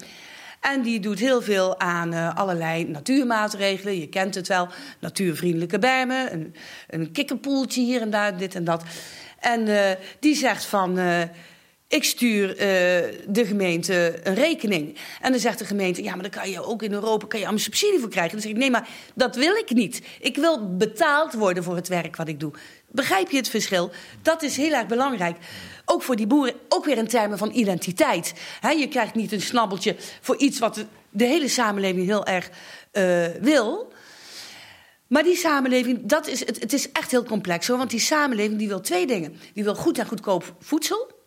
En 0.59 0.81
die 0.81 0.99
doet 0.99 1.19
heel 1.19 1.41
veel 1.41 1.79
aan 1.79 2.13
eh, 2.13 2.35
allerlei 2.35 2.83
natuurmaatregelen. 2.83 3.99
Je 3.99 4.07
kent 4.07 4.35
het 4.35 4.47
wel, 4.47 4.67
natuurvriendelijke 4.99 5.79
bermen, 5.79 6.33
een, 6.33 6.55
een 6.89 7.11
kikkerpoeltje 7.11 7.81
hier 7.81 8.01
en 8.01 8.09
daar, 8.09 8.37
dit 8.37 8.55
en 8.55 8.63
dat. 8.63 8.83
En 9.39 9.67
eh, 9.67 9.97
die 10.19 10.35
zegt 10.35 10.65
van... 10.65 10.99
ik 11.93 12.03
stuur 12.03 12.49
eh, 12.49 12.57
de 13.27 13.45
gemeente 13.45 14.19
een 14.23 14.33
rekening. 14.33 14.97
En 15.21 15.31
dan 15.31 15.41
zegt 15.41 15.59
de 15.59 15.65
gemeente, 15.65 16.03
ja, 16.03 16.13
maar 16.13 16.21
dan 16.21 16.41
kan 16.41 16.49
je 16.49 16.63
ook 16.63 16.83
in 16.83 16.93
Europa 16.93 17.27
kan 17.27 17.39
je 17.39 17.45
allemaal 17.45 17.63
subsidie 17.63 17.99
voor 17.99 18.09
krijgen. 18.09 18.31
Dan 18.31 18.41
zeg 18.41 18.51
ik, 18.51 18.57
nee, 18.57 18.71
maar 18.71 18.87
dat 19.15 19.35
wil 19.35 19.55
ik 19.55 19.69
niet. 19.73 20.01
Ik 20.19 20.35
wil 20.35 20.75
betaald 20.77 21.33
worden 21.33 21.63
voor 21.63 21.75
het 21.75 21.87
werk 21.87 22.15
wat 22.15 22.27
ik 22.27 22.39
doe. 22.39 22.51
Begrijp 22.87 23.31
je 23.31 23.37
het 23.37 23.49
verschil? 23.49 23.91
Dat 24.21 24.41
is 24.41 24.57
heel 24.57 24.73
erg 24.73 24.87
belangrijk. 24.87 25.37
Ook 25.85 26.01
voor 26.01 26.15
die 26.15 26.27
boeren, 26.27 26.53
ook 26.69 26.85
weer 26.85 26.97
in 26.97 27.07
termen 27.07 27.37
van 27.37 27.51
identiteit. 27.53 28.33
Je 28.77 28.87
krijgt 28.87 29.15
niet 29.15 29.31
een 29.31 29.41
snabbeltje 29.41 29.95
voor 30.21 30.37
iets 30.37 30.59
wat 30.59 30.75
de, 30.75 30.85
de 31.09 31.25
hele 31.25 31.47
samenleving 31.47 32.05
heel 32.05 32.25
erg 32.25 32.49
eh, 32.91 33.25
wil. 33.41 33.91
Maar 35.07 35.23
die 35.23 35.35
samenleving, 35.35 35.99
dat 36.03 36.27
is, 36.27 36.39
het, 36.45 36.59
het 36.59 36.73
is 36.73 36.91
echt 36.91 37.11
heel 37.11 37.23
complex 37.23 37.67
hoor. 37.67 37.77
Want 37.77 37.89
die 37.89 37.99
samenleving 37.99 38.57
die 38.57 38.67
wil 38.67 38.81
twee 38.81 39.07
dingen. 39.07 39.35
Die 39.53 39.63
wil 39.63 39.75
goed 39.75 39.97
en 39.97 40.07
goedkoop 40.07 40.55
voedsel. 40.59 41.21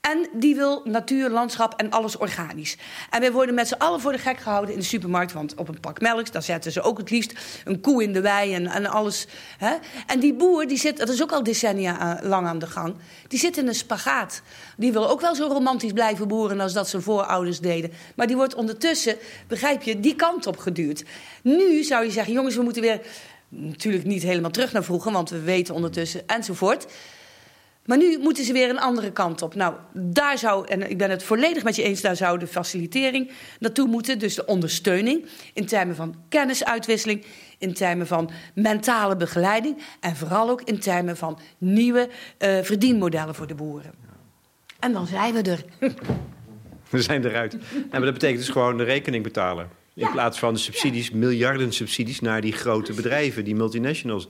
En 0.00 0.28
die 0.32 0.54
wil 0.54 0.80
natuur, 0.84 1.30
landschap 1.30 1.74
en 1.76 1.90
alles 1.90 2.16
organisch. 2.16 2.76
En 3.10 3.20
wij 3.20 3.32
worden 3.32 3.54
met 3.54 3.68
z'n 3.68 3.74
allen 3.74 4.00
voor 4.00 4.12
de 4.12 4.18
gek 4.18 4.38
gehouden 4.38 4.74
in 4.74 4.80
de 4.80 4.86
supermarkt. 4.86 5.32
Want 5.32 5.54
op 5.54 5.68
een 5.68 5.80
pak 5.80 6.00
melk, 6.00 6.32
daar 6.32 6.42
zetten 6.42 6.72
ze 6.72 6.82
ook 6.82 6.98
het 6.98 7.10
liefst 7.10 7.32
een 7.64 7.80
koe 7.80 8.02
in 8.02 8.12
de 8.12 8.20
wei 8.20 8.54
en, 8.54 8.66
en 8.66 8.86
alles. 8.86 9.26
Hè? 9.58 9.74
En 10.06 10.20
die 10.20 10.34
boer, 10.34 10.66
die 10.66 10.78
zit, 10.78 10.96
dat 10.96 11.08
is 11.08 11.22
ook 11.22 11.32
al 11.32 11.42
decennia 11.42 12.20
eh, 12.20 12.28
lang 12.28 12.46
aan 12.46 12.58
de 12.58 12.66
gang. 12.66 12.94
Die 13.28 13.38
zit 13.38 13.56
in 13.56 13.68
een 13.68 13.74
spagaat. 13.74 14.42
Die 14.76 14.92
wil 14.92 15.08
ook 15.08 15.20
wel 15.20 15.34
zo 15.34 15.46
romantisch 15.46 15.92
blijven 15.92 16.28
boeren 16.28 16.60
als 16.60 16.72
dat 16.72 16.88
zijn 16.88 17.02
voorouders 17.02 17.60
deden. 17.60 17.92
Maar 18.14 18.26
die 18.26 18.36
wordt 18.36 18.54
ondertussen, 18.54 19.16
begrijp 19.46 19.82
je, 19.82 20.00
die 20.00 20.16
kant 20.16 20.46
op 20.46 20.58
geduwd. 20.58 21.04
Nu 21.42 21.82
zou 21.82 22.04
je 22.04 22.10
zeggen, 22.10 22.32
jongens, 22.32 22.56
we 22.56 22.62
moeten 22.62 22.82
weer... 22.82 23.00
Natuurlijk 23.50 24.04
niet 24.04 24.22
helemaal 24.22 24.50
terug 24.50 24.72
naar 24.72 24.84
vroeger, 24.84 25.12
want 25.12 25.30
we 25.30 25.40
weten 25.40 25.74
ondertussen 25.74 26.22
enzovoort. 26.26 26.86
Maar 27.88 27.98
nu 27.98 28.18
moeten 28.18 28.44
ze 28.44 28.52
weer 28.52 28.70
een 28.70 28.78
andere 28.80 29.12
kant 29.12 29.42
op. 29.42 29.54
Nou, 29.54 29.74
daar 29.92 30.38
zou, 30.38 30.66
en 30.68 30.90
ik 30.90 30.98
ben 30.98 31.10
het 31.10 31.22
volledig 31.22 31.62
met 31.64 31.76
je 31.76 31.82
eens, 31.82 32.00
daar 32.00 32.16
zou 32.16 32.38
de 32.38 32.46
facilitering 32.46 33.30
naartoe 33.60 33.88
moeten. 33.88 34.18
Dus 34.18 34.34
de 34.34 34.44
ondersteuning 34.44 35.26
in 35.54 35.66
termen 35.66 35.96
van 35.96 36.14
kennisuitwisseling, 36.28 37.24
in 37.58 37.74
termen 37.74 38.06
van 38.06 38.30
mentale 38.54 39.16
begeleiding 39.16 39.78
en 40.00 40.16
vooral 40.16 40.50
ook 40.50 40.62
in 40.62 40.78
termen 40.78 41.16
van 41.16 41.38
nieuwe 41.58 42.08
eh, 42.38 42.58
verdienmodellen 42.62 43.34
voor 43.34 43.46
de 43.46 43.54
boeren. 43.54 43.92
En 44.78 44.92
dan 44.92 45.06
zijn 45.06 45.34
we 45.34 45.42
er. 45.42 45.64
We 46.90 47.02
zijn 47.02 47.24
eruit. 47.24 47.52
En 47.52 47.60
maar 47.90 48.00
dat 48.00 48.12
betekent 48.12 48.38
dus 48.38 48.48
gewoon 48.48 48.76
de 48.76 48.84
rekening 48.84 49.22
betalen. 49.22 49.64
In 49.94 50.04
Ja. 50.04 50.10
plaats 50.10 50.38
van 50.38 50.54
de 50.54 50.60
subsidies, 50.60 51.10
miljarden 51.10 51.72
subsidies 51.72 52.20
naar 52.20 52.40
die 52.40 52.52
grote 52.52 52.92
bedrijven, 52.92 53.44
die 53.44 53.54
multinationals. 53.54 54.28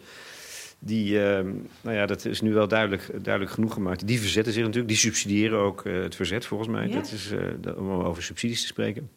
Die, 0.78 1.22
ehm, 1.24 1.52
nou 1.80 1.96
ja, 1.96 2.06
dat 2.06 2.24
is 2.24 2.40
nu 2.40 2.52
wel 2.54 2.68
duidelijk, 2.68 3.24
duidelijk 3.24 3.54
genoeg 3.54 3.72
gemaakt. 3.72 4.06
Die 4.06 4.20
verzetten 4.20 4.52
zich 4.52 4.62
natuurlijk, 4.62 4.88
die 4.88 4.96
subsidiëren 4.96 5.58
ook 5.58 5.84
eh, 5.84 6.02
het 6.02 6.14
verzet 6.14 6.46
volgens 6.46 6.68
mij. 6.68 6.88
Ja. 6.88 6.94
Dat 6.94 7.12
is, 7.12 7.30
eh, 7.30 7.78
om 7.78 7.90
over 7.90 8.22
subsidies 8.22 8.60
te 8.60 8.66
spreken. 8.66 9.10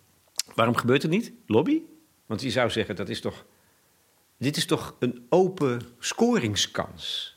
Waarom 0.56 0.76
gebeurt 0.76 1.02
het 1.02 1.12
niet? 1.12 1.32
Lobby? 1.45 1.82
Want 2.26 2.41
je 2.41 2.50
zou 2.50 2.69
zeggen, 2.69 2.95
dat 2.95 3.10
is 3.10 3.21
toch, 3.21 3.45
dit 4.38 4.58
is 4.58 4.65
toch 4.65 4.95
een 5.00 5.26
open 5.30 5.82
scoringskans. 6.00 7.36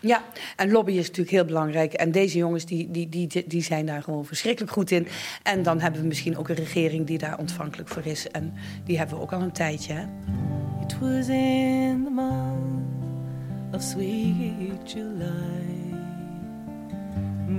Ja, 0.00 0.24
en 0.56 0.70
lobby 0.70 0.92
is 0.92 1.06
natuurlijk 1.06 1.30
heel 1.30 1.44
belangrijk. 1.44 1.92
En 1.92 2.10
deze 2.12 2.38
jongens 2.38 2.64
die, 2.64 2.90
die, 2.90 3.08
die, 3.08 3.44
die 3.46 3.62
zijn 3.62 3.86
daar 3.86 4.02
gewoon 4.02 4.26
verschrikkelijk 4.26 4.72
goed 4.72 4.90
in. 4.90 5.06
En 5.42 5.62
dan 5.62 5.80
hebben 5.80 6.00
we 6.00 6.06
misschien 6.06 6.36
ook 6.36 6.48
een 6.48 6.54
regering 6.54 7.06
die 7.06 7.18
daar 7.18 7.38
ontvankelijk 7.38 7.88
voor 7.88 8.06
is. 8.06 8.28
En 8.28 8.54
die 8.84 8.98
hebben 8.98 9.16
we 9.16 9.22
ook 9.22 9.32
al 9.32 9.40
een 9.40 9.52
tijdje. 9.52 9.92
Hè? 9.92 10.02
It 10.82 10.98
was 10.98 11.28
in 11.28 12.02
the 12.04 12.10
month 12.10 12.99
of 13.72 13.82
sweet 13.82 14.84
July, 14.84 15.66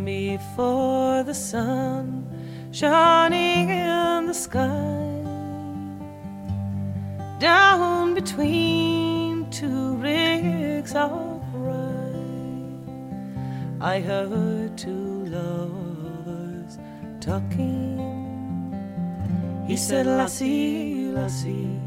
before 0.03 1.23
the 1.23 1.33
sun 1.33 2.27
shining 2.71 3.69
in 3.69 4.27
the 4.27 4.33
sky, 4.33 5.07
down 7.39 8.13
between 8.13 9.49
two 9.51 9.95
rigs 9.95 10.93
of 10.95 11.41
rye, 11.53 12.11
I 13.79 13.99
heard 13.99 14.77
two 14.77 15.25
lovers 15.25 16.77
talking. 17.21 17.99
He 19.67 19.77
said, 19.77 20.05
Lassie, 20.07 21.11
Lassie, 21.11 21.79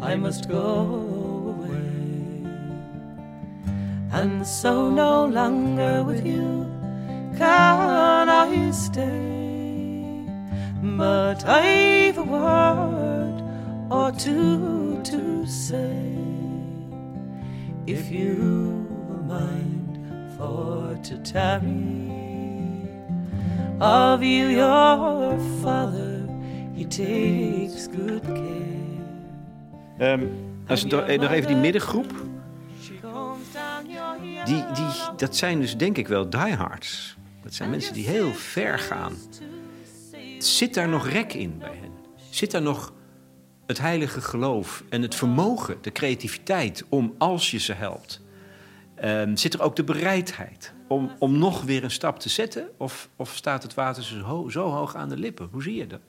I 0.00 0.14
must 0.16 0.48
go. 0.48 1.15
And 4.12 4.46
so 4.46 4.90
no 4.90 5.26
longer 5.26 6.04
with 6.04 6.24
you 6.24 6.66
can 7.36 8.28
I 8.28 8.70
stay. 8.72 10.24
But 10.82 11.44
I've 11.44 12.18
a 12.18 12.22
word 12.24 13.42
or 13.90 14.10
two 14.12 15.00
to 15.02 15.46
say. 15.46 16.02
If 17.86 18.10
you 18.10 18.86
mind 19.28 19.98
for 20.36 20.96
to 21.02 21.18
tarry 21.22 22.02
of 23.80 24.22
you, 24.22 24.48
your 24.48 25.38
father, 25.62 26.26
he 26.74 26.84
takes 26.86 27.86
good 27.88 28.22
care. 28.24 28.44
Ehm, 29.98 30.22
als 30.66 30.84
do- 30.88 31.16
nog 31.18 31.32
even 31.32 31.52
die 31.52 31.60
middengroep. 31.60 32.25
Die, 34.44 34.64
die, 34.72 34.86
dat 35.16 35.36
zijn 35.36 35.60
dus 35.60 35.76
denk 35.76 35.96
ik 35.96 36.08
wel 36.08 36.30
diehards. 36.30 37.16
Dat 37.42 37.54
zijn 37.54 37.70
mensen 37.70 37.94
die 37.94 38.06
heel 38.06 38.32
ver 38.34 38.78
gaan. 38.78 39.12
Zit 40.38 40.74
daar 40.74 40.88
nog 40.88 41.08
rek 41.08 41.32
in 41.32 41.58
bij 41.58 41.76
hen? 41.80 41.92
Zit 42.30 42.50
daar 42.50 42.62
nog 42.62 42.92
het 43.66 43.78
heilige 43.78 44.20
geloof 44.20 44.84
en 44.88 45.02
het 45.02 45.14
vermogen, 45.14 45.78
de 45.80 45.92
creativiteit 45.92 46.84
om 46.88 47.14
als 47.18 47.50
je 47.50 47.58
ze 47.58 47.72
helpt? 47.72 48.20
Ehm, 48.94 49.36
zit 49.36 49.54
er 49.54 49.62
ook 49.62 49.76
de 49.76 49.84
bereidheid 49.84 50.72
om, 50.88 51.10
om 51.18 51.38
nog 51.38 51.62
weer 51.62 51.84
een 51.84 51.90
stap 51.90 52.18
te 52.18 52.28
zetten? 52.28 52.68
Of, 52.76 53.08
of 53.16 53.34
staat 53.34 53.62
het 53.62 53.74
water 53.74 54.02
zo, 54.02 54.48
zo 54.48 54.70
hoog 54.70 54.94
aan 54.94 55.08
de 55.08 55.16
lippen? 55.16 55.48
Hoe 55.52 55.62
zie 55.62 55.74
je 55.74 55.86
dat? 55.86 56.00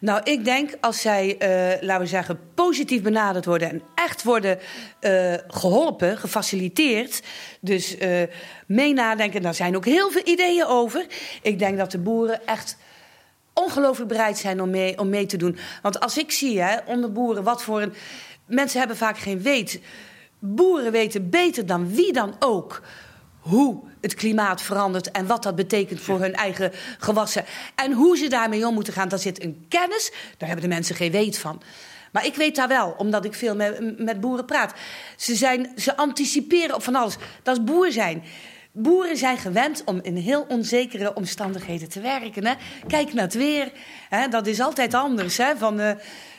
Nou, 0.00 0.20
ik 0.24 0.44
denk 0.44 0.76
als 0.80 1.00
zij, 1.00 1.38
eh, 1.38 1.82
laten 1.82 2.02
we 2.02 2.08
zeggen, 2.08 2.40
positief 2.54 3.02
benaderd 3.02 3.44
worden 3.44 3.70
en 3.70 3.82
echt 3.94 4.22
worden 4.22 4.58
eh, 5.00 5.34
geholpen, 5.46 6.18
gefaciliteerd. 6.18 7.22
Dus 7.60 7.96
eh, 7.96 8.22
mee 8.66 8.92
nadenken, 8.92 9.42
daar 9.42 9.54
zijn 9.54 9.76
ook 9.76 9.84
heel 9.84 10.10
veel 10.10 10.22
ideeën 10.24 10.66
over. 10.66 11.06
Ik 11.42 11.58
denk 11.58 11.78
dat 11.78 11.90
de 11.90 11.98
boeren 11.98 12.46
echt 12.46 12.76
ongelooflijk 13.54 14.08
bereid 14.08 14.38
zijn 14.38 14.62
om 14.62 14.70
mee, 14.70 14.98
om 14.98 15.08
mee 15.08 15.26
te 15.26 15.36
doen. 15.36 15.58
Want 15.82 16.00
als 16.00 16.18
ik 16.18 16.32
zie 16.32 16.60
hè, 16.60 16.76
onder 16.86 17.12
boeren 17.12 17.42
wat 17.42 17.62
voor 17.62 17.82
een. 17.82 17.92
Mensen 18.46 18.78
hebben 18.78 18.96
vaak 18.96 19.18
geen 19.18 19.42
weet. 19.42 19.80
Boeren 20.38 20.92
weten 20.92 21.30
beter 21.30 21.66
dan 21.66 21.94
wie 21.94 22.12
dan 22.12 22.34
ook 22.38 22.82
hoe 23.38 23.82
het 24.00 24.14
klimaat 24.14 24.62
verandert 24.62 25.10
en 25.10 25.26
wat 25.26 25.42
dat 25.42 25.56
betekent 25.56 26.00
voor 26.00 26.20
hun 26.20 26.34
eigen 26.34 26.72
gewassen. 26.98 27.44
En 27.74 27.92
hoe 27.92 28.16
ze 28.16 28.28
daarmee 28.28 28.66
om 28.66 28.74
moeten 28.74 28.92
gaan. 28.92 29.08
Daar 29.08 29.18
zit 29.18 29.42
een 29.42 29.66
kennis, 29.68 30.12
daar 30.36 30.48
hebben 30.48 30.68
de 30.68 30.74
mensen 30.74 30.94
geen 30.94 31.10
weet 31.10 31.38
van. 31.38 31.62
Maar 32.12 32.26
ik 32.26 32.34
weet 32.34 32.56
daar 32.56 32.68
wel, 32.68 32.94
omdat 32.98 33.24
ik 33.24 33.34
veel 33.34 33.56
met, 33.56 33.98
met 33.98 34.20
boeren 34.20 34.44
praat. 34.44 34.72
Ze, 35.16 35.34
zijn, 35.34 35.72
ze 35.76 35.96
anticiperen 35.96 36.74
op 36.74 36.82
van 36.82 36.94
alles. 36.94 37.16
Dat 37.42 37.58
is 37.58 37.64
boer 37.64 37.92
zijn. 37.92 38.22
Boeren 38.72 39.16
zijn 39.16 39.38
gewend 39.38 39.82
om 39.84 40.00
in 40.02 40.16
heel 40.16 40.46
onzekere 40.48 41.14
omstandigheden 41.14 41.88
te 41.88 42.00
werken. 42.00 42.46
Hè? 42.46 42.54
Kijk 42.86 43.12
naar 43.12 43.24
het 43.24 43.34
weer. 43.34 43.72
Hè? 44.08 44.28
Dat 44.28 44.46
is 44.46 44.60
altijd 44.60 44.94
anders. 44.94 45.36
Hè? 45.36 45.56
Van, 45.56 45.80
uh, 45.80 45.90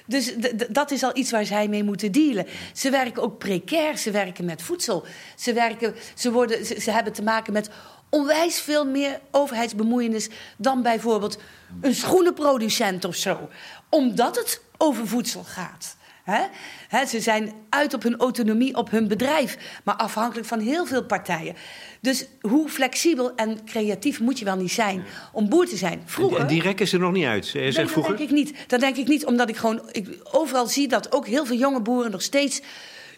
dus 0.09 0.33
dat 0.69 0.91
is 0.91 1.03
al 1.03 1.17
iets 1.17 1.31
waar 1.31 1.45
zij 1.45 1.67
mee 1.67 1.83
moeten 1.83 2.11
dealen. 2.11 2.47
Ze 2.73 2.89
werken 2.89 3.23
ook 3.23 3.37
precair. 3.37 3.97
Ze 3.97 4.11
werken 4.11 4.45
met 4.45 4.61
voedsel. 4.61 5.05
Ze, 5.35 5.53
werken, 5.53 5.95
ze, 6.15 6.31
worden, 6.31 6.65
ze, 6.65 6.79
ze 6.81 6.91
hebben 6.91 7.13
te 7.13 7.23
maken 7.23 7.53
met 7.53 7.69
onwijs 8.09 8.59
veel 8.59 8.85
meer 8.85 9.19
overheidsbemoeienis 9.31 10.29
dan 10.57 10.81
bijvoorbeeld 10.81 11.39
een 11.81 11.95
schoenenproducent 11.95 13.05
of 13.05 13.15
zo. 13.15 13.49
Omdat 13.89 14.35
het 14.35 14.61
over 14.77 15.07
voedsel 15.07 15.43
gaat. 15.43 15.97
He? 16.29 17.05
ze 17.05 17.19
zijn 17.19 17.53
uit 17.69 17.93
op 17.93 18.03
hun 18.03 18.17
autonomie, 18.17 18.75
op 18.75 18.91
hun 18.91 19.07
bedrijf, 19.07 19.57
maar 19.83 19.95
afhankelijk 19.95 20.47
van 20.47 20.59
heel 20.59 20.85
veel 20.85 21.03
partijen. 21.03 21.55
Dus 22.01 22.25
hoe 22.41 22.69
flexibel 22.69 23.35
en 23.35 23.59
creatief 23.65 24.19
moet 24.19 24.39
je 24.39 24.45
wel 24.45 24.55
niet 24.55 24.71
zijn 24.71 25.05
om 25.31 25.49
boer 25.49 25.65
te 25.65 25.77
zijn? 25.77 26.01
Vroeger, 26.05 26.39
en 26.39 26.47
die 26.47 26.61
rekken 26.61 26.87
ze 26.87 26.97
nog 26.97 27.11
niet 27.11 27.25
uit. 27.25 27.53
Nee, 27.53 27.71
dat 27.71 27.93
denk 27.93 28.19
ik 28.19 28.31
niet. 28.31 28.53
Dat 28.67 28.79
denk 28.79 28.95
ik 28.95 29.07
niet, 29.07 29.25
omdat 29.25 29.49
ik 29.49 29.57
gewoon 29.57 29.81
ik 29.91 30.17
overal 30.31 30.67
zie 30.67 30.87
dat 30.87 31.11
ook 31.11 31.27
heel 31.27 31.45
veel 31.45 31.57
jonge 31.57 31.81
boeren 31.81 32.11
nog 32.11 32.21
steeds 32.21 32.61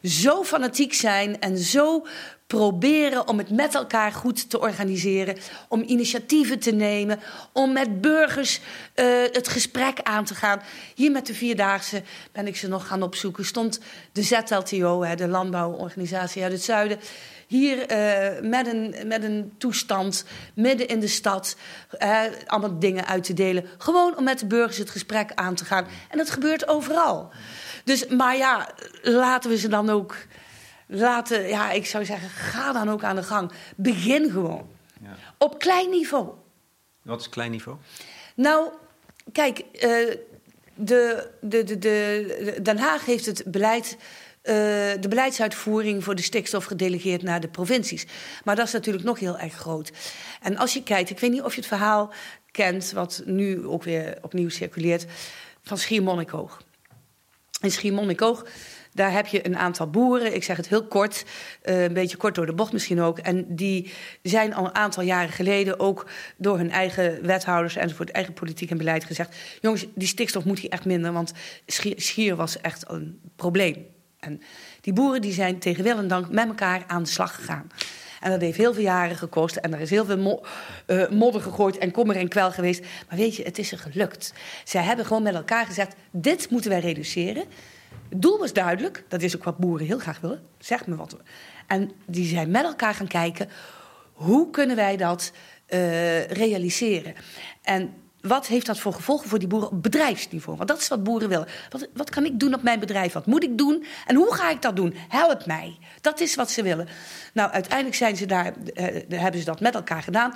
zo 0.03 0.43
fanatiek 0.43 0.93
zijn 0.93 1.39
en 1.39 1.57
zo 1.57 2.05
proberen 2.47 3.27
om 3.27 3.37
het 3.37 3.49
met 3.49 3.75
elkaar 3.75 4.11
goed 4.11 4.49
te 4.49 4.59
organiseren, 4.59 5.37
om 5.67 5.83
initiatieven 5.85 6.59
te 6.59 6.71
nemen, 6.71 7.19
om 7.53 7.73
met 7.73 8.01
burgers 8.01 8.59
uh, 8.95 9.05
het 9.31 9.47
gesprek 9.47 9.99
aan 10.01 10.25
te 10.25 10.35
gaan. 10.35 10.61
Hier 10.95 11.11
met 11.11 11.25
de 11.25 11.33
Vierdaagse 11.33 12.03
ben 12.31 12.47
ik 12.47 12.55
ze 12.55 12.67
nog 12.67 12.87
gaan 12.87 13.03
opzoeken. 13.03 13.45
Stond 13.45 13.79
de 14.11 14.21
ZLTO, 14.21 15.03
hè, 15.03 15.15
de 15.15 15.27
landbouworganisatie 15.27 16.43
uit 16.43 16.51
het 16.51 16.63
zuiden, 16.63 16.99
hier 17.47 17.77
uh, 17.77 18.49
met, 18.49 18.67
een, 18.67 18.95
met 19.05 19.23
een 19.23 19.53
toestand 19.57 20.25
midden 20.53 20.87
in 20.87 20.99
de 20.99 21.07
stad, 21.07 21.55
allemaal 22.45 22.79
dingen 22.79 23.05
uit 23.05 23.23
te 23.23 23.33
delen. 23.33 23.65
Gewoon 23.77 24.17
om 24.17 24.23
met 24.23 24.39
de 24.39 24.45
burgers 24.45 24.77
het 24.77 24.89
gesprek 24.89 25.31
aan 25.35 25.55
te 25.55 25.65
gaan. 25.65 25.87
En 26.09 26.17
dat 26.17 26.29
gebeurt 26.29 26.67
overal. 26.67 27.31
Dus, 27.83 28.07
maar 28.07 28.37
ja, 28.37 28.69
laten 29.01 29.49
we 29.49 29.57
ze 29.57 29.67
dan 29.67 29.89
ook 29.89 30.15
laten, 30.87 31.47
ja, 31.47 31.71
ik 31.71 31.85
zou 31.85 32.05
zeggen, 32.05 32.29
ga 32.29 32.71
dan 32.71 32.89
ook 32.89 33.03
aan 33.03 33.15
de 33.15 33.23
gang. 33.23 33.51
Begin 33.75 34.31
gewoon. 34.31 34.67
Ja. 35.01 35.15
Op 35.37 35.59
klein 35.59 35.89
niveau. 35.89 36.29
Wat 37.01 37.19
is 37.19 37.29
klein 37.29 37.51
niveau? 37.51 37.77
Nou, 38.35 38.69
kijk, 39.31 39.59
uh, 39.59 39.81
de, 40.73 41.29
de, 41.41 41.63
de, 41.63 41.77
de, 41.77 42.59
Den 42.61 42.77
Haag 42.77 43.05
heeft 43.05 43.25
het 43.25 43.43
beleid. 43.45 43.97
Uh, 44.43 44.53
de 44.99 45.07
beleidsuitvoering 45.09 46.03
voor 46.03 46.15
de 46.15 46.21
stikstof 46.21 46.65
gedelegeerd 46.65 47.21
naar 47.21 47.39
de 47.39 47.47
provincies. 47.47 48.05
Maar 48.43 48.55
dat 48.55 48.65
is 48.65 48.73
natuurlijk 48.73 49.05
nog 49.05 49.19
heel 49.19 49.37
erg 49.37 49.53
groot. 49.53 49.91
En 50.41 50.57
als 50.57 50.73
je 50.73 50.83
kijkt, 50.83 51.09
ik 51.09 51.19
weet 51.19 51.31
niet 51.31 51.41
of 51.41 51.53
je 51.53 51.59
het 51.59 51.69
verhaal 51.69 52.13
kent, 52.51 52.91
wat 52.91 53.21
nu 53.25 53.65
ook 53.65 53.83
weer 53.83 54.17
opnieuw 54.21 54.49
circuleert, 54.49 55.05
van 55.61 55.77
Schiermonnikoog. 55.77 56.61
In 57.61 57.71
Schiermonnikoog 57.71 58.45
daar 58.93 59.11
heb 59.11 59.27
je 59.27 59.45
een 59.45 59.57
aantal 59.57 59.89
boeren, 59.89 60.35
ik 60.35 60.43
zeg 60.43 60.57
het 60.57 60.67
heel 60.67 60.87
kort, 60.87 61.25
uh, 61.65 61.83
een 61.83 61.93
beetje 61.93 62.17
kort 62.17 62.35
door 62.35 62.45
de 62.45 62.53
bocht 62.53 62.73
misschien 62.73 63.01
ook. 63.01 63.19
En 63.19 63.55
die 63.55 63.91
zijn 64.21 64.53
al 64.53 64.65
een 64.65 64.75
aantal 64.75 65.03
jaren 65.03 65.31
geleden 65.31 65.79
ook 65.79 66.09
door 66.37 66.57
hun 66.57 66.71
eigen 66.71 67.25
wethouders 67.25 67.75
enzovoort, 67.75 68.11
eigen 68.11 68.33
politiek 68.33 68.71
en 68.71 68.77
beleid 68.77 69.03
gezegd: 69.03 69.35
jongens, 69.61 69.85
die 69.95 70.07
stikstof 70.07 70.45
moet 70.45 70.59
hier 70.59 70.69
echt 70.69 70.85
minder, 70.85 71.13
want 71.13 71.33
schier, 71.65 71.93
schier 71.97 72.35
was 72.35 72.61
echt 72.61 72.89
een 72.89 73.19
probleem. 73.35 73.85
En 74.19 74.41
die 74.81 74.93
boeren 74.93 75.21
die 75.21 75.33
zijn 75.33 75.59
tegen 75.59 75.83
wil 75.83 75.97
en 75.97 76.07
dank 76.07 76.29
met 76.29 76.47
elkaar 76.47 76.83
aan 76.87 77.03
de 77.03 77.09
slag 77.09 77.35
gegaan. 77.35 77.67
En 78.21 78.31
dat 78.31 78.41
heeft 78.41 78.57
heel 78.57 78.73
veel 78.73 78.83
jaren 78.83 79.15
gekost. 79.15 79.55
En 79.55 79.73
er 79.73 79.79
is 79.79 79.89
heel 79.89 80.05
veel 80.05 80.43
uh, 80.87 81.09
modder 81.09 81.41
gegooid 81.41 81.77
en 81.77 81.91
kommer 81.91 82.15
en 82.15 82.27
kwel 82.27 82.51
geweest. 82.51 82.85
Maar 83.09 83.17
weet 83.17 83.35
je, 83.35 83.43
het 83.43 83.57
is 83.57 83.71
er 83.71 83.79
gelukt. 83.79 84.33
Zij 84.63 84.83
hebben 84.83 85.05
gewoon 85.05 85.23
met 85.23 85.35
elkaar 85.35 85.65
gezegd: 85.65 85.95
dit 86.11 86.49
moeten 86.49 86.71
wij 86.71 86.79
reduceren. 86.79 87.43
Het 88.09 88.21
doel 88.21 88.37
was 88.37 88.53
duidelijk. 88.53 89.03
Dat 89.07 89.21
is 89.21 89.35
ook 89.35 89.43
wat 89.43 89.57
boeren 89.57 89.85
heel 89.85 89.99
graag 89.99 90.19
willen. 90.19 90.41
Zeg 90.59 90.87
me 90.87 90.95
wat. 90.95 91.17
En 91.67 91.91
die 92.05 92.25
zijn 92.25 92.51
met 92.51 92.63
elkaar 92.63 92.93
gaan 92.93 93.07
kijken... 93.07 93.49
hoe 94.13 94.49
kunnen 94.49 94.75
wij 94.75 94.97
dat 94.97 95.31
uh, 95.69 96.25
realiseren? 96.25 97.13
En 97.61 97.93
wat 98.21 98.47
heeft 98.47 98.65
dat 98.65 98.79
voor 98.79 98.93
gevolgen 98.93 99.29
voor 99.29 99.39
die 99.39 99.47
boeren 99.47 99.71
op 99.71 99.83
bedrijfsniveau? 99.83 100.57
Want 100.57 100.69
dat 100.69 100.79
is 100.79 100.87
wat 100.87 101.03
boeren 101.03 101.29
willen. 101.29 101.47
Wat, 101.69 101.87
wat 101.93 102.09
kan 102.09 102.25
ik 102.25 102.39
doen 102.39 102.53
op 102.53 102.63
mijn 102.63 102.79
bedrijf? 102.79 103.13
Wat 103.13 103.25
moet 103.25 103.43
ik 103.43 103.57
doen? 103.57 103.85
En 104.07 104.15
hoe 104.15 104.33
ga 104.33 104.49
ik 104.49 104.61
dat 104.61 104.75
doen? 104.75 104.95
Help 105.07 105.45
mij. 105.45 105.77
Dat 106.01 106.19
is 106.19 106.35
wat 106.35 106.51
ze 106.51 106.63
willen. 106.63 106.87
Nou, 107.33 107.51
uiteindelijk 107.51 107.95
zijn 107.95 108.15
ze 108.15 108.25
daar, 108.25 108.53
uh, 108.73 108.85
hebben 109.09 109.39
ze 109.39 109.45
dat 109.45 109.59
met 109.59 109.75
elkaar 109.75 110.03
gedaan. 110.03 110.33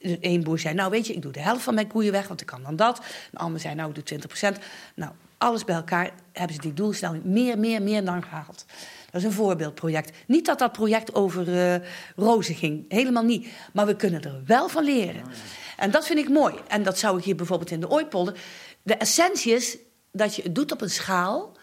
Eén 0.00 0.42
boer 0.42 0.58
zei, 0.58 0.74
nou 0.74 0.90
weet 0.90 1.06
je, 1.06 1.14
ik 1.14 1.22
doe 1.22 1.32
de 1.32 1.40
helft 1.40 1.62
van 1.62 1.74
mijn 1.74 1.86
koeien 1.86 2.12
weg, 2.12 2.28
want 2.28 2.40
ik 2.40 2.46
kan 2.46 2.62
dan 2.62 2.76
dat. 2.76 3.00
Een 3.32 3.38
ander 3.38 3.60
zei, 3.60 3.74
nou, 3.74 3.88
ik 3.88 3.94
doe 3.94 4.04
20 4.04 4.28
procent. 4.28 4.58
Nou, 4.94 5.12
alles 5.38 5.64
bij 5.64 5.74
elkaar 5.74 6.10
hebben 6.32 6.54
ze 6.54 6.60
die 6.60 6.74
doelstelling 6.74 7.24
meer, 7.24 7.58
meer, 7.58 7.82
meer 7.82 8.04
dan 8.04 8.22
gehaald. 8.22 8.64
Dat 9.10 9.20
is 9.20 9.24
een 9.24 9.32
voorbeeldproject. 9.32 10.16
Niet 10.26 10.46
dat 10.46 10.58
dat 10.58 10.72
project 10.72 11.14
over 11.14 11.48
uh, 11.48 11.74
rozen 12.16 12.54
ging, 12.54 12.84
helemaal 12.88 13.22
niet. 13.22 13.48
Maar 13.72 13.86
we 13.86 13.96
kunnen 13.96 14.22
er 14.22 14.42
wel 14.46 14.68
van 14.68 14.84
leren. 14.84 15.22
En 15.76 15.90
dat 15.90 16.06
vind 16.06 16.18
ik 16.18 16.28
mooi. 16.28 16.54
En 16.68 16.82
dat 16.82 16.98
zou 16.98 17.18
ik 17.18 17.24
hier 17.24 17.36
bijvoorbeeld 17.36 17.70
in 17.70 17.80
de 17.80 17.90
Ooipolder. 17.90 18.40
De 18.82 18.94
essentie 18.94 19.52
is 19.52 19.76
dat 20.12 20.36
je 20.36 20.42
het 20.42 20.54
doet 20.54 20.72
op 20.72 20.80
een 20.80 20.90
schaal 20.90 21.56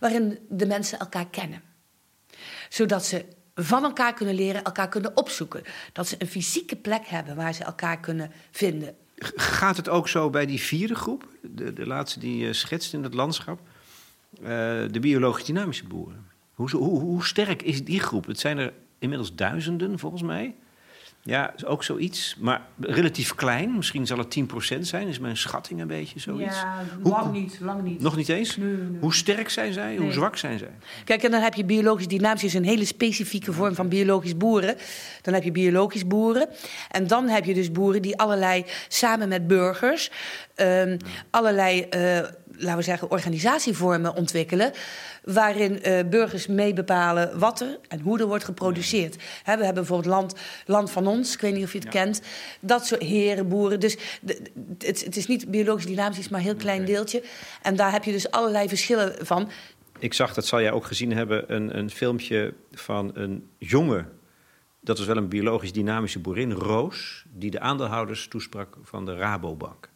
waarin 0.00 0.38
de 0.48 0.66
mensen 0.66 0.98
elkaar 0.98 1.26
kennen. 1.26 1.62
Zodat 2.68 3.04
ze 3.04 3.24
van 3.54 3.84
elkaar 3.84 4.14
kunnen 4.14 4.34
leren, 4.34 4.64
elkaar 4.64 4.88
kunnen 4.88 5.16
opzoeken. 5.16 5.62
Dat 5.92 6.08
ze 6.08 6.16
een 6.18 6.26
fysieke 6.26 6.76
plek 6.76 7.06
hebben 7.06 7.36
waar 7.36 7.54
ze 7.54 7.64
elkaar 7.64 8.00
kunnen 8.00 8.32
vinden. 8.50 8.96
Gaat 9.36 9.76
het 9.76 9.88
ook 9.88 10.08
zo 10.08 10.30
bij 10.30 10.46
die 10.46 10.60
vierde 10.60 10.94
groep, 10.94 11.28
de, 11.40 11.72
de 11.72 11.86
laatste 11.86 12.18
die 12.18 12.36
je 12.36 12.52
schetst 12.52 12.92
in 12.92 13.02
het 13.02 13.14
landschap, 13.14 13.60
uh, 14.40 14.48
de 14.90 15.00
biologisch 15.00 15.44
dynamische 15.44 15.86
boeren? 15.86 16.26
Hoe, 16.54 16.70
hoe, 16.76 17.24
sterk 17.24 17.62
is 17.62 17.84
die 17.84 18.00
groep? 18.00 18.26
Het 18.26 18.40
zijn 18.40 18.58
er 18.58 18.72
inmiddels 18.98 19.34
duizenden 19.34 19.98
volgens 19.98 20.22
mij. 20.22 20.54
Ja, 21.26 21.54
ook 21.64 21.84
zoiets. 21.84 22.36
Maar 22.38 22.60
relatief 22.80 23.34
klein. 23.34 23.76
Misschien 23.76 24.06
zal 24.06 24.18
het 24.18 24.38
10% 24.76 24.78
zijn. 24.80 25.08
Is 25.08 25.18
mijn 25.18 25.36
schatting 25.36 25.80
een 25.80 25.86
beetje 25.86 26.20
zoiets. 26.20 26.56
Ja, 26.56 26.82
lang 27.02 27.32
niet. 27.32 27.58
Lang 27.60 27.82
niet. 27.82 28.00
Nog 28.00 28.16
niet 28.16 28.28
eens? 28.28 28.56
Nee, 28.56 28.68
nee. 28.68 29.00
Hoe 29.00 29.14
sterk 29.14 29.48
zijn 29.48 29.72
zij? 29.72 29.88
Nee. 29.88 29.98
Hoe 29.98 30.12
zwak 30.12 30.36
zijn 30.36 30.58
zij? 30.58 30.70
Kijk, 31.04 31.22
en 31.22 31.30
dan 31.30 31.40
heb 31.40 31.54
je 31.54 31.64
biologisch 31.64 32.08
dynamisch. 32.08 32.44
is 32.44 32.54
een 32.54 32.64
hele 32.64 32.84
specifieke 32.84 33.52
vorm 33.52 33.74
van 33.74 33.88
biologisch 33.88 34.36
boeren. 34.36 34.76
Dan 35.22 35.34
heb 35.34 35.42
je 35.42 35.52
biologisch 35.52 36.06
boeren. 36.06 36.48
En 36.90 37.06
dan 37.06 37.28
heb 37.28 37.44
je 37.44 37.54
dus 37.54 37.72
boeren 37.72 38.02
die 38.02 38.18
allerlei, 38.18 38.64
samen 38.88 39.28
met 39.28 39.46
burgers... 39.46 40.10
Um, 40.56 40.96
allerlei... 41.30 41.86
Uh, 41.96 42.18
laten 42.58 42.76
we 42.76 42.82
zeggen, 42.82 43.10
organisatievormen 43.10 44.14
ontwikkelen. 44.14 44.72
Waarin 45.24 45.78
uh, 45.82 45.98
burgers 46.10 46.46
mee 46.46 46.72
bepalen 46.72 47.38
wat 47.38 47.60
er 47.60 47.78
en 47.88 48.00
hoe 48.00 48.18
er 48.18 48.26
wordt 48.26 48.44
geproduceerd. 48.44 49.16
He, 49.42 49.56
we 49.56 49.64
hebben 49.64 49.84
bijvoorbeeld 49.84 50.14
land, 50.14 50.34
land 50.66 50.90
van 50.90 51.06
ons, 51.06 51.34
ik 51.34 51.40
weet 51.40 51.54
niet 51.54 51.64
of 51.64 51.72
je 51.72 51.78
het 51.78 51.92
ja. 51.92 52.02
kent. 52.02 52.20
Dat 52.60 52.86
soort 52.86 53.02
heren, 53.02 53.48
boeren. 53.48 53.80
Dus 53.80 53.96
het, 54.78 55.04
het, 55.04 55.16
is 55.16 55.26
niet 55.26 55.50
biologisch 55.50 55.86
dynamisch, 55.86 56.28
maar 56.28 56.40
een 56.40 56.46
heel 56.46 56.56
klein 56.56 56.80
okay. 56.80 56.94
deeltje. 56.94 57.22
En 57.62 57.76
daar 57.76 57.92
heb 57.92 58.04
je 58.04 58.12
dus 58.12 58.30
allerlei 58.30 58.68
verschillen 58.68 59.26
van. 59.26 59.50
Ik 59.98 60.14
zag, 60.14 60.34
dat 60.34 60.46
zal 60.46 60.60
jij 60.60 60.72
ook 60.72 60.84
gezien 60.84 61.12
hebben, 61.12 61.54
een, 61.54 61.78
een 61.78 61.90
filmpje 61.90 62.54
van 62.70 63.10
een 63.14 63.48
jonge 63.58 64.04
dat 64.86 64.98
was 64.98 65.06
wel 65.06 65.16
een 65.16 65.28
biologisch 65.28 65.72
dynamische 65.72 66.18
boerin, 66.18 66.52
Roos, 66.52 67.24
die 67.28 67.50
de 67.50 67.60
aandeelhouders 67.60 68.28
toesprak 68.28 68.76
van 68.82 69.04
de 69.04 69.14
Rabobank. 69.14 69.90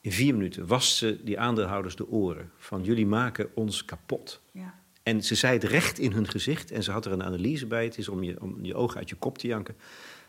In 0.00 0.12
vier 0.12 0.34
minuten 0.34 0.66
wast 0.66 0.96
ze 0.96 1.20
die 1.24 1.38
aandeelhouders 1.38 1.96
de 1.96 2.08
oren 2.08 2.50
van 2.56 2.82
jullie 2.82 3.06
maken 3.06 3.50
ons 3.54 3.84
kapot. 3.84 4.40
Ja. 4.52 4.74
En 5.02 5.22
ze 5.22 5.34
zei 5.34 5.52
het 5.52 5.64
recht 5.64 5.98
in 5.98 6.12
hun 6.12 6.28
gezicht 6.28 6.70
en 6.70 6.82
ze 6.82 6.90
had 6.90 7.06
er 7.06 7.12
een 7.12 7.22
analyse 7.22 7.66
bij. 7.66 7.84
Het 7.84 7.98
is 7.98 8.08
om 8.08 8.22
je, 8.22 8.40
om 8.40 8.64
je 8.64 8.74
ogen 8.74 8.98
uit 8.98 9.08
je 9.08 9.16
kop 9.16 9.38
te 9.38 9.46
janken. 9.46 9.76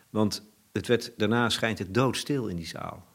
Want 0.10 0.44
het 0.72 0.88
werd, 0.88 1.12
daarna 1.18 1.50
schijnt 1.50 1.80
het 1.80 1.94
doodstil 1.94 2.48
in 2.48 2.56
die 2.56 2.66
zaal. 2.66 3.06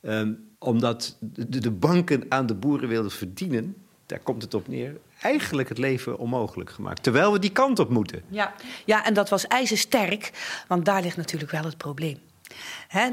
Um, 0.00 0.52
omdat 0.58 1.16
de, 1.20 1.58
de, 1.58 1.70
banken 1.70 2.24
aan 2.28 2.46
de 2.46 2.54
boeren 2.54 2.88
wilden 2.88 3.10
verdienen, 3.10 3.76
daar 4.06 4.18
komt 4.18 4.42
het 4.42 4.54
op 4.54 4.68
neer, 4.68 4.96
eigenlijk 5.20 5.68
het 5.68 5.78
leven 5.78 6.18
onmogelijk 6.18 6.70
gemaakt. 6.70 7.02
Terwijl 7.02 7.32
we 7.32 7.38
die 7.38 7.52
kant 7.52 7.78
op 7.78 7.88
moeten. 7.88 8.22
Ja, 8.28 8.54
ja 8.84 9.04
en 9.04 9.14
dat 9.14 9.28
was 9.28 9.46
ijzersterk, 9.46 10.30
want 10.68 10.84
daar 10.84 11.02
ligt 11.02 11.16
natuurlijk 11.16 11.50
wel 11.50 11.64
het 11.64 11.76
probleem. 11.76 12.18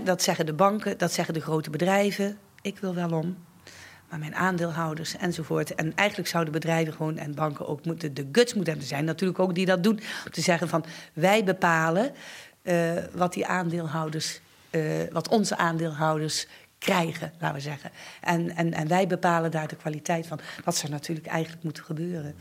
Dat 0.03 0.21
zeggen 0.21 0.45
de 0.45 0.53
banken, 0.53 0.97
dat 0.97 1.11
zeggen 1.11 1.33
de 1.33 1.41
grote 1.41 1.69
bedrijven. 1.69 2.37
Ik 2.61 2.77
wil 2.77 2.95
wel 2.95 3.11
om. 3.11 3.37
Maar 4.09 4.19
mijn 4.19 4.35
aandeelhouders 4.35 5.17
enzovoort. 5.17 5.75
En 5.75 5.95
eigenlijk 5.95 6.29
zouden 6.29 6.53
bedrijven 6.53 6.93
gewoon 6.93 7.17
en 7.17 7.35
banken 7.35 7.67
ook 7.67 7.85
moeten, 7.85 8.13
de 8.13 8.27
guts 8.31 8.53
moeten 8.53 8.71
hebben. 8.71 8.89
Zijn 8.89 9.05
natuurlijk 9.05 9.39
ook 9.39 9.55
die 9.55 9.65
dat 9.65 9.83
doen. 9.83 9.99
Om 10.25 10.31
te 10.31 10.41
zeggen 10.41 10.69
van 10.69 10.85
wij 11.13 11.43
bepalen 11.43 12.11
uh, 12.63 12.91
wat 13.13 13.33
die 13.33 13.45
aandeelhouders, 13.45 14.41
uh, 14.71 14.83
wat 15.11 15.27
onze 15.27 15.57
aandeelhouders 15.57 16.47
krijgen, 16.77 17.33
laten 17.39 17.55
we 17.55 17.61
zeggen. 17.61 17.91
En, 18.21 18.55
en, 18.55 18.73
en 18.73 18.87
wij 18.87 19.07
bepalen 19.07 19.51
daar 19.51 19.67
de 19.67 19.75
kwaliteit 19.75 20.27
van. 20.27 20.39
Dat 20.63 20.75
zou 20.75 20.91
natuurlijk 20.91 21.27
eigenlijk 21.27 21.63
moeten 21.63 21.83
gebeuren. 21.83 22.35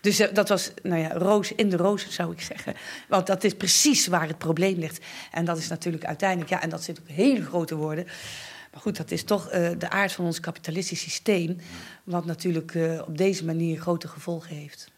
Dus 0.00 0.18
eh, 0.18 0.34
dat 0.34 0.48
was, 0.48 0.70
nou 0.82 1.00
ja, 1.00 1.12
roos 1.12 1.52
in 1.52 1.68
de 1.68 1.76
roos, 1.76 2.10
zou 2.10 2.32
ik 2.32 2.40
zeggen. 2.40 2.74
Want 3.08 3.26
dat 3.26 3.44
is 3.44 3.54
precies 3.54 4.06
waar 4.06 4.26
het 4.28 4.38
probleem 4.38 4.78
ligt. 4.78 5.04
En 5.30 5.44
dat 5.44 5.58
is 5.58 5.68
natuurlijk 5.68 6.04
uiteindelijk, 6.04 6.50
ja, 6.50 6.62
en 6.62 6.68
dat 6.70 6.82
zit 6.82 7.00
ook 7.00 7.08
hele 7.08 7.42
grote 7.44 7.74
woorden. 7.76 8.04
Maar 8.72 8.80
goed, 8.80 8.96
dat 8.96 9.10
is 9.10 9.24
toch 9.24 9.48
eh, 9.48 9.70
de 9.78 9.90
aard 9.90 10.12
van 10.12 10.24
ons 10.24 10.40
kapitalistisch 10.40 11.00
systeem. 11.00 11.56
Wat 12.04 12.24
natuurlijk 12.24 12.74
eh, 12.74 13.02
op 13.06 13.18
deze 13.18 13.44
manier 13.44 13.80
grote 13.80 14.08
gevolgen 14.08 14.56
heeft. 14.56 14.90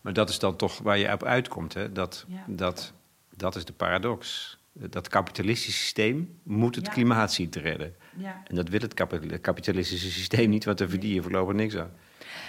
Maar 0.00 0.12
dat 0.12 0.28
is 0.28 0.38
dan 0.38 0.56
toch 0.56 0.78
waar 0.78 0.98
je 0.98 1.12
op 1.12 1.24
uitkomt, 1.24 1.74
hè? 1.74 1.92
Dat, 1.92 2.24
Ja. 2.28 2.44
dat, 2.46 2.92
dat 3.36 3.56
is 3.56 3.64
de 3.64 3.72
paradox. 3.72 4.50
Dat 4.72 5.08
kapitalistische 5.08 5.80
systeem 5.80 6.38
moet 6.42 6.74
het 6.74 6.86
Ja. 6.86 6.92
klimaat 6.92 7.32
zien 7.32 7.50
te 7.50 7.60
redden. 7.60 7.94
Ja. 8.16 8.42
En 8.46 8.54
dat 8.54 8.68
wil 8.68 8.80
het 8.80 8.94
kapi- 8.94 9.38
kapitalistische 9.40 10.10
systeem 10.10 10.50
niet, 10.50 10.64
want 10.64 10.78
daar 10.78 10.88
verdien 10.88 11.14
je 11.14 11.22
voorlopig 11.22 11.54
niks 11.54 11.76
aan. 11.76 11.90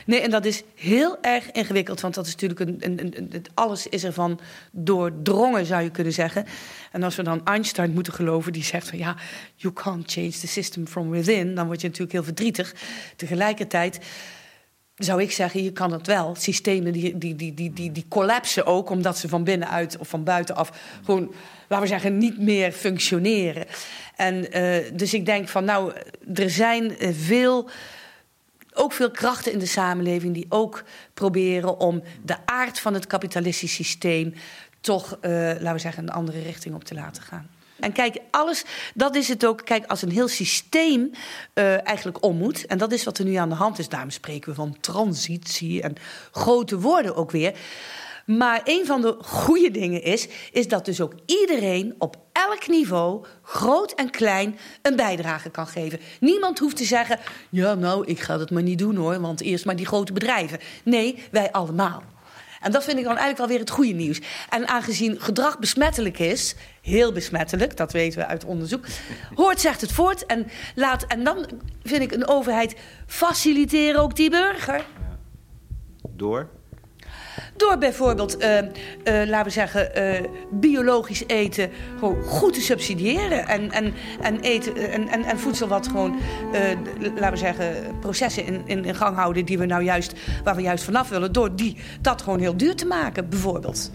Nee, 0.05 0.19
en 0.19 0.29
dat 0.29 0.45
is 0.45 0.63
heel 0.75 1.17
erg 1.21 1.51
ingewikkeld, 1.51 2.01
want 2.01 2.13
dat 2.13 2.25
is 2.25 2.35
natuurlijk 2.35 2.59
een, 2.59 2.77
een, 2.79 3.13
een, 3.17 3.45
alles 3.53 3.87
is 3.87 4.03
ervan 4.03 4.39
doordrongen, 4.71 5.65
zou 5.65 5.83
je 5.83 5.91
kunnen 5.91 6.13
zeggen. 6.13 6.45
En 6.91 7.03
als 7.03 7.15
we 7.15 7.23
dan 7.23 7.45
Einstein 7.45 7.93
moeten 7.93 8.13
geloven, 8.13 8.53
die 8.53 8.63
zegt 8.63 8.89
van 8.89 8.97
ja, 8.97 9.15
you 9.55 9.73
can't 9.73 10.11
change 10.11 10.29
the 10.29 10.47
system 10.47 10.87
from 10.87 11.09
within, 11.09 11.55
dan 11.55 11.65
word 11.65 11.81
je 11.81 11.87
natuurlijk 11.87 12.13
heel 12.13 12.23
verdrietig. 12.23 12.75
Tegelijkertijd 13.15 13.99
zou 14.95 15.21
ik 15.21 15.31
zeggen, 15.31 15.63
je 15.63 15.71
kan 15.71 15.91
het 15.91 16.07
wel. 16.07 16.35
Systemen 16.35 16.93
die, 16.93 17.17
die, 17.17 17.35
die, 17.35 17.53
die, 17.53 17.73
die, 17.73 17.91
die 17.91 18.05
collapsen 18.07 18.65
ook, 18.65 18.89
omdat 18.89 19.17
ze 19.17 19.29
van 19.29 19.43
binnenuit 19.43 19.97
of 19.97 20.07
van 20.07 20.23
buitenaf 20.23 20.71
gewoon, 21.03 21.33
laten 21.67 21.85
we 21.85 21.91
zeggen, 21.91 22.17
niet 22.17 22.39
meer 22.39 22.71
functioneren. 22.71 23.65
En 24.15 24.51
eh, 24.51 24.91
dus 24.93 25.13
ik 25.13 25.25
denk 25.25 25.47
van, 25.47 25.65
nou, 25.65 25.93
er 26.33 26.49
zijn 26.49 26.97
eh, 26.97 27.09
veel 27.13 27.69
ook 28.73 28.93
veel 28.93 29.11
krachten 29.11 29.51
in 29.51 29.59
de 29.59 29.65
samenleving 29.65 30.33
die 30.33 30.45
ook 30.49 30.83
proberen 31.13 31.79
om 31.79 32.03
de 32.23 32.35
aard 32.45 32.79
van 32.79 32.93
het 32.93 33.07
kapitalistisch 33.07 33.73
systeem 33.73 34.33
toch, 34.81 35.17
eh, 35.21 35.31
laten 35.31 35.73
we 35.73 35.79
zeggen, 35.79 36.03
een 36.03 36.09
andere 36.09 36.41
richting 36.41 36.75
op 36.75 36.83
te 36.83 36.93
laten 36.93 37.23
gaan. 37.23 37.49
En 37.79 37.91
kijk, 37.91 38.17
alles, 38.31 38.63
dat 38.93 39.15
is 39.15 39.27
het 39.27 39.45
ook. 39.45 39.65
Kijk, 39.65 39.85
als 39.85 40.01
een 40.01 40.11
heel 40.11 40.27
systeem 40.27 41.11
eh, 41.53 41.87
eigenlijk 41.87 42.23
om 42.23 42.37
moet, 42.37 42.65
en 42.65 42.77
dat 42.77 42.91
is 42.91 43.03
wat 43.03 43.17
er 43.17 43.25
nu 43.25 43.35
aan 43.35 43.49
de 43.49 43.55
hand 43.55 43.79
is, 43.79 43.89
daarom 43.89 44.09
spreken 44.09 44.49
we 44.49 44.55
van 44.55 44.77
transitie 44.79 45.81
en 45.81 45.95
grote 46.31 46.79
woorden 46.79 47.15
ook 47.15 47.31
weer. 47.31 47.53
Maar 48.25 48.61
een 48.63 48.85
van 48.85 49.01
de 49.01 49.15
goede 49.21 49.71
dingen 49.71 50.03
is, 50.03 50.27
is 50.51 50.67
dat 50.67 50.85
dus 50.85 51.01
ook 51.01 51.13
iedereen 51.25 51.95
op 51.97 52.17
elk 52.31 52.67
niveau, 52.67 53.25
groot 53.41 53.93
en 53.93 54.09
klein, 54.09 54.57
een 54.81 54.95
bijdrage 54.95 55.49
kan 55.49 55.67
geven. 55.67 55.99
Niemand 56.19 56.59
hoeft 56.59 56.77
te 56.77 56.83
zeggen, 56.83 57.19
ja 57.49 57.73
nou, 57.73 58.05
ik 58.05 58.19
ga 58.19 58.37
dat 58.37 58.51
maar 58.51 58.63
niet 58.63 58.77
doen 58.77 58.95
hoor, 58.95 59.19
want 59.19 59.41
eerst 59.41 59.65
maar 59.65 59.75
die 59.75 59.85
grote 59.85 60.13
bedrijven. 60.13 60.59
Nee, 60.83 61.23
wij 61.31 61.51
allemaal. 61.51 62.03
En 62.61 62.71
dat 62.71 62.83
vind 62.83 62.97
ik 62.97 63.03
dan 63.03 63.17
eigenlijk 63.17 63.37
wel 63.37 63.47
weer 63.47 63.59
het 63.59 63.69
goede 63.69 63.93
nieuws. 63.93 64.21
En 64.49 64.67
aangezien 64.67 65.21
gedrag 65.21 65.59
besmettelijk 65.59 66.19
is, 66.19 66.55
heel 66.81 67.11
besmettelijk, 67.11 67.77
dat 67.77 67.91
weten 67.91 68.19
we 68.19 68.25
uit 68.25 68.45
onderzoek, 68.45 68.85
hoort 69.35 69.59
zegt 69.59 69.81
het 69.81 69.91
voort. 69.91 70.25
En, 70.25 70.47
laat, 70.75 71.05
en 71.07 71.23
dan 71.23 71.49
vind 71.83 72.01
ik 72.01 72.11
een 72.11 72.27
overheid 72.27 72.75
faciliteren 73.07 74.01
ook 74.01 74.15
die 74.15 74.29
burger. 74.29 74.85
Door? 76.09 76.49
Door 77.57 77.77
bijvoorbeeld, 77.77 78.37
eh, 78.37 78.57
eh, 78.57 78.65
laten 79.03 79.43
we 79.43 79.49
zeggen, 79.49 79.95
eh, 79.95 80.23
biologisch 80.51 81.23
eten 81.27 81.69
gewoon 81.99 82.23
goed 82.23 82.53
te 82.53 82.61
subsidiëren. 82.61 83.47
En, 83.47 83.71
en, 83.71 83.93
en, 84.21 84.39
eten, 84.39 84.91
en, 84.91 85.07
en, 85.07 85.23
en 85.23 85.39
voedsel 85.39 85.67
wat 85.67 85.87
gewoon, 85.87 86.15
laten 86.99 87.31
we 87.31 87.37
zeggen, 87.37 87.75
processen 87.99 88.45
in, 88.45 88.61
in, 88.65 88.85
in 88.85 88.95
gang 88.95 89.15
houden 89.15 89.45
die 89.45 89.57
we 89.57 89.65
nou 89.65 89.83
juist, 89.83 90.13
waar 90.43 90.55
we 90.55 90.61
juist 90.61 90.83
vanaf 90.83 91.09
willen. 91.09 91.31
Door 91.31 91.55
die, 91.55 91.77
dat 92.01 92.21
gewoon 92.21 92.39
heel 92.39 92.57
duur 92.57 92.75
te 92.75 92.85
maken, 92.85 93.29
bijvoorbeeld. 93.29 93.91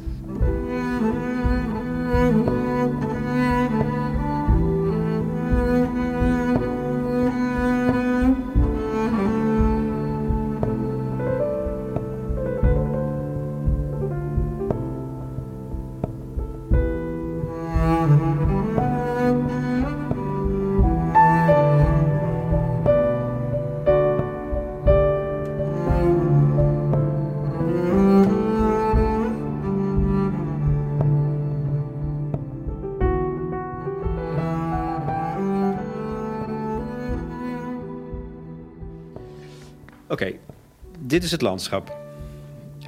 Dit 41.09 41.25
is 41.25 41.31
het 41.31 41.43
landschap. 41.43 41.97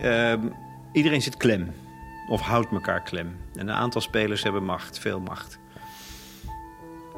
Ehm, 0.02 0.46
iedereen 0.92 1.22
zit 1.22 1.36
klem. 1.36 1.72
Of 2.28 2.40
houdt 2.40 2.72
elkaar 2.72 3.02
klem. 3.02 3.36
En 3.54 3.68
een 3.68 3.74
aantal 3.74 4.00
spelers 4.00 4.42
hebben 4.42 4.64
macht, 4.64 4.98
veel 4.98 5.20
macht. 5.20 5.58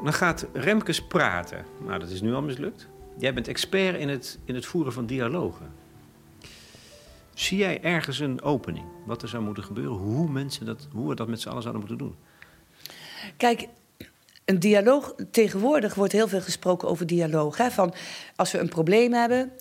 Dan 0.03 0.13
gaat 0.13 0.47
Remkes 0.53 1.01
praten. 1.01 1.65
Nou, 1.85 1.99
dat 1.99 2.09
is 2.09 2.21
nu 2.21 2.33
al 2.33 2.41
mislukt. 2.41 2.87
Jij 3.17 3.33
bent 3.33 3.47
expert 3.47 3.99
in 3.99 4.09
het, 4.09 4.39
in 4.45 4.55
het 4.55 4.65
voeren 4.65 4.93
van 4.93 5.05
dialogen. 5.05 5.71
Zie 7.33 7.57
jij 7.57 7.81
ergens 7.81 8.19
een 8.19 8.41
opening? 8.41 8.85
Wat 9.05 9.21
er 9.21 9.27
zou 9.27 9.43
moeten 9.43 9.63
gebeuren? 9.63 9.95
Hoe, 9.95 10.29
mensen 10.29 10.65
dat, 10.65 10.87
hoe 10.91 11.09
we 11.09 11.15
dat 11.15 11.27
met 11.27 11.41
z'n 11.41 11.49
allen 11.49 11.61
zouden 11.61 11.81
moeten 11.81 12.07
doen? 12.07 12.15
Kijk, 13.37 13.67
een 14.45 14.59
dialoog, 14.59 15.15
tegenwoordig 15.31 15.95
wordt 15.95 16.13
heel 16.13 16.27
veel 16.27 16.41
gesproken 16.41 16.87
over 16.87 17.07
dialoog. 17.07 17.57
Hè? 17.57 17.71
Van 17.71 17.93
als 18.35 18.51
we 18.51 18.57
een 18.57 18.69
probleem 18.69 19.13
hebben, 19.13 19.51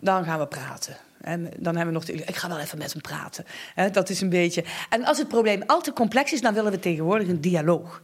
dan 0.00 0.24
gaan 0.24 0.38
we 0.38 0.46
praten. 0.46 0.96
En 1.20 1.50
dan 1.58 1.76
hebben 1.76 1.94
we 1.94 1.98
nog 2.00 2.04
de, 2.04 2.12
ik 2.12 2.36
ga 2.36 2.48
wel 2.48 2.58
even 2.58 2.78
met 2.78 2.92
hem 2.92 3.02
praten. 3.02 3.44
Dat 3.92 4.08
is 4.08 4.20
een 4.20 4.28
beetje. 4.28 4.64
En 4.88 5.04
als 5.04 5.18
het 5.18 5.28
probleem 5.28 5.62
al 5.66 5.80
te 5.80 5.92
complex 5.92 6.32
is, 6.32 6.40
dan 6.40 6.54
willen 6.54 6.72
we 6.72 6.78
tegenwoordig 6.78 7.28
een 7.28 7.40
dialoog. 7.40 8.02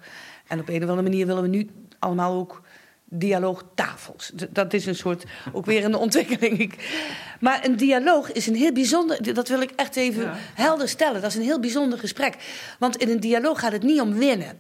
En 0.49 0.61
op 0.61 0.69
een 0.69 0.75
of 0.83 0.89
andere 0.89 1.03
manier 1.09 1.27
willen 1.27 1.43
we 1.43 1.49
nu 1.49 1.71
allemaal 1.99 2.33
ook 2.35 2.63
dialoogtafels. 3.05 4.31
Dat 4.51 4.73
is 4.73 4.87
een 4.87 4.95
soort, 4.95 5.25
ook 5.53 5.67
weer 5.67 5.85
een 5.85 5.95
ontwikkeling. 6.07 6.59
Ik- 6.59 7.03
Maar 7.41 7.65
een 7.65 7.77
dialoog 7.77 8.33
is 8.33 8.47
een 8.47 8.55
heel 8.55 8.73
bijzonder, 8.73 9.35
dat 9.35 9.49
wil 9.49 9.61
ik 9.61 9.71
echt 9.71 9.97
even 9.97 10.31
helder 10.55 10.89
stellen. 10.89 11.21
Dat 11.21 11.31
is 11.31 11.37
een 11.37 11.43
heel 11.43 11.61
bijzonder 11.61 11.99
gesprek. 11.99 12.37
Want 12.79 12.97
in 12.97 13.09
een 13.09 13.21
dialoog 13.21 13.61
gaat 13.61 13.73
het 13.73 13.83
niet 13.83 14.01
om 14.01 14.15
winnen. 14.15 14.59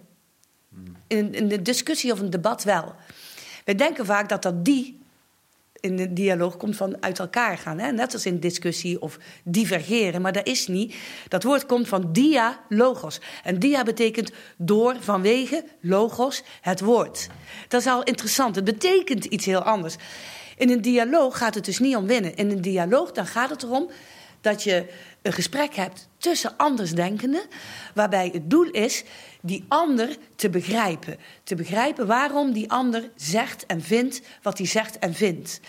In, 1.06 1.34
in 1.34 1.48
de 1.48 1.62
discussie 1.62 2.12
of 2.12 2.20
een 2.20 2.30
debat 2.30 2.64
wel. 2.64 2.94
We 3.64 3.74
denken 3.74 4.06
vaak 4.06 4.28
dat 4.28 4.42
dat 4.42 4.64
die 4.64 5.00
in 5.84 5.96
de 5.96 6.12
dialoog 6.12 6.56
komt 6.56 6.76
van 6.76 7.02
uit 7.02 7.18
elkaar 7.18 7.58
gaan. 7.58 7.78
Hè? 7.78 7.92
Net 7.92 8.12
als 8.12 8.26
in 8.26 8.40
discussie 8.40 9.00
of 9.00 9.18
divergeren. 9.42 10.22
Maar 10.22 10.32
dat 10.32 10.46
is 10.46 10.66
niet. 10.66 10.94
Dat 11.28 11.42
woord 11.42 11.66
komt 11.66 11.88
van 11.88 12.12
dia, 12.12 12.60
logos. 12.68 13.20
En 13.42 13.58
dia 13.58 13.82
betekent 13.82 14.32
door, 14.56 14.96
vanwege, 15.00 15.64
logos, 15.80 16.42
het 16.60 16.80
woord. 16.80 17.28
Dat 17.68 17.80
is 17.80 17.86
al 17.86 18.02
interessant. 18.02 18.54
Het 18.54 18.64
betekent 18.64 19.24
iets 19.24 19.44
heel 19.44 19.62
anders. 19.62 19.96
In 20.56 20.70
een 20.70 20.82
dialoog 20.82 21.38
gaat 21.38 21.54
het 21.54 21.64
dus 21.64 21.78
niet 21.78 21.96
om 21.96 22.06
winnen. 22.06 22.34
In 22.34 22.50
een 22.50 22.62
dialoog 22.62 23.12
dan 23.12 23.26
gaat 23.26 23.50
het 23.50 23.62
erom 23.62 23.90
dat 24.40 24.62
je 24.62 24.86
een 25.24 25.32
gesprek 25.32 25.74
hebt 25.74 26.08
tussen 26.18 26.56
andersdenkenden... 26.56 27.42
waarbij 27.94 28.30
het 28.32 28.50
doel 28.50 28.70
is 28.70 29.04
die 29.40 29.64
ander 29.68 30.16
te 30.36 30.50
begrijpen. 30.50 31.18
Te 31.42 31.54
begrijpen 31.54 32.06
waarom 32.06 32.52
die 32.52 32.70
ander 32.70 33.10
zegt 33.16 33.66
en 33.66 33.82
vindt 33.82 34.20
wat 34.42 34.58
hij 34.58 34.66
zegt 34.66 34.98
en 34.98 35.14
vindt. 35.14 35.60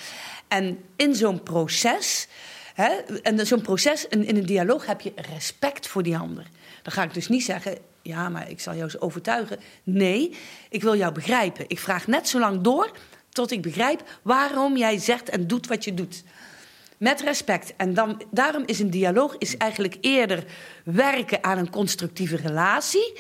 En 0.48 0.80
in 0.96 1.16
zo'n 1.16 1.44
proces... 1.44 2.28
Hè, 2.74 2.90
en 3.22 3.48
zo'n 3.48 3.62
proces, 3.62 4.08
in, 4.08 4.26
in 4.26 4.38
een 4.38 4.46
dialoog 4.46 4.86
heb 4.86 5.02
je 5.02 5.14
respect 5.16 5.88
voor 5.88 6.04
die 6.04 6.18
ander. 6.18 6.48
Dan 6.82 6.94
ga 6.94 7.04
ik 7.04 7.14
dus 7.14 7.28
niet 7.28 7.44
zeggen, 7.44 7.78
ja, 8.02 8.30
maar 8.30 8.50
ik 8.50 8.60
zal 8.60 8.74
jou 8.74 8.86
eens 8.86 9.00
overtuigen. 9.00 9.60
Nee, 9.84 10.36
ik 10.70 10.82
wil 10.82 10.96
jou 10.96 11.14
begrijpen. 11.14 11.66
Ik 11.68 11.80
vraag 11.80 12.08
net 12.08 12.28
zo 12.28 12.40
lang 12.40 12.62
door 12.62 12.92
tot 13.30 13.52
ik 13.52 13.62
begrijp 13.62 14.04
waarom 14.22 14.78
jij 14.78 14.98
zegt 14.98 15.30
en 15.30 15.48
doet 15.48 15.68
wat 15.68 15.84
je 15.84 15.94
doet. 15.94 16.24
Met 16.98 17.22
respect. 17.22 17.74
En 17.76 17.94
dan, 17.94 18.22
daarom 18.32 18.64
is 18.66 18.80
een 18.80 18.90
dialoog 18.90 19.36
is 19.38 19.58
eigenlijk 19.58 19.98
eerder 20.02 20.44
werken 20.84 21.44
aan 21.44 21.58
een 21.58 21.70
constructieve 21.70 22.36
relatie. 22.36 23.14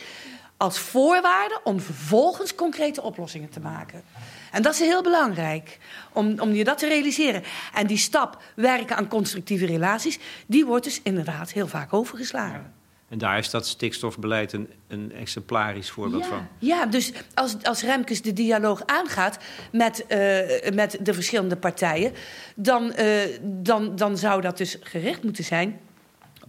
Als 0.57 0.79
voorwaarde 0.79 1.59
om 1.63 1.79
vervolgens 1.79 2.55
concrete 2.55 3.01
oplossingen 3.01 3.49
te 3.49 3.59
maken. 3.59 4.03
En 4.51 4.61
dat 4.61 4.73
is 4.73 4.79
heel 4.79 5.03
belangrijk, 5.03 5.77
om, 6.13 6.39
om 6.39 6.53
je 6.53 6.63
dat 6.63 6.77
te 6.77 6.87
realiseren. 6.87 7.43
En 7.73 7.87
die 7.87 7.97
stap, 7.97 8.41
werken 8.55 8.95
aan 8.95 9.07
constructieve 9.07 9.65
relaties, 9.65 10.19
die 10.45 10.65
wordt 10.65 10.83
dus 10.83 11.01
inderdaad 11.03 11.51
heel 11.51 11.67
vaak 11.67 11.93
overgeslagen. 11.93 12.73
En 13.09 13.17
daar 13.17 13.37
is 13.37 13.49
dat 13.49 13.67
stikstofbeleid 13.67 14.53
een, 14.53 14.69
een 14.87 15.11
exemplarisch 15.11 15.89
voorbeeld 15.89 16.23
ja. 16.23 16.29
van. 16.29 16.47
Ja, 16.59 16.85
dus 16.85 17.11
als, 17.33 17.63
als 17.63 17.81
Remkes 17.81 18.21
de 18.21 18.33
dialoog 18.33 18.85
aangaat 18.85 19.37
met, 19.71 20.05
eh, 20.05 20.71
met 20.73 20.97
de 21.01 21.13
verschillende 21.13 21.57
partijen, 21.57 22.13
dan, 22.55 22.93
eh, 22.93 23.39
dan, 23.41 23.95
dan 23.95 24.17
zou 24.17 24.41
dat 24.41 24.57
dus 24.57 24.77
gericht 24.81 25.23
moeten 25.23 25.43
zijn 25.43 25.79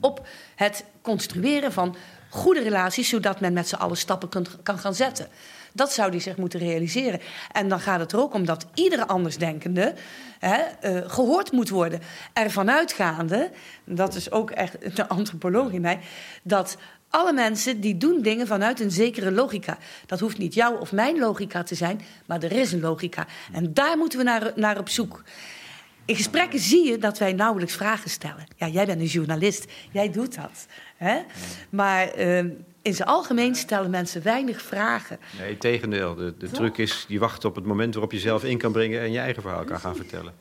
op 0.00 0.26
het 0.54 0.84
construeren 1.02 1.72
van 1.72 1.96
goede 2.28 2.62
relaties, 2.62 3.08
zodat 3.08 3.40
men 3.40 3.52
met 3.52 3.68
z'n 3.68 3.74
allen 3.74 3.96
stappen 3.96 4.28
kan, 4.28 4.46
kan 4.62 4.78
gaan 4.78 4.94
zetten. 4.94 5.28
Dat 5.76 5.92
zou 5.92 6.10
die 6.10 6.20
zich 6.20 6.36
moeten 6.36 6.60
realiseren. 6.60 7.20
En 7.52 7.68
dan 7.68 7.80
gaat 7.80 8.00
het 8.00 8.12
er 8.12 8.20
ook 8.20 8.34
om 8.34 8.44
dat 8.44 8.66
iedere 8.74 9.06
andersdenkende 9.06 9.94
hè, 10.38 10.60
uh, 10.82 11.10
gehoord 11.10 11.52
moet 11.52 11.68
worden. 11.68 12.00
Ervan 12.32 12.70
uitgaande, 12.70 13.50
dat 13.84 14.14
is 14.14 14.30
ook 14.30 14.50
echt 14.50 14.96
de 14.96 15.08
antropoloog 15.08 15.72
in 15.72 15.80
mij, 15.80 15.98
dat 16.42 16.76
alle 17.10 17.32
mensen 17.32 17.80
die 17.80 17.96
doen 17.96 18.22
dingen 18.22 18.46
vanuit 18.46 18.80
een 18.80 18.90
zekere 18.90 19.32
logica. 19.32 19.78
Dat 20.06 20.20
hoeft 20.20 20.38
niet 20.38 20.54
jouw 20.54 20.76
of 20.76 20.92
mijn 20.92 21.18
logica 21.18 21.62
te 21.62 21.74
zijn, 21.74 22.00
maar 22.26 22.42
er 22.42 22.52
is 22.52 22.72
een 22.72 22.80
logica. 22.80 23.26
En 23.52 23.74
daar 23.74 23.98
moeten 23.98 24.18
we 24.18 24.24
naar, 24.24 24.52
naar 24.54 24.78
op 24.78 24.88
zoek. 24.88 25.22
In 26.04 26.16
gesprekken 26.16 26.58
zie 26.58 26.88
je 26.88 26.98
dat 26.98 27.18
wij 27.18 27.32
nauwelijks 27.32 27.74
vragen 27.74 28.10
stellen. 28.10 28.46
Ja, 28.56 28.68
jij 28.68 28.86
bent 28.86 29.00
een 29.00 29.06
journalist, 29.06 29.64
jij 29.92 30.10
doet 30.10 30.34
dat. 30.34 30.66
Hè? 30.96 31.18
Maar 31.70 32.18
uh, 32.18 32.44
in 32.86 32.94
zijn 32.94 33.08
algemeen 33.08 33.54
stellen 33.54 33.90
mensen 33.90 34.22
weinig 34.22 34.62
vragen. 34.62 35.18
Nee, 35.38 35.58
tegendeel. 35.58 36.14
De, 36.14 36.34
de 36.38 36.50
truc 36.50 36.78
is, 36.78 37.04
je 37.08 37.18
wacht 37.18 37.44
op 37.44 37.54
het 37.54 37.64
moment 37.64 37.94
waarop 37.94 38.12
je 38.12 38.18
zelf 38.18 38.44
in 38.44 38.58
kan 38.58 38.72
brengen... 38.72 39.00
en 39.00 39.12
je 39.12 39.18
eigen 39.18 39.42
verhaal 39.42 39.64
kan 39.64 39.80
gaan 39.80 39.96
vertellen. 39.96 40.34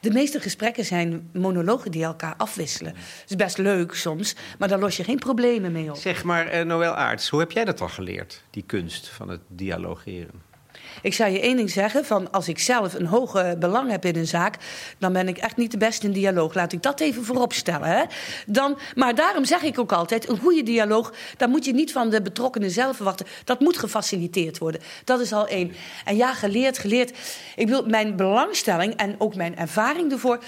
De 0.00 0.10
meeste 0.10 0.40
gesprekken 0.40 0.84
zijn 0.84 1.30
monologen 1.32 1.90
die 1.90 2.04
elkaar 2.04 2.34
afwisselen. 2.36 2.92
Dat 2.92 3.30
is 3.30 3.36
best 3.36 3.58
leuk 3.58 3.94
soms, 3.94 4.36
maar 4.58 4.68
daar 4.68 4.78
los 4.78 4.96
je 4.96 5.04
geen 5.04 5.18
problemen 5.18 5.72
mee 5.72 5.90
op. 5.90 5.96
Zeg 5.96 6.24
maar, 6.24 6.54
uh, 6.54 6.64
Noël 6.64 6.92
Aarts, 6.92 7.28
hoe 7.28 7.40
heb 7.40 7.52
jij 7.52 7.64
dat 7.64 7.80
al 7.80 7.88
geleerd? 7.88 8.42
Die 8.50 8.64
kunst 8.66 9.08
van 9.08 9.28
het 9.28 9.40
dialogeren? 9.48 10.51
Ik 11.02 11.14
zou 11.14 11.30
je 11.30 11.40
één 11.40 11.56
ding 11.56 11.70
zeggen: 11.70 12.04
van 12.04 12.30
als 12.30 12.48
ik 12.48 12.58
zelf 12.58 12.94
een 12.94 13.06
hoge 13.06 13.56
belang 13.58 13.90
heb 13.90 14.04
in 14.04 14.16
een 14.16 14.26
zaak, 14.26 14.56
dan 14.98 15.12
ben 15.12 15.28
ik 15.28 15.38
echt 15.38 15.56
niet 15.56 15.70
de 15.70 15.78
beste 15.78 16.06
in 16.06 16.12
dialoog. 16.12 16.54
Laat 16.54 16.72
ik 16.72 16.82
dat 16.82 17.00
even 17.00 17.24
voorop 17.24 17.52
stellen. 17.52 17.88
Hè? 17.88 18.02
Dan, 18.46 18.78
maar 18.94 19.14
daarom 19.14 19.44
zeg 19.44 19.62
ik 19.62 19.78
ook 19.78 19.92
altijd: 19.92 20.28
een 20.28 20.38
goede 20.38 20.62
dialoog, 20.62 21.12
daar 21.36 21.48
moet 21.48 21.64
je 21.64 21.72
niet 21.72 21.92
van 21.92 22.10
de 22.10 22.22
betrokkenen 22.22 22.70
zelf 22.70 22.96
verwachten. 22.96 23.26
Dat 23.44 23.60
moet 23.60 23.78
gefaciliteerd 23.78 24.58
worden. 24.58 24.80
Dat 25.04 25.20
is 25.20 25.32
al 25.32 25.46
één. 25.46 25.72
En 26.04 26.16
ja, 26.16 26.34
geleerd, 26.34 26.78
geleerd. 26.78 27.18
Ik 27.56 27.68
wil 27.68 27.86
mijn 27.86 28.16
belangstelling 28.16 28.94
en 28.94 29.14
ook 29.18 29.34
mijn 29.34 29.56
ervaring 29.56 30.12
ervoor. 30.12 30.38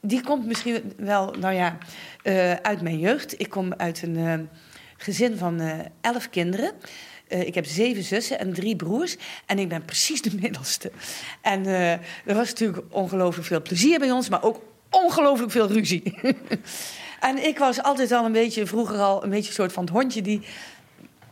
Die 0.00 0.22
komt 0.22 0.46
misschien 0.46 0.92
wel, 0.96 1.34
nou 1.38 1.54
ja, 1.54 1.78
uh, 2.22 2.52
uit 2.52 2.82
mijn 2.82 2.98
jeugd. 2.98 3.40
Ik 3.40 3.50
kom 3.50 3.74
uit 3.76 4.02
een 4.02 4.16
uh, 4.16 4.34
gezin 4.96 5.36
van 5.36 5.60
uh, 5.62 5.72
elf 6.00 6.30
kinderen. 6.30 6.72
Uh, 7.28 7.46
ik 7.46 7.54
heb 7.54 7.66
zeven 7.66 8.02
zussen 8.02 8.38
en 8.38 8.52
drie 8.52 8.76
broers. 8.76 9.16
En 9.46 9.58
ik 9.58 9.68
ben 9.68 9.84
precies 9.84 10.22
de 10.22 10.30
middelste. 10.42 10.90
En 11.40 11.66
uh, 11.66 11.92
er 11.92 12.00
was 12.24 12.48
natuurlijk 12.48 12.82
ongelooflijk 12.88 13.46
veel 13.46 13.62
plezier 13.62 13.98
bij 13.98 14.10
ons, 14.10 14.28
maar 14.28 14.42
ook 14.42 14.62
ongelooflijk 14.90 15.50
veel 15.50 15.68
ruzie. 15.68 16.18
en 17.20 17.46
ik 17.46 17.58
was 17.58 17.82
altijd 17.82 18.12
al 18.12 18.24
een 18.24 18.32
beetje, 18.32 18.66
vroeger 18.66 18.98
al 18.98 19.24
een 19.24 19.30
beetje 19.30 19.48
een 19.48 19.54
soort 19.54 19.72
van 19.72 19.84
het 19.84 19.92
hondje 19.92 20.22
die 20.22 20.40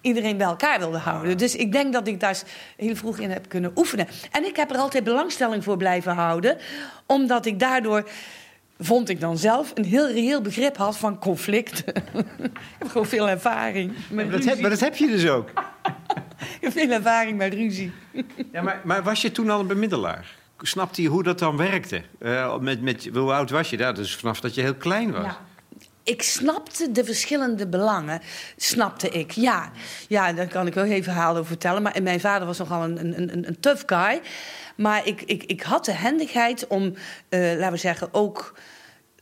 iedereen 0.01 0.37
bij 0.37 0.47
elkaar 0.47 0.79
wilde 0.79 0.99
houden. 0.99 1.39
Dus 1.39 1.57
ik 1.57 1.73
denk 1.73 1.93
dat 1.93 2.07
ik 2.07 2.21
daar 2.21 2.43
heel 2.77 2.97
vroeg 2.97 3.19
in 3.19 3.31
heb 3.31 3.49
kunnen 3.49 3.73
oefenen. 3.77 4.09
En 4.31 4.45
ik 4.45 4.57
heb 4.57 4.71
er 4.71 4.77
altijd 4.77 5.05
belangstelling 5.05 5.65
voor 5.65 5.77
blijven 5.77 6.15
houden, 6.15 6.59
omdat 7.07 7.47
ik 7.47 7.59
daardoor 7.59 8.09
vond 8.85 9.09
ik 9.09 9.21
dan 9.21 9.39
zelf 9.39 9.71
een 9.75 9.85
heel 9.85 10.11
reëel 10.11 10.41
begrip 10.41 10.77
had 10.77 10.97
van 10.97 11.19
conflict. 11.19 11.79
ik 11.89 12.53
heb 12.79 12.89
gewoon 12.89 13.07
veel 13.07 13.29
ervaring 13.29 13.93
met 14.09 14.27
maar 14.27 14.37
dat, 14.37 14.45
heb, 14.45 14.61
maar 14.61 14.71
dat 14.71 14.81
heb 14.81 14.97
je 14.97 15.07
dus 15.07 15.29
ook. 15.29 15.49
ik 16.39 16.59
heb 16.61 16.73
veel 16.73 16.91
ervaring 16.91 17.39
met 17.39 17.55
ruzie. 17.55 17.93
ja, 18.53 18.63
maar, 18.63 18.81
maar, 18.85 19.03
was 19.03 19.23
je 19.23 19.33
toen 19.33 19.51
al 19.51 19.61
een 19.61 19.67
bemiddelaar? 19.67 20.37
Snapte 20.59 21.03
je 21.03 21.09
hoe 21.09 21.23
dat 21.23 21.39
dan 21.39 21.57
werkte? 21.57 22.03
Uh, 22.21 22.59
met, 22.59 22.83
met, 22.83 23.09
hoe 23.13 23.33
oud 23.33 23.51
was 23.51 23.71
je? 23.71 23.77
Dat 23.77 23.97
dus 23.97 24.17
vanaf 24.17 24.41
dat 24.41 24.55
je 24.55 24.61
heel 24.61 24.75
klein 24.75 25.13
was. 25.13 25.25
Ja. 25.25 25.39
Ik 26.03 26.23
snapte 26.23 26.93
de 26.93 27.05
verschillende 27.05 27.67
belangen, 27.67 28.21
snapte 28.57 29.09
ik, 29.09 29.31
ja. 29.31 29.71
Ja, 30.09 30.33
daar 30.33 30.47
kan 30.47 30.67
ik 30.67 30.75
wel 30.75 30.85
even 30.85 31.05
verhaal 31.05 31.33
over 31.33 31.47
vertellen. 31.47 31.83
Maar 31.83 32.03
mijn 32.03 32.21
vader 32.21 32.47
was 32.47 32.59
nogal 32.59 32.85
een, 32.85 32.99
een, 32.99 33.33
een, 33.33 33.49
een 33.49 33.61
tough 33.61 33.83
guy. 33.87 34.21
Maar 34.77 35.07
ik, 35.07 35.23
ik, 35.23 35.43
ik 35.43 35.63
had 35.63 35.85
de 35.85 35.95
handigheid 35.95 36.67
om, 36.67 36.83
uh, 36.83 36.95
laten 37.41 37.73
we 37.73 37.77
zeggen, 37.77 38.09
ook... 38.13 38.55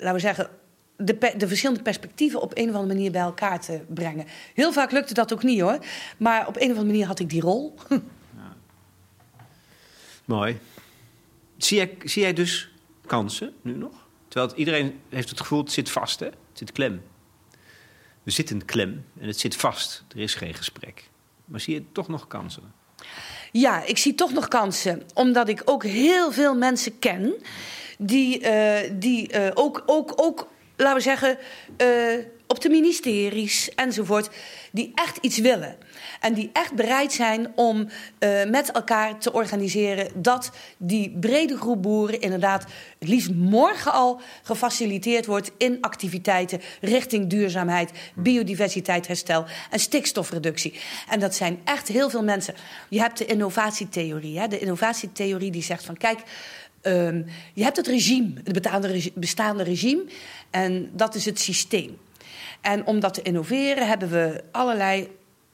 Laten 0.03 0.15
we 0.15 0.21
zeggen, 0.21 0.51
de, 0.97 1.35
de, 1.37 1.49
verschillende 1.49 1.83
perspectieven 1.83 2.41
op 2.41 2.57
een 2.57 2.69
of 2.69 2.75
andere 2.75 2.95
manier 2.95 3.11
bij 3.11 3.21
elkaar 3.21 3.61
te 3.61 3.81
brengen. 3.89 4.27
Heel 4.55 4.73
vaak 4.73 4.91
lukte 4.91 5.15
dat 5.15 5.33
ook 5.33 5.43
niet 5.43 5.61
hoor. 5.61 5.79
Maar 6.17 6.47
op 6.47 6.57
een 6.57 6.63
of 6.63 6.69
andere 6.69 6.87
manier 6.87 7.07
had 7.07 7.19
ik 7.19 7.31
die 7.31 7.41
rol. 7.41 7.75
Ja. 8.37 8.57
Mooi. 10.25 10.59
Zie 11.57 11.77
jij, 11.77 11.97
zie 12.05 12.23
jij 12.23 12.33
dus 12.33 12.71
kansen 13.07 13.55
nu 13.63 13.77
nog? 13.77 13.93
Terwijl 14.29 14.55
iedereen 14.55 15.01
heeft 15.09 15.29
het 15.29 15.41
gevoel, 15.41 15.61
het 15.61 15.73
zit 15.73 15.91
vast 15.91 16.21
hè? 16.21 16.27
Het 16.27 16.35
zit 16.53 16.73
klem. 16.73 17.03
We 18.23 18.31
zitten 18.31 18.65
klem 18.65 19.05
en 19.21 19.27
het 19.27 19.41
zit 19.41 19.57
vast. 19.57 20.05
Er 20.15 20.21
is 20.21 20.35
geen 20.35 20.55
gesprek. 20.55 21.09
Maar 21.45 21.61
zie 21.61 21.75
je 21.75 21.85
toch 21.93 22.09
nog 22.09 22.27
kansen? 22.27 22.73
Ja, 23.53 23.85
ik 23.85 23.99
zie 23.99 24.15
toch 24.15 24.33
nog 24.33 24.49
kansen. 24.49 25.03
Omdat 25.15 25.49
ik 25.49 25.63
ook 25.65 25.85
heel 25.85 26.33
veel 26.33 26.55
mensen 26.55 26.99
ken 26.99 27.35
die, 28.03 28.41
uh, 28.41 28.79
die 28.93 29.33
uh, 29.35 29.49
ook, 29.55 29.83
ook, 29.87 30.13
ook, 30.17 30.49
laten 30.77 30.97
we 30.97 31.03
zeggen, 31.03 31.39
uh, 31.83 32.25
op 32.47 32.61
de 32.61 32.69
ministeries 32.69 33.75
enzovoort, 33.75 34.31
die 34.73 34.93
echt 34.95 35.19
iets 35.21 35.39
willen. 35.39 35.77
En 36.21 36.35
die 36.35 36.51
echt 36.53 36.73
bereid 36.73 37.13
zijn 37.13 37.53
om 37.55 37.89
met 38.49 38.71
elkaar 38.71 39.19
te 39.19 39.33
organiseren 39.33 40.11
dat 40.15 40.51
die 40.77 41.17
brede 41.21 41.57
groep 41.57 41.83
boeren 41.83 42.21
inderdaad 42.21 42.65
het 42.99 43.09
liefst 43.09 43.31
morgen 43.35 43.93
al 43.93 44.21
gefaciliteerd 44.43 45.27
wordt 45.27 45.51
in 45.59 45.79
activiteiten 45.81 46.61
richting 46.81 47.31
duurzaamheid, 47.31 47.91
biodiversiteit, 48.15 49.07
herstel 49.07 49.45
en 49.71 49.79
stikstofreductie. 49.79 50.81
En 51.09 51.21
dat 51.21 51.35
zijn 51.35 51.61
echt 51.65 51.89
heel 51.89 52.11
veel 52.11 52.25
mensen. 52.25 52.55
Je 52.89 53.01
hebt 53.01 53.19
de 53.19 53.27
innovatietheorie. 53.27 54.39
Hè? 54.39 54.49
De 54.49 54.59
innovatietheorie 54.59 55.51
die 55.51 55.63
zegt 55.63 55.85
van 55.85 55.97
kijk. 55.97 56.19
Um, 56.83 57.27
je 57.55 57.63
hebt 57.63 57.77
het 57.77 57.87
regime, 57.87 58.33
het 58.45 59.15
bestaande, 59.15 59.63
regime, 59.63 60.05
en 60.51 60.91
dat 60.93 61.15
is 61.15 61.25
het 61.25 61.41
systeem. 61.41 61.99
En 62.61 62.87
om 62.87 63.01
dat 63.01 63.15
te 63.15 63.23
innoveren 63.23 63.89
hebben 63.89 64.11
we 64.11 64.45
allerlei 64.51 65.09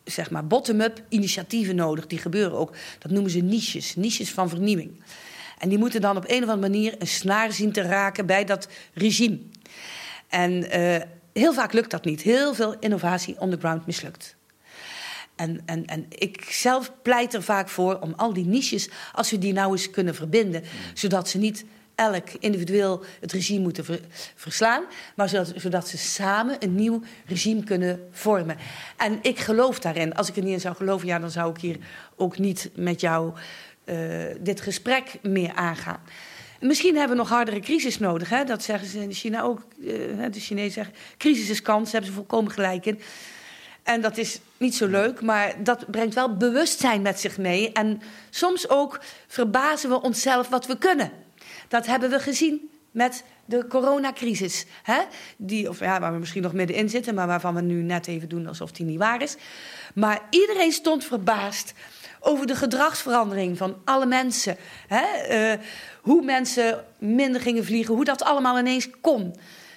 zeg 0.04 0.30
maar 0.30 0.46
bottom-up 0.46 1.02
initiatieven 1.08 1.76
nodig. 1.76 2.06
Die 2.06 2.18
gebeuren 2.18 2.58
ook. 2.58 2.76
Dat 2.98 3.10
noemen 3.10 3.30
ze 3.30 3.38
niches, 3.38 3.96
niches 3.96 4.30
van 4.30 4.48
vernieuwing. 4.48 4.90
En 5.58 5.68
die 5.68 5.78
moeten 5.78 6.00
dan 6.00 6.16
op 6.16 6.24
een 6.26 6.42
of 6.42 6.48
andere 6.48 6.70
manier 6.70 6.94
een 6.98 7.06
snaar 7.06 7.52
zien 7.52 7.72
te 7.72 7.82
raken 7.82 8.26
bij 8.26 8.44
dat 8.44 8.68
regime. 8.94 9.38
En 10.28 10.78
uh, 10.78 10.96
heel 11.32 11.52
vaak 11.52 11.72
lukt 11.72 11.90
dat 11.90 12.04
niet. 12.04 12.22
Heel 12.22 12.54
veel 12.54 12.76
innovatie 12.80 13.40
on 13.40 13.50
the 13.50 13.58
ground 13.58 13.86
mislukt. 13.86 14.36
En, 15.38 15.60
en, 15.66 15.86
en 15.86 16.06
ik 16.08 16.42
zelf 16.50 16.92
pleit 17.02 17.34
er 17.34 17.42
vaak 17.42 17.68
voor 17.68 17.98
om 18.00 18.12
al 18.16 18.32
die 18.32 18.46
niches, 18.46 18.88
als 19.12 19.30
we 19.30 19.38
die 19.38 19.52
nou 19.52 19.72
eens 19.72 19.90
kunnen 19.90 20.14
verbinden, 20.14 20.62
zodat 20.94 21.28
ze 21.28 21.38
niet 21.38 21.64
elk 21.94 22.28
individueel 22.38 23.04
het 23.20 23.32
regime 23.32 23.60
moeten 23.60 23.84
ver, 23.84 24.00
verslaan, 24.34 24.84
maar 25.16 25.28
zodat, 25.54 25.88
ze 25.88 25.98
samen 25.98 26.56
een 26.58 26.74
nieuw 26.74 27.02
regime 27.26 27.64
kunnen 27.64 28.08
vormen. 28.10 28.56
En 28.96 29.18
ik 29.22 29.38
geloof 29.38 29.78
daarin. 29.78 30.14
Als 30.14 30.28
ik 30.28 30.36
er 30.36 30.42
niet 30.42 30.52
in 30.52 30.60
zou 30.60 30.76
geloven, 30.76 31.06
ja, 31.06 31.18
dan 31.18 31.30
zou 31.30 31.50
ik 31.50 31.60
hier 31.60 31.76
ook 32.16 32.38
niet 32.38 32.70
met 32.74 33.00
jou 33.00 33.32
uh, 33.84 33.96
dit 34.40 34.60
gesprek 34.60 35.18
meer 35.22 35.52
aangaan. 35.54 36.00
Misschien 36.60 36.96
hebben 36.96 37.16
we 37.16 37.22
nog 37.22 37.30
hardere 37.30 37.60
crisis 37.60 37.98
nodig. 37.98 38.28
Hè? 38.28 38.44
Dat 38.44 38.62
zeggen 38.62 38.88
ze 38.88 39.02
in 39.02 39.12
China 39.12 39.42
ook. 39.42 39.66
Uh, 39.78 39.92
de 40.30 40.40
Chinezen 40.40 40.72
zeggen, 40.72 40.94
crisis 41.16 41.50
is 41.50 41.62
kans, 41.62 41.84
daar 41.84 41.92
hebben 41.92 42.10
ze 42.10 42.16
volkomen 42.16 42.52
gelijk 42.52 42.86
in. 42.86 43.00
En 43.88 44.00
dat 44.00 44.16
is 44.16 44.40
niet 44.56 44.74
zo 44.74 44.86
leuk, 44.86 45.20
maar 45.20 45.54
dat 45.62 45.90
brengt 45.90 46.14
wel 46.14 46.36
bewustzijn 46.36 47.02
met 47.02 47.20
zich 47.20 47.38
mee. 47.38 47.72
En 47.72 48.02
soms 48.30 48.68
ook 48.68 49.00
verbazen 49.26 49.90
we 49.90 50.02
onszelf 50.02 50.48
wat 50.48 50.66
we 50.66 50.78
kunnen. 50.78 51.10
Dat 51.68 51.86
hebben 51.86 52.10
we 52.10 52.18
gezien 52.18 52.70
met 52.90 53.24
de 53.44 53.66
coronacrisis. 53.66 54.66
Hè? 54.82 55.00
Die, 55.36 55.68
of 55.68 55.80
ja, 55.80 56.00
waar 56.00 56.12
we 56.12 56.18
misschien 56.18 56.42
nog 56.42 56.52
middenin 56.52 56.88
zitten, 56.88 57.14
maar 57.14 57.26
waarvan 57.26 57.54
we 57.54 57.60
nu 57.60 57.82
net 57.82 58.06
even 58.06 58.28
doen 58.28 58.46
alsof 58.46 58.72
die 58.72 58.86
niet 58.86 58.98
waar 58.98 59.22
is. 59.22 59.36
Maar 59.94 60.20
iedereen 60.30 60.72
stond 60.72 61.04
verbaasd 61.04 61.72
over 62.20 62.46
de 62.46 62.56
gedragsverandering 62.56 63.56
van 63.56 63.76
alle 63.84 64.06
mensen. 64.06 64.56
Hè? 64.86 65.04
Uh, 65.52 65.62
hoe 66.00 66.24
mensen 66.24 66.84
minder 66.98 67.40
gingen 67.40 67.64
vliegen, 67.64 67.94
hoe 67.94 68.04
dat 68.04 68.22
allemaal 68.22 68.58
ineens 68.58 68.88
kon. 69.00 69.36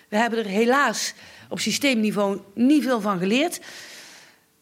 We 0.10 0.18
hebben 0.18 0.40
er 0.40 0.46
helaas 0.46 1.14
op 1.50 1.60
systeemniveau 1.60 2.40
niet 2.54 2.84
veel 2.84 3.02
van 3.02 3.20
geleerd. 3.20 3.60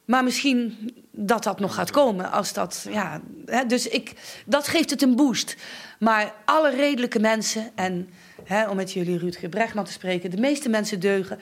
Maar 0.09 0.23
misschien 0.23 0.91
dat 1.11 1.43
dat 1.43 1.59
nog 1.59 1.75
gaat 1.75 1.91
komen. 1.91 2.31
Als 2.31 2.53
dat, 2.53 2.85
ja, 2.89 3.21
hè, 3.45 3.65
dus 3.65 3.87
ik, 3.87 4.13
dat 4.45 4.67
geeft 4.67 4.89
het 4.89 5.01
een 5.01 5.15
boost. 5.15 5.55
Maar 5.99 6.33
alle 6.45 6.69
redelijke 6.69 7.19
mensen, 7.19 7.71
en 7.75 8.09
hè, 8.43 8.69
om 8.69 8.75
met 8.75 8.93
jullie 8.93 9.17
Rutger 9.17 9.49
Bregman 9.49 9.85
te 9.85 9.91
spreken, 9.91 10.31
de 10.31 10.39
meeste 10.39 10.69
mensen 10.69 10.99
deugen 10.99 11.39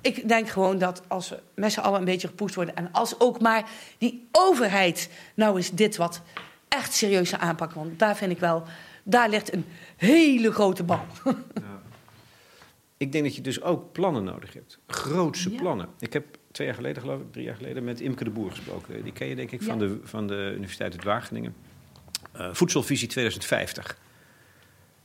ik 0.00 0.28
denk 0.28 0.48
gewoon 0.48 0.78
dat 0.78 1.02
als 1.08 1.28
we 1.28 1.42
met 1.54 1.72
z'n 1.72 1.80
allen 1.80 1.98
een 1.98 2.04
beetje 2.04 2.28
gepoest 2.28 2.54
worden... 2.54 2.76
en 2.76 2.88
als 2.92 3.20
ook 3.20 3.40
maar 3.40 3.68
die 3.98 4.28
overheid 4.32 5.10
nou 5.34 5.56
eens 5.56 5.70
dit 5.70 5.96
wat 5.96 6.22
echt 6.68 6.94
serieus 6.94 7.28
zou 7.28 7.42
aanpakken... 7.42 7.78
want 7.78 7.98
daar 7.98 8.16
vind 8.16 8.30
ik 8.30 8.38
wel, 8.38 8.62
daar 9.02 9.28
ligt 9.28 9.52
een 9.52 9.64
hele 9.96 10.52
grote 10.52 10.82
bal. 10.82 11.04
Ik 12.96 13.12
denk 13.12 13.24
dat 13.24 13.34
je 13.36 13.40
dus 13.40 13.62
ook 13.62 13.92
plannen 13.92 14.24
nodig 14.24 14.52
hebt. 14.52 14.78
Grootse 14.86 15.50
Ja. 15.50 15.60
plannen. 15.60 15.88
Ik 15.98 16.12
heb 16.12 16.38
twee 16.54 16.66
jaar 16.66 16.76
geleden, 16.76 17.02
geloof 17.02 17.20
ik, 17.20 17.32
drie 17.32 17.44
jaar 17.44 17.56
geleden... 17.56 17.84
met 17.84 18.00
Imke 18.00 18.24
de 18.24 18.30
Boer 18.30 18.50
gesproken. 18.50 19.02
Die 19.02 19.12
ken 19.12 19.26
je 19.26 19.34
denk 19.34 19.50
ik 19.50 19.62
van, 19.62 19.78
Ja. 19.78 19.86
de, 19.86 20.00
van 20.02 20.26
de 20.26 20.52
Universiteit 20.56 20.92
uit 20.92 21.04
Wageningen. 21.04 21.54
Eh, 22.32 22.48
Voedselvisie 22.52 23.08
2050. 23.08 23.98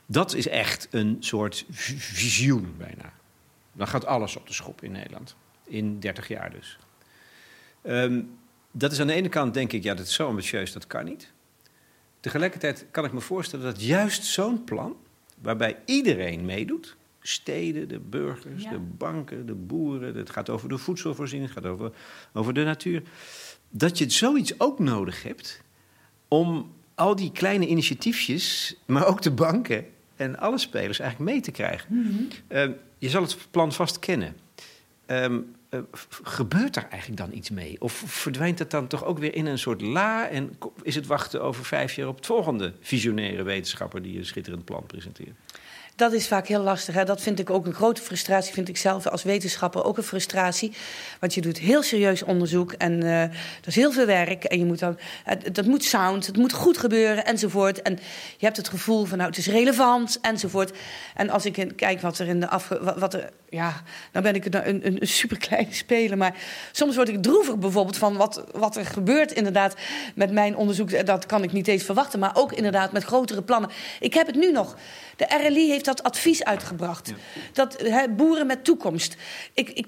Dat 0.05 0.33
is 0.33 0.47
echt 0.47 0.87
een 0.91 1.17
soort 1.19 1.65
visioen 1.97 2.73
bijna. 2.77 3.13
Dan 3.73 3.87
gaat 3.87 4.05
alles 4.05 4.35
op 4.35 4.47
de 4.47 4.53
schop 4.53 4.83
in 4.83 4.91
Nederland. 4.91 5.35
In 5.63 5.99
30 5.99 6.27
jaar 6.27 6.51
dus. 6.51 6.77
Ehm, 7.81 8.21
dat 8.71 8.91
is 8.91 8.99
aan 8.99 9.07
de 9.07 9.13
ene 9.13 9.29
kant 9.29 9.53
denk 9.53 9.71
ik, 9.71 9.83
ja, 9.83 9.93
dat 9.93 10.05
is 10.05 10.13
zo 10.13 10.27
ambitieus, 10.27 10.71
dat 10.73 10.87
kan 10.87 11.05
niet. 11.05 11.31
Tegelijkertijd 12.19 12.85
kan 12.91 13.05
ik 13.05 13.11
me 13.11 13.21
voorstellen 13.21 13.65
dat 13.65 13.83
juist 13.83 14.23
zo'n 14.23 14.63
plan, 14.63 14.95
waarbij 15.41 15.77
iedereen 15.85 16.45
meedoet, 16.45 16.95
steden, 17.21 17.87
de 17.87 17.99
burgers, 17.99 18.63
Ja. 18.63 18.69
de 18.69 18.79
banken, 18.79 19.45
de 19.45 19.53
boeren, 19.53 20.15
het 20.15 20.29
gaat 20.29 20.49
over 20.49 20.69
de 20.69 20.77
voedselvoorziening, 20.77 21.53
het 21.53 21.63
gaat 21.63 21.71
over, 21.71 21.91
over 22.33 22.53
de 22.53 22.63
natuur, 22.63 23.01
dat 23.69 23.97
je 23.97 24.09
zoiets 24.09 24.59
ook 24.59 24.79
nodig 24.79 25.23
hebt 25.23 25.61
om 26.27 26.73
al 26.95 27.15
die 27.15 27.31
kleine 27.31 27.67
initiatiefjes, 27.67 28.75
maar 28.85 29.05
ook 29.05 29.21
de 29.21 29.31
banken 29.31 29.85
en 30.15 30.39
alle 30.39 30.57
spelers 30.57 30.99
eigenlijk 30.99 31.31
mee 31.31 31.41
te 31.41 31.51
krijgen. 31.51 31.87
Ehm, 32.47 32.71
je 32.97 33.09
zal 33.09 33.21
het 33.21 33.37
plan 33.51 33.71
vast 33.73 33.99
kennen. 33.99 34.35
Ehm, 35.05 35.39
eh, 35.69 35.79
gebeurt 36.23 36.73
daar 36.73 36.87
eigenlijk 36.89 37.21
dan 37.21 37.33
iets 37.33 37.49
mee? 37.49 37.75
Of 37.81 38.03
verdwijnt 38.07 38.59
het 38.59 38.71
dan 38.71 38.87
toch 38.87 39.03
ook 39.05 39.19
weer 39.19 39.35
in 39.35 39.45
een 39.45 39.59
soort 39.59 39.81
la? 39.81 40.27
En 40.29 40.57
is 40.81 40.95
het 40.95 41.05
wachten 41.07 41.41
over 41.43 41.65
vijf 41.65 41.93
jaar 41.93 42.07
op 42.07 42.15
het 42.15 42.25
volgende 42.25 42.73
visionaire 42.79 43.43
wetenschapper 43.43 44.01
die 44.01 44.17
een 44.17 44.25
schitterend 44.25 44.65
plan 44.65 44.85
presenteert? 44.85 45.35
Dat 45.99 46.13
is 46.13 46.27
vaak 46.27 46.47
heel 46.47 46.61
lastig. 46.61 46.95
Hè? 46.95 47.03
Dat 47.03 47.21
vind 47.21 47.39
ik 47.39 47.49
ook 47.49 47.65
een 47.65 47.73
grote 47.73 48.01
frustratie. 48.01 48.53
Vind 48.53 48.69
ik 48.69 48.77
zelf 48.77 49.07
als 49.07 49.23
wetenschapper 49.23 49.83
ook 49.83 49.97
een 49.97 50.03
frustratie. 50.03 50.73
Want 51.19 51.33
je 51.33 51.41
doet 51.41 51.57
heel 51.57 51.83
serieus 51.83 52.23
onderzoek 52.23 52.71
en 52.71 53.03
eh 53.03 53.21
er 53.21 53.67
is 53.67 53.75
heel 53.75 53.91
veel 53.91 54.05
werk. 54.05 54.43
En 54.43 54.59
je 54.59 54.65
moet 54.65 54.79
dan, 54.79 54.99
dat 55.51 55.65
moet 55.65 55.83
sound, 55.83 56.25
het 56.25 56.37
moet 56.37 56.53
goed 56.53 56.77
gebeuren 56.77 57.25
enzovoort. 57.25 57.81
En 57.81 57.99
je 58.37 58.45
hebt 58.45 58.57
het 58.57 58.69
gevoel 58.69 59.05
van 59.05 59.17
nou, 59.17 59.29
het 59.29 59.39
is 59.39 59.47
relevant 59.47 60.17
enzovoort. 60.21 60.77
En 61.15 61.29
als 61.29 61.45
ik 61.45 61.73
kijk 61.75 62.01
wat 62.01 62.19
er 62.19 62.27
in 62.27 62.39
de 62.39 62.49
afge... 62.49 62.93
Wat, 62.99 63.13
er, 63.13 63.29
ja, 63.49 63.81
dan 64.11 64.23
ben 64.23 64.35
ik 64.35 64.45
een, 64.45 64.69
een, 64.69 65.01
een 65.01 65.07
superkleine 65.07 65.73
speler. 65.73 66.17
Maar 66.17 66.35
soms 66.71 66.95
word 66.95 67.09
ik 67.09 67.23
droevig 67.23 67.57
bijvoorbeeld 67.57 67.97
van 67.97 68.17
wat, 68.17 68.43
wat 68.51 68.75
er 68.75 68.85
gebeurt 68.85 69.31
inderdaad 69.31 69.75
met 70.15 70.31
mijn 70.31 70.55
onderzoek. 70.55 71.05
Dat 71.05 71.25
kan 71.25 71.43
ik 71.43 71.51
niet 71.51 71.67
eens 71.67 71.83
verwachten. 71.83 72.19
Maar 72.19 72.31
ook 72.33 72.53
inderdaad 72.53 72.91
met 72.91 73.03
grotere 73.03 73.41
plannen. 73.41 73.69
Ik 73.99 74.13
heb 74.13 74.27
het 74.27 74.35
nu 74.35 74.51
nog. 74.51 74.75
De 75.19 75.47
RLI 75.47 75.69
heeft 75.69 75.85
dat 75.85 76.03
advies 76.03 76.43
uitgebracht. 76.43 77.13
Dat 77.53 77.77
boeren 78.15 78.47
met 78.47 78.63
toekomst. 78.63 79.15
Ik, 79.53 79.69
ik, 79.69 79.87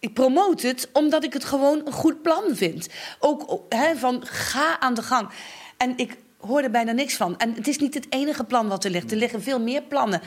ik 0.00 0.14
promote 0.14 0.66
het 0.66 0.88
omdat 0.92 1.24
ik 1.24 1.32
het 1.32 1.44
gewoon 1.44 1.82
een 1.84 1.92
goed 1.92 2.22
plan 2.22 2.44
vind. 2.52 2.88
Ook 3.18 3.64
van 3.96 4.26
ga 4.26 4.80
aan 4.80 4.94
de 4.94 5.02
gang. 5.02 5.28
En 5.76 5.92
ik 5.96 6.16
hoor 6.38 6.62
er 6.62 6.70
bijna 6.70 6.92
niks 6.92 7.16
van. 7.16 7.38
En 7.38 7.54
het 7.54 7.68
is 7.68 7.78
niet 7.78 7.94
het 7.94 8.06
enige 8.08 8.44
plan 8.44 8.68
wat 8.68 8.84
er 8.84 8.90
ligt. 8.90 9.10
Er 9.10 9.16
liggen 9.16 9.42
veel 9.42 9.60
meer 9.60 9.82
plannen. 9.82 10.20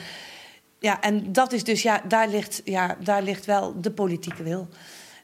Ja, 0.80 1.02
en 1.02 1.32
dat 1.32 1.54
is 1.54 1.64
dus, 1.64 1.82
ja, 1.82 2.02
daar 2.08 2.28
ligt, 2.28 2.62
ja, 2.64 2.98
daar 3.04 3.24
ligt 3.24 3.46
wel 3.46 3.82
de 3.82 3.92
politieke 3.92 4.44
wil. 4.44 4.68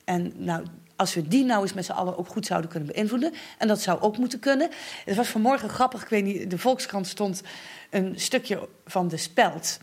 En 0.05 0.33
nou, 0.35 0.65
als 1.01 1.13
we 1.13 1.27
die 1.27 1.45
nou 1.45 1.61
eens 1.61 1.73
met 1.73 1.85
z'n 1.85 1.91
allen 1.91 2.17
ook 2.17 2.27
goed 2.27 2.45
zouden 2.45 2.69
kunnen 2.69 2.93
beïnvloeden. 2.93 3.33
En 3.57 3.67
dat 3.67 3.81
zou 3.81 4.01
ook 4.01 4.17
moeten 4.17 4.39
kunnen. 4.39 4.69
Het 5.05 5.15
was 5.15 5.27
vanmorgen 5.27 5.69
grappig, 5.69 6.01
ik 6.01 6.07
weet 6.07 6.23
niet, 6.23 6.49
de 6.49 6.57
Volkskrant 6.57 7.07
stond 7.07 7.41
een 7.89 8.13
stukje 8.19 8.67
van 8.85 9.07
de 9.07 9.17
speld. 9.17 9.79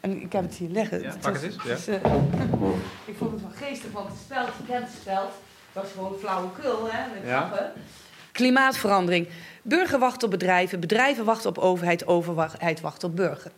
En 0.00 0.20
ik 0.22 0.32
heb 0.32 0.42
het 0.42 0.54
hier 0.54 0.68
liggen. 0.68 1.02
Ja, 1.02 1.14
pak 1.20 1.34
het 1.34 1.42
eens, 1.42 1.54
ja. 1.54 1.62
dus, 1.62 1.86
eh, 1.86 1.94
ik 3.10 3.16
vond 3.18 3.32
het 3.32 3.40
wel 3.40 3.50
geestig, 3.68 3.90
want 3.92 4.08
het 4.08 4.18
speld, 4.24 4.46
je 4.46 4.72
kent 4.72 4.86
het 4.86 4.96
speld. 5.00 5.30
Dat 5.72 5.82
was 5.82 5.92
gewoon 5.92 6.18
flauwekul, 6.18 6.88
hè, 6.90 7.14
met 7.14 7.28
Ja. 7.28 7.46
grappen. 7.46 7.72
Klimaatverandering. 8.32 9.28
Burger 9.62 9.98
wacht 9.98 10.22
op 10.22 10.30
bedrijven, 10.30 10.80
bedrijven 10.80 11.24
wachten 11.24 11.50
op 11.50 11.58
overheid, 11.58 12.06
overheid 12.06 12.80
wacht 12.80 13.04
op 13.04 13.16
burger. 13.16 13.52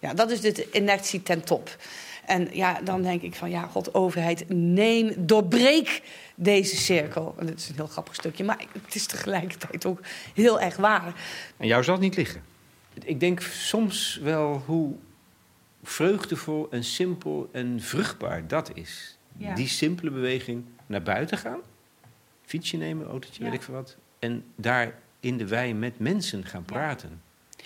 Ja, 0.00 0.14
dat 0.14 0.30
is 0.30 0.40
de 0.40 0.68
inertie 0.72 1.22
ten 1.22 1.44
top. 1.44 1.76
En 2.26 2.48
ja, 2.52 2.80
dan 2.80 3.02
denk 3.02 3.22
ik 3.22 3.34
van, 3.34 3.50
ja, 3.50 3.62
god, 3.66 3.94
overheid, 3.94 4.44
neem, 4.48 5.12
doorbreek 5.18 6.02
deze 6.34 6.76
cirkel. 6.76 7.34
En 7.38 7.46
dit 7.46 7.58
is 7.58 7.68
een 7.68 7.74
heel 7.74 7.86
grappig 7.86 8.14
stukje, 8.14 8.44
maar 8.44 8.64
het 8.84 8.94
is 8.94 9.06
tegelijkertijd 9.06 9.86
ook 9.86 10.00
heel 10.34 10.60
erg 10.60 10.76
waar. 10.76 11.14
En 11.56 11.66
jou 11.66 11.84
zal 11.84 11.94
het 11.94 12.02
niet 12.02 12.16
liggen. 12.16 12.42
Ik 13.04 13.20
denk 13.20 13.40
soms 13.40 14.18
wel 14.22 14.62
hoe 14.66 14.94
vreugdevol 15.82 16.66
en 16.70 16.84
simpel 16.84 17.48
en 17.52 17.80
vruchtbaar 17.80 18.46
dat 18.48 18.70
is. 18.74 19.18
Ja. 19.36 19.54
Die 19.54 19.68
simpele 19.68 20.10
beweging 20.10 20.64
naar 20.86 21.02
buiten 21.02 21.38
gaan, 21.38 21.58
fietsje 22.44 22.76
nemen, 22.76 23.06
autootje, 23.06 23.42
Ja. 23.44 23.50
weet 23.50 23.58
ik 23.58 23.64
veel 23.64 23.74
wat. 23.74 23.96
En 24.18 24.44
daar 24.56 24.94
in 25.20 25.36
de 25.36 25.46
wei 25.46 25.74
met 25.74 25.98
mensen 25.98 26.44
gaan 26.44 26.64
praten. 26.64 27.22
Ja, 27.56 27.64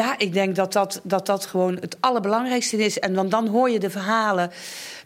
ik 0.00 0.32
denk 0.32 0.56
dat 0.56 0.72
dat, 0.72 1.00
dat 1.02 1.26
dat 1.26 1.46
gewoon 1.46 1.76
het 1.80 1.96
allerbelangrijkste 2.00 2.76
is. 2.76 2.98
En 2.98 3.14
dan, 3.14 3.28
dan 3.28 3.46
hoor 3.46 3.70
je 3.70 3.78
de 3.78 3.90
verhalen. 3.90 4.50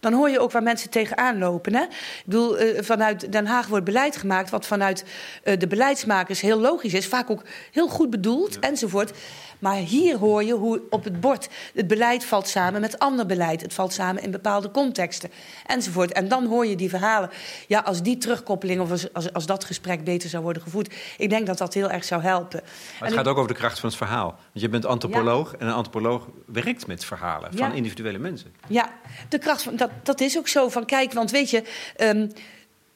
Dan 0.01 0.13
hoor 0.13 0.31
je 0.31 0.41
ook 0.41 0.53
waar 0.53 0.63
mensen 0.63 0.91
tegenaan 0.91 1.39
lopen. 1.39 1.75
Hè? 1.75 1.83
Ik 1.83 2.23
bedoel, 2.25 2.59
eh, 2.59 2.83
vanuit 2.83 3.33
Den 3.33 3.47
Haag 3.47 3.67
wordt 3.67 3.85
beleid 3.85 4.17
gemaakt... 4.17 4.51
wat 4.51 4.67
vanuit 4.67 5.05
eh, 5.43 5.59
de 5.59 5.67
beleidsmakers 5.67 6.41
heel 6.41 6.61
logisch 6.61 6.95
is. 6.95 7.07
Vaak 7.07 7.31
ook 7.31 7.43
heel 7.73 7.89
goed 7.89 8.11
bedoeld, 8.11 8.59
enzovoort. 8.59 9.13
Maar 9.59 9.77
hier 9.77 10.17
hoor 10.19 10.45
je 10.45 10.53
hoe 10.53 10.83
op 10.91 11.05
het 11.05 11.21
bord... 11.21 11.49
het 11.75 11.87
beleid 11.87 12.25
valt 12.25 12.49
samen 12.49 12.81
met 12.81 12.99
ander 12.99 13.27
beleid. 13.27 13.61
Het 13.61 13.75
valt 13.75 13.93
samen 13.93 14.23
in 14.23 14.31
bepaalde 14.31 14.71
contexten, 14.71 15.31
enzovoort. 15.67 16.13
En 16.13 16.29
dan 16.29 16.47
hoor 16.47 16.67
je 16.67 16.77
die 16.77 16.89
verhalen. 16.89 17.31
Ja, 17.67 17.81
als 17.81 18.03
die 18.03 18.19
terugkoppeling 18.19 18.81
of 18.81 18.91
als, 18.91 19.13
als, 19.13 19.33
als 19.33 19.47
dat 19.47 19.65
gesprek 19.65 20.05
beter 20.05 20.29
zou 20.29 20.43
worden 20.43 20.63
gevoerd... 20.63 20.95
ik 21.19 21.31
denk 21.31 21.47
dat 21.47 21.59
dat 21.59 21.75
heel 21.75 21.91
erg 21.91 22.05
zou 22.05 22.23
helpen. 22.23 22.61
Maar 22.63 23.01
En 23.01 23.07
het 23.07 23.15
gaat 23.15 23.27
ook 23.27 23.37
over 23.37 23.53
de 23.53 23.59
kracht 23.59 23.81
van 23.81 23.89
het 23.89 23.99
verhaal. 23.99 24.27
Want 24.27 24.39
je 24.53 24.69
bent 24.69 24.87
antropoloog 24.87 25.55
en 25.57 25.67
een 25.67 25.73
antropoloog 25.73 26.29
werkt 26.47 26.87
met 26.87 27.05
verhalen 27.05 27.51
Ja. 27.53 27.59
van 27.67 27.77
individuele 27.77 28.19
mensen. 28.19 28.55
Ja, 28.69 28.93
de 29.29 29.39
kracht 29.39 29.63
van 29.63 29.77
dat, 29.77 29.91
dat 30.03 30.21
is 30.21 30.39
ook 30.39 30.49
zo. 30.49 30.69
Van 30.69 30.85
kijk, 30.85 31.13
want 31.13 31.31
weet 31.31 31.51
je, 31.51 31.63
ehm, 31.97 32.29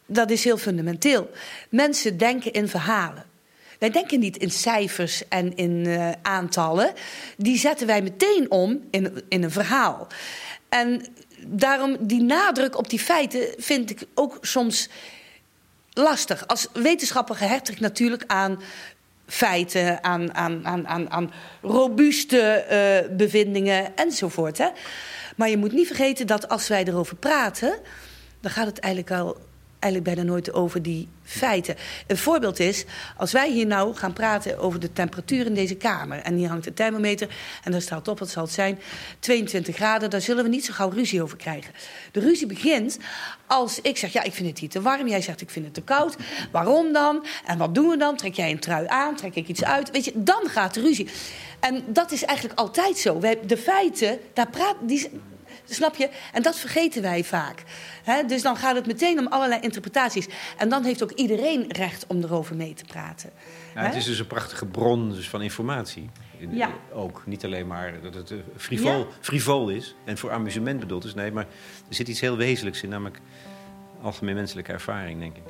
dat 0.07 0.31
is 0.31 0.45
heel 0.45 0.57
fundamenteel. 0.57 1.31
Mensen 1.69 2.17
denken 2.19 2.53
in 2.53 2.69
verhalen. 2.69 3.25
Wij 3.81 3.91
denken 3.91 4.21
niet 4.21 4.37
in 4.37 4.51
cijfers 4.51 5.29
en 5.29 5.57
in 5.57 5.87
eh, 5.87 6.11
aantallen. 6.23 6.93
Die 7.37 7.59
zetten 7.59 7.87
wij 7.87 8.03
meteen 8.03 8.51
om 8.51 8.81
in, 8.91 9.23
in 9.29 9.43
een 9.43 9.51
verhaal. 9.51 10.07
En 10.69 11.07
daarom 11.47 11.97
die 12.01 12.23
nadruk 12.23 12.79
op 12.79 12.91
die 12.91 12.99
feiten 12.99 13.55
vind 13.57 13.91
ik 13.91 14.07
ook 14.15 14.39
soms 14.41 14.89
lastig. 15.93 16.47
Als 16.47 16.69
wetenschapper 16.73 17.37
gehecht 17.37 17.69
ik 17.69 17.81
natuurlijk 17.81 18.25
aan 18.27 18.63
feiten, 19.27 20.05
aan, 20.05 20.35
aan, 20.35 20.67
aan, 20.67 20.89
aan, 20.89 21.11
aan 21.11 21.33
robuuste 21.63 22.41
eh, 22.41 23.17
bevindingen 23.17 23.97
enzovoort. 23.97 24.59
Hè? 24.59 24.69
Maar 25.37 25.49
je 25.49 25.57
moet 25.57 25.73
niet 25.73 25.87
vergeten 25.87 26.27
dat 26.27 26.49
als 26.49 26.69
wij 26.69 26.85
erover 26.85 27.17
praten, 27.17 27.79
dan 28.41 28.51
gaat 28.51 28.67
het 28.67 28.79
eigenlijk 28.79 29.15
al 29.15 29.37
eigenlijk 29.81 30.15
bijna 30.15 30.31
nooit 30.31 30.53
over 30.53 30.83
die 30.83 31.09
feiten. 31.23 31.77
Een 32.07 32.17
voorbeeld 32.17 32.59
is, 32.59 32.85
als 33.17 33.33
wij 33.33 33.51
hier 33.51 33.67
nou 33.67 33.95
gaan 33.95 34.13
praten 34.13 34.59
over 34.59 34.81
de 34.81 34.93
temperatuur 34.93 35.47
in 35.47 35.55
deze 35.55 35.75
kamer... 35.75 36.19
en 36.19 36.35
hier 36.35 36.49
hangt 36.49 36.65
de 36.65 36.75
thermometer 36.75 37.29
en 37.65 37.73
daar 37.73 37.81
staat 37.81 38.09
op, 38.09 38.19
wat 38.19 38.31
zal 38.31 38.43
het 38.43 38.53
zijn, 38.53 38.79
22 39.19 39.77
graden... 39.77 40.11
daar 40.11 40.21
zullen 40.21 40.45
we 40.45 40.51
niet 40.51 40.65
zo 40.65 40.73
gauw 40.73 40.89
ruzie 40.91 41.23
over 41.23 41.37
krijgen. 41.37 41.75
De 42.13 42.21
ruzie 42.21 42.47
begint 42.47 42.99
als 43.47 43.81
ik 43.81 43.97
zeg, 43.97 44.13
ja, 44.13 44.23
ik 44.23 44.33
vind 44.33 44.49
het 44.49 44.59
hier 44.59 44.69
te 44.69 44.83
warm. 44.83 45.09
Jij 45.09 45.23
zegt, 45.23 45.41
ik 45.41 45.51
vind 45.51 45.65
het 45.65 45.75
te 45.75 45.83
koud. 45.83 46.17
Waarom 46.53 46.93
dan? 46.93 47.27
En 47.47 47.59
wat 47.59 47.75
doen 47.75 47.89
we 47.89 47.97
dan? 47.97 48.17
Trek 48.17 48.35
jij 48.35 48.51
een 48.51 48.61
trui 48.61 48.87
aan? 48.89 49.17
Trek 49.17 49.35
ik 49.35 49.49
iets 49.49 49.65
uit? 49.65 49.91
Weet 49.91 50.05
je, 50.05 50.13
dan 50.15 50.49
gaat 50.49 50.75
de 50.75 50.81
ruzie. 50.81 51.09
En 51.61 51.85
dat 51.87 52.13
is 52.13 52.25
eigenlijk 52.25 52.59
altijd 52.59 52.99
zo. 52.99 53.21
De 53.47 53.57
feiten, 53.57 54.19
daar 54.33 54.51
praat, 54.51 54.77
die, 54.81 55.11
Snap 55.75 55.97
je? 55.97 56.09
En 56.33 56.43
dat 56.43 56.59
vergeten 56.59 57.03
wij 57.03 57.25
vaak. 57.25 57.63
Dus 58.27 58.43
dan 58.43 58.57
gaat 58.57 58.75
het 58.75 58.87
meteen 58.87 59.19
om 59.19 59.27
allerlei 59.27 59.61
interpretaties. 59.61 60.27
En 60.59 60.69
dan 60.69 60.85
heeft 60.85 61.03
ook 61.03 61.11
iedereen 61.11 61.65
recht 61.69 62.05
om 62.07 62.23
erover 62.23 62.57
mee 62.57 62.75
te 62.75 62.85
praten. 62.85 63.31
Ja, 63.75 63.83
het 63.83 63.95
is 63.95 64.05
dus 64.05 64.19
een 64.19 64.27
prachtige 64.27 64.67
bron 64.67 65.11
dus 65.11 65.29
van 65.29 65.43
informatie. 65.43 66.11
Ja. 66.51 66.71
Ook 66.93 67.23
niet 67.27 67.45
alleen 67.45 67.67
maar 67.67 68.01
dat 68.03 68.15
het 68.15 68.31
eh, 68.31 68.39
frivol, 68.57 68.99
Ja. 68.99 69.05
frivol 69.21 69.69
is 69.69 69.95
en 70.05 70.19
voor 70.19 70.31
amusement 70.31 70.81
bedoeld 70.81 71.05
is. 71.05 71.15
Nee, 71.15 71.33
maar 71.33 71.47
er 71.89 71.95
zit 71.95 72.09
iets 72.09 72.21
heel 72.21 72.37
wezenlijks 72.37 72.83
in. 72.83 72.89
Namelijk, 72.89 73.19
algemeen 74.03 74.35
menselijke 74.35 74.73
ervaring, 74.73 75.21
denk 75.21 75.37
ik. 75.37 75.43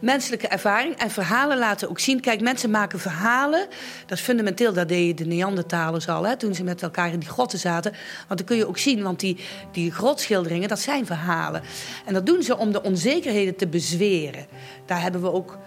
Menselijke 0.00 0.48
ervaring 0.48 0.94
en 0.96 1.10
verhalen 1.10 1.58
laten 1.58 1.88
ook 1.88 1.98
zien. 1.98 2.20
Kijk, 2.20 2.40
mensen 2.40 2.70
maken 2.70 2.98
verhalen. 2.98 3.66
Dat 4.06 4.18
is 4.18 4.24
fundamenteel. 4.24 4.72
Dat 4.72 4.88
deden 4.88 5.16
de 5.16 5.24
Neandertalers 5.24 6.08
al, 6.08 6.26
hè, 6.26 6.36
toen 6.36 6.54
ze 6.54 6.64
met 6.64 6.82
elkaar 6.82 7.12
in 7.12 7.18
die 7.18 7.28
grotten 7.28 7.58
zaten. 7.58 7.92
Want 8.28 8.38
dan 8.38 8.48
kun 8.48 8.56
je 8.56 8.68
ook 8.68 8.78
zien, 8.78 9.02
want 9.02 9.20
die, 9.20 9.36
die 9.72 9.92
grotschilderingen, 9.92 10.68
dat 10.68 10.80
zijn 10.80 11.06
verhalen. 11.06 11.62
En 12.06 12.14
dat 12.14 12.26
doen 12.26 12.42
ze 12.42 12.56
om 12.56 12.72
de 12.72 12.82
onzekerheden 12.82 13.56
te 13.56 13.66
bezweren. 13.66 14.46
Daar 14.86 15.02
hebben 15.02 15.22
we 15.22 15.32
ook 15.32 15.58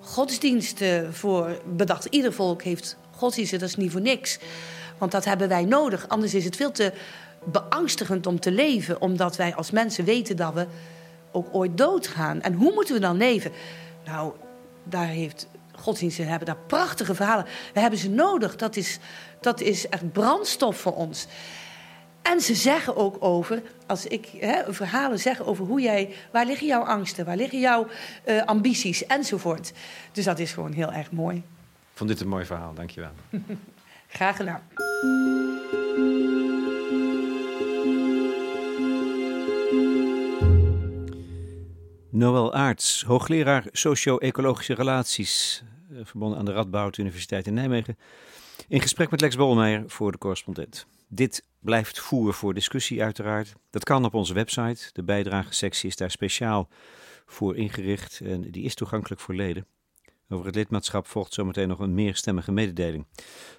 godsdiensten 0.00 1.14
voor 1.14 1.60
bedacht. 1.76 2.04
Ieder 2.04 2.32
volk 2.32 2.62
heeft 2.62 2.96
godsdiensten, 3.10 3.58
dat 3.58 3.68
is 3.68 3.76
niet 3.76 3.92
voor 3.92 4.00
niks. 4.00 4.38
Want 4.98 5.12
dat 5.12 5.24
hebben 5.24 5.48
wij 5.48 5.64
nodig. 5.64 6.08
Anders 6.08 6.34
is 6.34 6.44
het 6.44 6.56
veel 6.56 6.70
te 6.70 6.92
beangstigend 7.44 8.26
om 8.26 8.40
te 8.40 8.52
leven. 8.52 9.00
Omdat 9.00 9.36
wij 9.36 9.54
als 9.54 9.70
mensen 9.70 10.04
weten 10.04 10.36
dat 10.36 10.54
we 10.54 10.66
ook 11.36 11.48
ooit 11.52 11.78
doodgaan. 11.78 12.42
En 12.42 12.52
hoe 12.52 12.72
moeten 12.72 12.94
we 12.94 13.00
dan 13.00 13.16
leven? 13.16 13.52
Nou, 14.04 14.32
daar 14.84 15.06
heeft 15.06 15.48
godsdiensten 15.72 16.28
hebben 16.28 16.46
daar 16.46 16.64
prachtige 16.66 17.14
verhalen. 17.14 17.46
We 17.74 17.80
hebben 17.80 17.98
ze 17.98 18.10
nodig. 18.10 18.56
Dat 18.56 18.76
is, 18.76 18.98
dat 19.40 19.60
is 19.60 19.88
echt 19.88 20.12
brandstof 20.12 20.76
voor 20.76 20.94
ons. 20.94 21.26
En 22.22 22.40
ze 22.40 22.54
zeggen 22.54 22.96
ook 22.96 23.16
over, 23.18 23.62
als 23.86 24.06
ik 24.06 24.28
hè, 24.40 24.72
verhalen 24.72 25.18
zeg 25.18 25.42
over 25.42 25.64
hoe 25.64 25.80
jij, 25.80 26.14
waar 26.32 26.46
liggen 26.46 26.66
jouw 26.66 26.82
angsten, 26.82 27.24
waar 27.24 27.36
liggen 27.36 27.60
jouw 27.60 27.86
uh, 28.24 28.42
ambities 28.42 29.06
enzovoort. 29.06 29.72
Dus 30.12 30.24
dat 30.24 30.38
is 30.38 30.52
gewoon 30.52 30.72
heel 30.72 30.92
erg 30.92 31.10
mooi. 31.10 31.36
Ik 31.36 31.42
vond 31.94 32.10
dit 32.10 32.20
een 32.20 32.28
mooi 32.28 32.44
verhaal, 32.44 32.74
dankjewel. 32.74 33.10
Graag 34.08 34.36
gedaan. 34.36 34.62
Noël 42.16 42.54
Aarts, 42.54 43.02
hoogleraar 43.02 43.66
socio-ecologische 43.72 44.74
relaties, 44.74 45.62
eh, 45.90 45.96
verbonden 46.02 46.38
aan 46.38 46.44
de 46.44 46.52
Radboud 46.52 46.96
Universiteit 46.96 47.46
in 47.46 47.54
Nijmegen, 47.54 47.98
in 48.68 48.80
gesprek 48.80 49.10
met 49.10 49.20
Lex 49.20 49.36
Bolmeijer 49.36 49.84
voor 49.86 50.12
de 50.12 50.18
correspondent. 50.18 50.86
Dit 51.08 51.42
blijft 51.58 52.00
voer 52.00 52.34
voor 52.34 52.54
discussie 52.54 53.02
uiteraard. 53.02 53.52
Dat 53.70 53.84
kan 53.84 54.04
op 54.04 54.14
onze 54.14 54.34
website. 54.34 54.90
De 54.92 55.02
bijdragesectie 55.02 55.88
is 55.88 55.96
daar 55.96 56.10
speciaal 56.10 56.68
voor 57.26 57.56
ingericht 57.56 58.20
en 58.20 58.50
die 58.50 58.64
is 58.64 58.74
toegankelijk 58.74 59.20
voor 59.20 59.34
leden. 59.34 59.66
Over 60.28 60.46
het 60.46 60.54
lidmaatschap 60.54 61.06
volgt 61.06 61.32
zometeen 61.32 61.68
nog 61.68 61.78
een 61.78 61.94
meerstemmige 61.94 62.52
mededeling. 62.52 63.06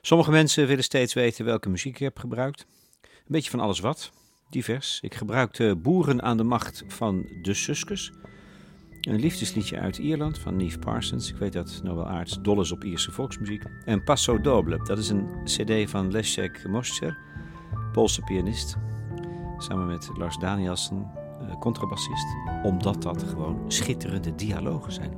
Sommige 0.02 0.32
mensen 0.32 0.68
willen 0.68 0.84
steeds 0.84 1.14
weten 1.14 1.46
welke 1.46 1.70
muziek 1.70 1.94
ik 1.94 2.00
heb 2.00 2.20
gebruikt. 2.20 2.66
Een 3.02 3.10
beetje 3.28 3.52
van 3.52 3.60
alles 3.60 3.80
wat, 3.80 4.12
divers. 4.50 5.00
Ik 5.02 5.16
gebruikte 5.16 5.76
Boeren 5.76 6.22
aan 6.22 6.38
de 6.38 6.44
Macht 6.44 6.84
van 6.88 7.30
de 7.42 7.54
Suskes. 7.54 8.12
Een 9.08 9.20
liefdesliedje 9.20 9.80
uit 9.80 9.98
Ierland 9.98 10.40
van 10.40 10.56
Neve 10.56 10.80
Parsons. 10.80 11.30
Ik 11.30 11.38
weet 11.38 11.54
dat 11.54 11.80
Noël 11.84 12.08
Aarts 12.08 12.42
dol 12.42 12.62
is 12.62 12.72
op 12.72 12.84
Ierse 12.84 13.12
volksmuziek. 13.12 13.64
En 13.86 14.04
Passo 14.04 14.42
Doble, 14.42 14.78
dat 14.84 14.98
is 14.98 15.10
een 15.10 15.28
cd 15.44 15.90
van 15.90 16.12
Leszek 16.12 16.68
Moscher, 16.68 17.18
Poolse 17.92 18.22
pianist. 18.22 18.78
Samen 19.58 19.88
met 19.88 20.10
Lars 20.18 20.38
Danielsen, 20.38 21.12
eh, 21.16 21.60
contrabassist. 21.60 22.26
Omdat 22.64 23.02
dat 23.02 23.24
gewoon 23.24 23.60
schitterende 23.68 24.36
dialogen 24.36 24.92
zijn. 24.92 25.18